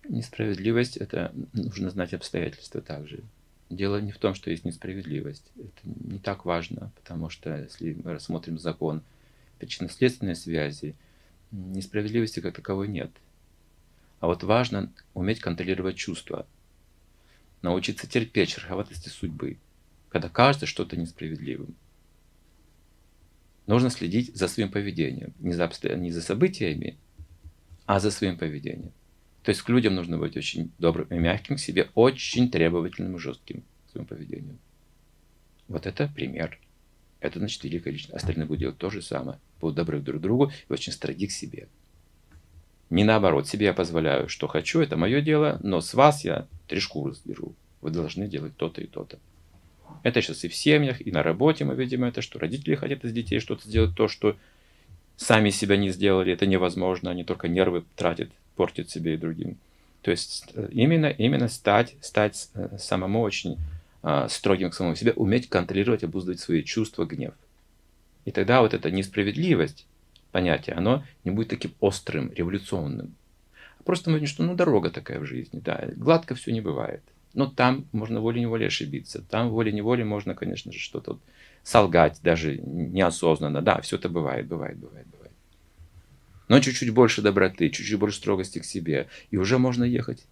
Несправедливость– 0.09 0.97
это 0.99 1.33
нужно 1.53 1.91
знать 1.91 2.15
обстоятельства 2.15 2.81
также. 2.81 3.21
Дело 3.69 4.01
не 4.01 4.11
в 4.11 4.19
том, 4.19 4.35
что 4.35 4.51
есть 4.51 4.65
несправедливость. 4.65 5.45
Это 5.57 5.81
не 5.85 6.19
так 6.19 6.45
важно, 6.45 6.91
потому 6.97 7.31
что 7.31 7.57
если 7.57 7.97
мы 8.03 8.13
рассмотрим 8.13 8.59
закон 8.59 9.03
причинно-следственной 9.59 10.37
связи– 10.37 10.95
несправедливости 11.51 12.41
как 12.41 12.55
таковой 12.55 12.89
нет. 12.89 13.11
А 14.21 14.27
вот 14.27 14.43
важно 14.43 14.93
уметь 15.15 15.41
контролировать 15.41 15.97
чувства, 15.97 16.47
научиться 17.63 18.07
терпеть 18.07 18.51
шероховатости 18.51 19.09
судьбы, 19.09 19.59
когда 20.09 20.29
кажется 20.29 20.67
что-то 20.67 20.97
несправедливым. 20.97 21.75
Нужно 23.67 23.91
следить 23.91 24.35
за 24.35 24.49
своим 24.49 24.71
поведением, 24.71 25.33
не 25.39 25.53
за, 25.53 25.71
не 25.97 26.11
за 26.11 26.23
событиями, 26.23 26.97
а 27.87 28.01
за 28.01 28.11
своим 28.11 28.37
поведением. 28.37 28.93
То 29.43 29.51
есть 29.51 29.63
к 29.63 29.69
людям 29.69 29.95
нужно 29.95 30.19
быть 30.19 30.37
очень 30.37 30.71
добрым 30.79 31.07
и 31.09 31.19
мягким, 31.19 31.57
к 31.57 31.61
себе 31.61 31.89
очень 31.95 32.51
требовательным 32.51 33.17
и 33.17 33.19
жестким 33.19 33.63
в 33.87 33.93
своем 33.93 34.07
поведении. 34.07 34.59
Вот 35.69 35.87
это 35.87 36.09
пример. 36.09 36.59
Это 37.21 37.39
значит 37.39 37.63
великая 37.65 37.91
личность. 37.91 38.15
Остальные 38.15 38.47
будут 38.47 38.61
делать 38.61 38.79
то 38.79 38.91
же 38.91 39.03
самое. 39.03 39.39
Будут 39.61 39.77
добры 39.77 40.01
друг 40.01 40.19
к 40.19 40.23
другу 40.23 40.53
и 40.69 40.73
очень 40.73 40.93
строги 40.93 41.27
к 41.27 41.33
себе. 41.33 41.69
Не 42.91 43.05
наоборот, 43.05 43.49
себе 43.49 43.67
я 43.67 43.73
позволяю, 43.73 44.29
что 44.29 44.49
хочу, 44.49 44.81
это 44.81 44.97
мое 44.97 45.21
дело, 45.21 45.59
но 45.63 45.81
с 45.81 45.95
вас 45.95 46.25
я 46.25 46.47
три 46.67 46.81
шкуры 46.81 47.15
сдержу. 47.15 47.55
Вы 47.81 47.91
должны 47.91 48.27
делать 48.27 48.57
то-то 48.57 48.81
и 48.81 48.87
то-то. 48.87 49.19
Это 50.03 50.21
сейчас 50.21 50.45
и 50.45 50.49
в 50.49 50.55
семьях, 50.55 51.05
и 51.05 51.13
на 51.13 51.23
работе 51.23 51.65
мы 51.65 51.75
видим 51.75 52.05
это, 52.05 52.21
что 52.21 52.39
родители 52.39 52.75
хотят 52.75 53.05
из 53.05 53.13
детей 53.13 53.39
что-то 53.39 53.69
сделать, 53.69 53.95
то, 53.95 54.09
что 54.09 54.37
сами 55.17 55.51
себя 55.51 55.77
не 55.77 55.91
сделали, 55.91 56.33
это 56.33 56.47
невозможно, 56.47 57.11
они 57.11 57.25
только 57.25 57.49
нервы 57.49 57.85
тратят, 57.95 58.31
портят 58.57 58.91
себе 58.91 59.15
и 59.15 59.19
другим. 59.19 59.59
То 60.03 60.11
есть 60.11 60.51
э, 60.55 60.69
именно, 60.73 61.07
именно 61.07 61.49
стать, 61.49 61.95
стать 62.01 62.49
э, 62.55 62.77
самому 62.79 63.21
очень 63.21 63.59
а, 64.03 64.29
строгим 64.29 64.71
к 64.71 64.75
самому 64.75 64.97
себе, 64.97 65.13
уметь 65.13 65.49
контролировать, 65.49 66.05
обуздывать 66.05 66.41
свои 66.41 66.63
чувства, 66.63 67.05
гнев. 67.05 67.35
И 68.25 68.31
тогда 68.31 68.63
вот 68.63 68.73
эта 68.73 68.91
несправедливость, 68.91 69.87
понятие, 70.31 70.77
оно 70.77 71.05
не 71.25 71.31
будет 71.31 71.49
таким 71.49 71.73
острым, 71.81 72.33
революционным. 72.33 73.15
Просто 73.85 74.11
мы 74.11 74.25
что 74.27 74.43
ну 74.43 74.55
дорога 74.55 74.91
такая 74.91 75.21
в 75.21 75.27
жизни, 75.27 75.61
да, 75.61 75.89
гладко 75.97 76.35
все 76.35 76.53
не 76.53 76.61
бывает. 76.61 77.03
Но 77.33 77.47
там 77.47 77.87
можно 77.93 78.21
волей-неволей 78.21 78.67
ошибиться, 78.67 79.23
там 79.23 79.51
волей-неволей 79.51 80.05
можно, 80.05 80.35
конечно 80.35 80.73
же, 80.73 80.79
что-то 80.79 81.13
вот 81.13 81.23
солгать, 81.63 82.21
даже 82.23 82.59
неосознанно. 82.59 83.63
Да, 83.63 83.81
все 83.81 83.97
это 83.97 84.09
бывает, 84.09 84.47
бывает, 84.47 84.79
бывает, 84.79 85.07
бывает. 85.07 85.33
Но 86.49 86.59
чуть-чуть 86.61 86.91
больше 86.91 87.23
доброты, 87.23 87.71
чуть-чуть 87.71 87.99
больше 87.99 88.19
строгости 88.19 88.59
к 88.59 88.65
себе, 88.65 89.09
и 89.31 89.37
уже 89.37 89.59
можно 89.59 89.85
ехать, 89.85 90.27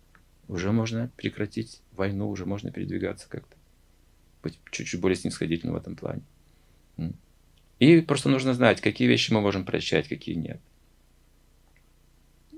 уже 0.48 0.72
можно 0.72 1.10
прекратить 1.16 1.80
войну, 1.92 2.28
уже 2.28 2.44
можно 2.44 2.72
передвигаться 2.72 3.28
как-то 3.28 3.56
быть 4.42 4.58
чуть-чуть 4.70 5.00
более 5.00 5.16
снисходительным 5.16 5.74
в 5.74 5.78
этом 5.78 5.96
плане. 5.96 6.22
И 7.78 8.00
просто 8.00 8.28
нужно 8.28 8.54
знать, 8.54 8.80
какие 8.80 9.08
вещи 9.08 9.32
мы 9.32 9.40
можем 9.40 9.64
прощать, 9.64 10.08
какие 10.08 10.34
нет. 10.34 10.60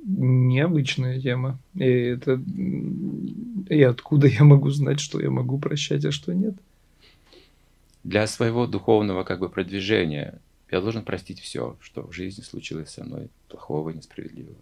Необычная 0.02 1.20
тема. 1.20 1.58
И 1.74 1.84
это 1.84 2.42
и 3.68 3.82
откуда 3.82 4.26
я 4.26 4.44
могу 4.44 4.70
знать, 4.70 4.98
что 4.98 5.20
я 5.20 5.30
могу 5.30 5.58
прощать, 5.58 6.04
а 6.06 6.12
что 6.12 6.32
нет? 6.34 6.54
Для 8.02 8.26
своего 8.26 8.66
духовного 8.66 9.24
как 9.24 9.40
бы 9.40 9.50
продвижения 9.50 10.40
я 10.70 10.80
должен 10.80 11.04
простить 11.04 11.40
все, 11.40 11.76
что 11.80 12.06
в 12.06 12.12
жизни 12.12 12.42
случилось 12.42 12.90
со 12.90 13.04
мной 13.04 13.28
плохого 13.48 13.90
и 13.90 13.96
несправедливого. 13.96 14.56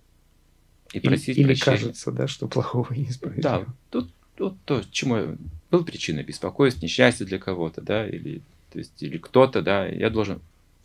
И 0.92 1.00
просить 1.00 1.36
или, 1.36 1.52
или 1.52 1.54
кажется, 1.54 2.10
да, 2.10 2.26
что 2.26 2.48
плохого 2.48 2.92
и 2.94 3.00
несправедливого. 3.00 3.66
Да, 3.66 3.72
тут 3.90 4.10
вот 4.38 4.56
то, 4.64 4.82
чему 4.90 5.36
был 5.70 5.84
причиной 5.84 6.22
беспокойства, 6.22 6.84
несчастья 6.84 7.24
для 7.24 7.38
кого-то, 7.38 7.80
да, 7.80 8.08
или, 8.08 8.40
то 8.70 8.78
есть, 8.78 9.02
или 9.02 9.18
кто-то, 9.18 9.62
да, 9.62 9.86
я 9.86 10.10
должен 10.10 10.40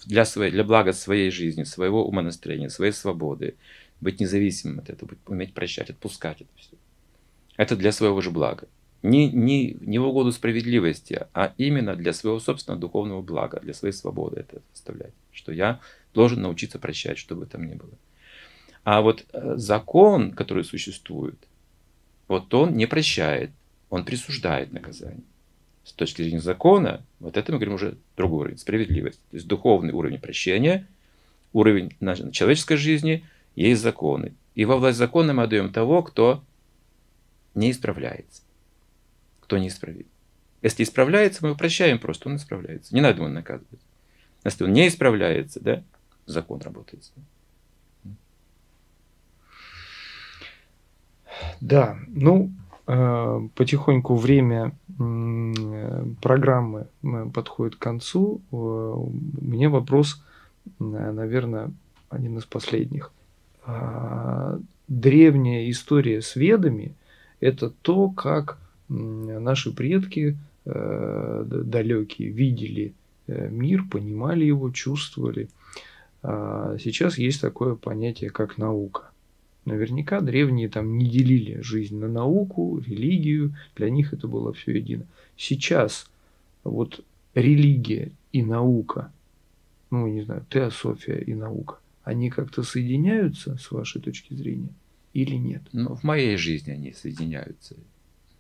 для, 0.06 0.26
своей, 0.26 0.52
для 0.52 0.64
блага 0.64 0.94
своей 0.94 1.32
жизни, 1.32 1.64
своего 1.64 2.06
умонастроения, 2.08 2.70
своей 2.70 2.92
свободы, 2.92 3.56
быть 4.02 4.20
независимым 4.20 4.80
от 4.80 4.90
этого, 4.90 5.12
уметь 5.28 5.54
прощать, 5.54 5.90
отпускать 5.90 6.42
это 6.42 6.50
все. 6.58 6.76
Это 7.58 7.76
для 7.76 7.92
своего 7.92 8.22
же 8.22 8.32
блага. 8.32 8.68
Не, 9.02 9.30
не, 9.30 9.78
не 9.82 10.00
в 10.00 10.08
угоду 10.08 10.32
справедливости, 10.32 11.28
а 11.34 11.54
именно 11.58 11.96
для 11.96 12.14
своего 12.14 12.40
собственного 12.40 12.80
духовного 12.80 13.22
блага, 13.22 13.60
для 13.60 13.74
своей 13.74 13.94
свободы 13.94 14.40
это 14.40 14.62
оставлять. 14.74 15.14
Что 15.32 15.52
я 15.52 15.82
должен 16.14 16.42
научиться 16.42 16.80
прощать, 16.80 17.18
что 17.18 17.36
бы 17.36 17.46
там 17.46 17.68
ни 17.68 17.76
было. 17.76 17.92
А 18.84 19.02
вот 19.02 19.26
э, 19.34 19.54
закон, 19.58 20.32
который 20.32 20.64
существует, 20.64 21.38
вот 22.28 22.54
он 22.54 22.76
не 22.76 22.86
прощает, 22.86 23.52
он 23.90 24.06
присуждает 24.06 24.72
наказание. 24.72 25.24
С 25.84 25.92
точки 25.92 26.22
зрения 26.22 26.40
закона, 26.40 27.04
вот 27.20 27.36
это 27.36 27.52
мы 27.52 27.58
говорим 27.58 27.76
уже 27.76 27.98
другой 28.16 28.46
уровень, 28.46 28.58
справедливость. 28.58 29.20
То 29.32 29.38
есть 29.38 29.48
духовный 29.48 29.94
уровень 29.94 30.20
прощения, 30.20 30.88
уровень 31.52 31.92
человеческой 32.32 32.78
жизни, 32.78 33.26
есть 33.56 33.82
законы. 33.82 34.34
И 34.56 34.66
во 34.66 34.78
власть 34.78 34.98
закона 34.98 35.34
мы 35.34 35.44
отдаем 35.44 35.72
того, 35.72 36.04
кто 36.04 36.44
не 37.54 37.72
исправляется. 37.72 38.42
Кто 39.42 39.58
не 39.58 39.68
исправит. 39.68 40.08
Если 40.62 40.84
исправляется, 40.84 41.40
мы 41.42 41.50
его 41.50 41.58
прощаем 41.58 42.00
просто, 42.00 42.30
он 42.30 42.38
исправляется. 42.38 42.96
Не 42.96 43.02
надо 43.02 43.18
его 43.18 43.28
наказывать. 43.28 43.82
Если 44.46 44.64
он 44.64 44.72
не 44.72 44.88
исправляется, 44.88 45.60
да, 45.60 45.84
закон 46.26 46.62
работает. 46.62 47.12
Да, 51.60 51.98
ну, 52.08 52.52
потихоньку 52.86 54.16
время 54.16 54.74
программы 56.22 56.88
э, 57.04 57.30
подходит 57.34 57.76
к 57.76 57.80
концу. 57.80 58.42
Э, 58.52 58.56
у 58.56 59.12
меня 59.42 59.70
вопрос, 59.70 60.24
наверное, 60.80 61.72
один 62.10 62.38
из 62.38 62.46
последних. 62.46 63.12
А, 63.66 64.60
древняя 64.88 65.70
история 65.70 66.22
с 66.22 66.36
ведами– 66.36 66.94
это 67.40 67.70
то, 67.70 68.10
как 68.10 68.58
наши 68.90 69.72
предки 69.74 70.38
э, 70.66 71.46
далекие 71.46 72.30
видели 72.30 72.94
э, 73.28 73.50
мир, 73.50 73.84
понимали 73.90 74.46
его, 74.46 74.70
чувствовали. 74.72 75.50
А 76.22 76.78
сейчас 76.80 77.18
есть 77.18 77.42
такое 77.42 77.76
понятие, 77.76 78.30
как 78.30 78.58
наука. 78.58 79.10
Наверняка 79.66 80.20
древние 80.20 80.68
там 80.68 80.98
не 80.98 81.10
делили 81.10 81.62
жизнь 81.62 81.98
на 81.98 82.08
науку, 82.08 82.80
религию, 82.86 83.56
для 83.76 83.90
них 83.90 84.14
это 84.14 84.28
было 84.28 84.54
все 84.54 84.72
едино. 84.72 85.06
Сейчас 85.38 86.10
вот 86.64 87.04
религия 87.34 88.12
и 88.32 88.44
наука, 88.44 89.12
ну, 89.90 90.08
не 90.08 90.24
знаю, 90.24 90.46
теософия 90.50 91.20
и 91.20 91.34
наука, 91.34 91.78
они 92.04 92.30
как-то 92.30 92.64
соединяются 92.64 93.58
с 93.58 93.72
вашей 93.72 94.02
точки 94.02 94.34
зрения 94.34 94.74
или 95.14 95.36
нет? 95.36 95.62
Ну, 95.72 95.96
в 95.96 96.04
моей 96.04 96.36
жизни 96.38 96.72
они 96.72 96.92
соединяются. 96.92 97.76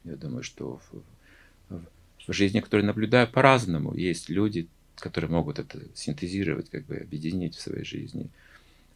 Я 0.03 0.17
думаю, 0.17 0.43
что 0.43 0.81
в, 0.91 1.73
в, 1.73 1.81
в 2.27 2.33
жизни, 2.33 2.59
которую 2.59 2.87
наблюдаю 2.87 3.27
по-разному, 3.29 3.95
есть 3.95 4.29
люди, 4.29 4.67
которые 4.97 5.31
могут 5.31 5.59
это 5.59 5.79
синтезировать, 5.95 6.69
как 6.69 6.85
бы 6.85 6.97
объединить 6.97 7.55
в 7.55 7.61
своей 7.61 7.85
жизни. 7.85 8.29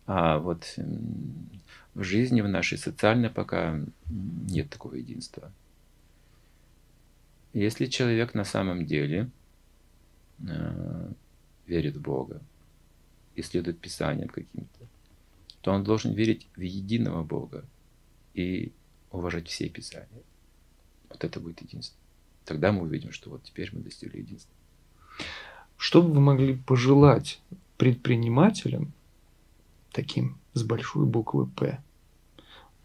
А 0.08 0.40
вот 0.40 0.76
в 1.94 2.04
жизни, 2.04 2.42
в 2.42 2.48
нашей 2.48 2.78
социальной 2.78 3.30
пока 3.30 3.80
нет 4.10 4.70
такого 4.70 4.96
единства. 4.96 5.52
Если 7.54 7.88
человек 7.88 8.34
на 8.34 8.46
самом 8.46 8.86
деле 8.86 9.30
э, 10.40 11.12
верит 11.66 11.98
в 11.98 12.02
Бога 12.02 12.42
и 13.36 13.42
следует 13.42 13.80
Писаниям 13.80 14.30
каким-то, 14.30 14.86
то 15.62 15.72
он 15.72 15.84
должен 15.84 16.14
верить 16.14 16.48
в 16.56 16.62
единого 16.62 17.24
Бога 17.24 17.66
и 18.34 18.72
уважать 19.12 19.48
все 19.48 19.68
Писания. 19.68 20.24
Вот 21.10 21.24
это 21.24 21.40
будет 21.40 21.62
единство. 21.62 21.98
Тогда 22.46 22.72
мы 22.72 22.84
увидим, 22.84 23.12
что 23.12 23.30
вот 23.30 23.44
теперь 23.44 23.70
мы 23.74 23.82
достигли 23.82 24.20
единства. 24.20 24.54
Что 25.78 26.02
бы 26.02 26.14
вы 26.14 26.22
могли 26.22 26.56
пожелать 26.56 27.42
предпринимателям, 27.78 28.94
таким 29.98 30.38
с 30.54 30.62
большой 30.62 31.08
буквы 31.08 31.48
«П», 31.48 31.66
э, 31.66 31.80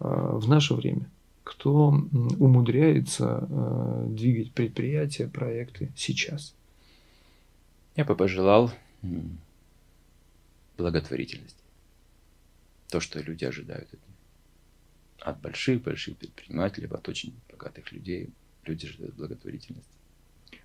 в 0.00 0.48
наше 0.48 0.72
время, 0.72 1.10
кто 1.44 1.88
умудряется 1.88 3.46
э, 3.50 4.06
двигать 4.08 4.52
предприятия, 4.52 5.28
проекты 5.28 5.92
сейчас? 5.94 6.54
Я 7.96 8.06
бы 8.06 8.16
пожелал 8.16 8.72
благотворительности. 10.78 11.62
То, 12.88 13.00
что 13.00 13.20
люди 13.20 13.44
ожидают 13.44 13.88
от 13.92 14.00
них. 14.08 14.16
От 15.20 15.40
больших-больших 15.42 16.16
предпринимателей, 16.16 16.86
от 16.86 17.06
очень 17.06 17.34
богатых 17.50 17.92
людей. 17.92 18.30
Люди 18.64 18.86
ожидают 18.86 19.14
благотворительности 19.16 19.92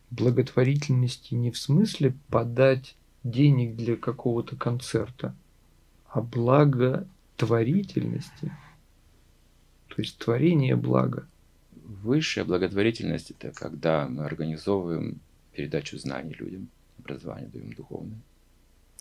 благотворительности 0.10 1.34
не 1.34 1.52
в 1.52 1.58
смысле 1.58 2.16
подать 2.30 2.96
денег 3.24 3.76
для 3.76 3.98
какого-то 3.98 4.56
концерта, 4.56 5.36
а 6.10 6.22
благотворительности, 6.22 8.52
то 9.88 9.96
есть 9.98 10.18
творение 10.18 10.76
блага. 10.76 11.28
Высшая 11.74 12.44
благотворительность– 12.44 13.32
это 13.40 13.52
когда 13.52 14.08
мы 14.08 14.26
организовываем 14.26 15.20
передачу 15.54 15.98
знаний 15.98 16.34
людям, 16.34 16.68
образование 17.00 17.50
даем 17.50 17.74
духовное. 17.74 18.20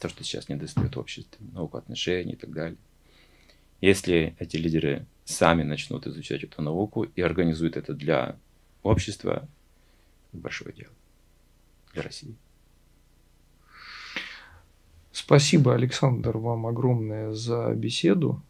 То, 0.01 0.09
что 0.09 0.25
сейчас 0.25 0.49
не 0.49 0.57
достает 0.57 0.97
обществу, 0.97 1.45
науку 1.53 1.77
отношений 1.79 2.33
и 2.33 2.37
так 2.37 2.53
далее. 2.53 2.79
Если 3.81 4.35
эти 4.39 4.57
лидеры 4.57 5.07
сами 5.25 5.63
начнут 5.63 6.07
изучать 6.07 6.45
эту 6.45 6.63
науку 6.63 7.03
и 7.03 7.21
организуют 7.21 7.77
это 7.77 7.95
для 7.95 8.39
общества, 8.83 9.49
большое 10.33 10.75
дело 10.75 10.93
для 11.93 12.03
России. 12.03 12.37
Спасибо, 15.27 15.74
Александр, 15.74 16.39
вам 16.39 16.68
огромное 16.68 17.33
за 17.33 17.74
беседу. 17.74 18.41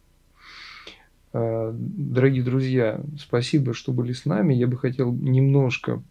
Э, 1.32 1.72
дорогие 1.74 2.42
друзья, 2.42 3.00
спасибо, 3.18 3.72
что 3.72 3.92
были 3.92 4.12
с 4.12 4.26
нами. 4.26 4.52
Я 4.52 4.66
бы 4.66 4.76
хотел 4.76 5.10
немножко 5.10 6.02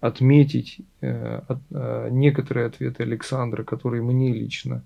отметить 0.00 0.80
э, 1.02 1.42
э, 1.70 2.08
некоторые 2.10 2.66
ответы 2.66 3.04
Александра, 3.04 3.62
которые 3.62 4.02
мне 4.02 4.32
лично 4.32 4.82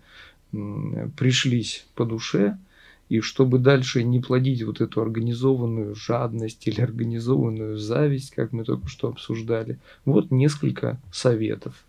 пришлись 1.17 1.87
по 1.95 2.05
душе– 2.05 2.59
и 3.09 3.21
чтобы 3.21 3.59
дальше 3.59 4.03
не 4.03 4.21
плодить 4.21 4.63
вот 4.63 4.81
эту 4.81 5.03
организованную 5.03 5.95
жадность 5.95 6.67
или 6.67 6.81
организованную 6.81 7.77
зависть, 7.77 8.31
как 8.35 8.53
мы 8.53 8.65
только 8.65 8.89
что 8.89 9.09
обсуждали, 9.09 9.79
вот 10.05 10.31
несколько 10.31 10.99
советов. 11.13 11.85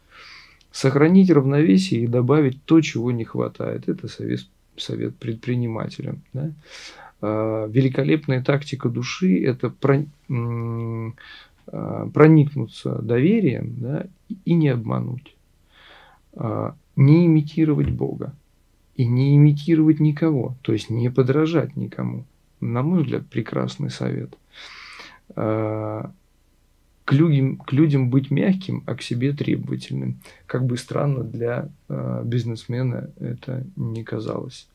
Сохранить 0.75 1.31
равновесие 1.31 2.01
и 2.01 2.07
добавить 2.07 2.61
то, 2.65 2.81
чего 2.81 3.09
не 3.09 3.23
хватает. 3.23 3.87
Это 3.87 4.09
совет, 4.09 4.41
совет 4.75 5.15
предпринимателям. 5.15 6.21
Да? 6.33 6.51
А, 7.21 7.65
великолепная 7.67 8.43
тактика 8.43 8.89
души– 8.89 9.41
это 9.45 9.73
а, 11.67 12.09
проникнуться 12.09 13.01
доверием 13.01 13.75
да, 13.77 14.07
и 14.43 14.53
не 14.53 14.67
обмануть. 14.67 15.37
А, 16.33 16.75
не 16.97 17.25
имитировать 17.25 17.89
Бога 17.89 18.33
и 18.97 19.05
не 19.05 19.37
имитировать 19.37 20.01
никого, 20.01 20.57
то 20.61 20.73
есть 20.73 20.89
не 20.89 21.09
подражать 21.09 21.77
никому. 21.77 22.25
На 22.59 22.83
мой 22.83 23.03
взгляд, 23.03 23.25
прекрасный 23.27 23.91
совет. 23.91 24.37
К 27.05 27.13
людям, 27.13 27.57
к 27.57 27.71
людям 27.71 28.09
быть 28.09 28.31
мягким, 28.31 28.83
а 28.87 28.95
к 28.95 29.03
себе 29.03 29.31
требовательным. 29.31 30.19
Как 30.47 30.65
бы 30.65 30.75
странно 30.77 31.23
для 31.23 31.69
а, 31.87 32.23
бизнесмена 32.23 33.11
это 33.19 33.63
не 33.75 34.03
казалось. 34.03 34.67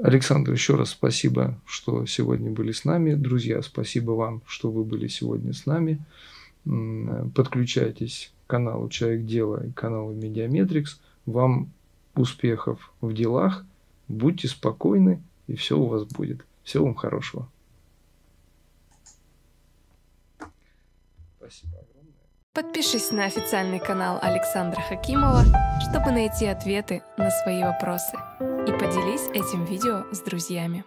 Александр, 0.00 0.52
еще 0.52 0.76
раз 0.76 0.90
спасибо, 0.90 1.60
что 1.66 2.06
сегодня 2.06 2.50
были 2.50 2.72
с 2.72 2.84
нами. 2.84 3.14
Друзья, 3.14 3.62
спасибо 3.62 4.12
вам, 4.12 4.42
что 4.46 4.70
вы 4.70 4.84
были 4.84 5.06
сегодня 5.06 5.52
с 5.52 5.66
нами. 5.66 6.00
Подключайтесь 7.34 8.32
к 8.46 8.50
каналу 8.50 8.88
Человек 8.88 9.26
Дела 9.26 9.66
и 9.66 9.70
каналу 9.72 10.12
Медиаметрикс. 10.12 11.00
Вам 11.26 11.70
успехов 12.14 12.92
в 13.00 13.12
делах, 13.12 13.64
будьте 14.08 14.48
спокойны, 14.48 15.22
и 15.46 15.56
все 15.56 15.78
у 15.78 15.86
вас 15.86 16.04
будет. 16.04 16.44
Всего 16.64 16.86
вам 16.86 16.94
хорошего. 16.94 17.48
Спасибо 21.42 21.78
огромное. 21.78 22.14
Подпишись 22.54 23.10
на 23.10 23.24
официальный 23.24 23.80
канал 23.80 24.18
Александра 24.22 24.80
Хакимова, 24.80 25.42
чтобы 25.80 26.12
найти 26.12 26.46
ответы 26.46 27.02
на 27.18 27.30
свои 27.30 27.64
вопросы. 27.64 28.16
И 28.40 28.70
поделись 28.70 29.26
этим 29.34 29.64
видео 29.64 30.04
с 30.12 30.20
друзьями. 30.20 30.84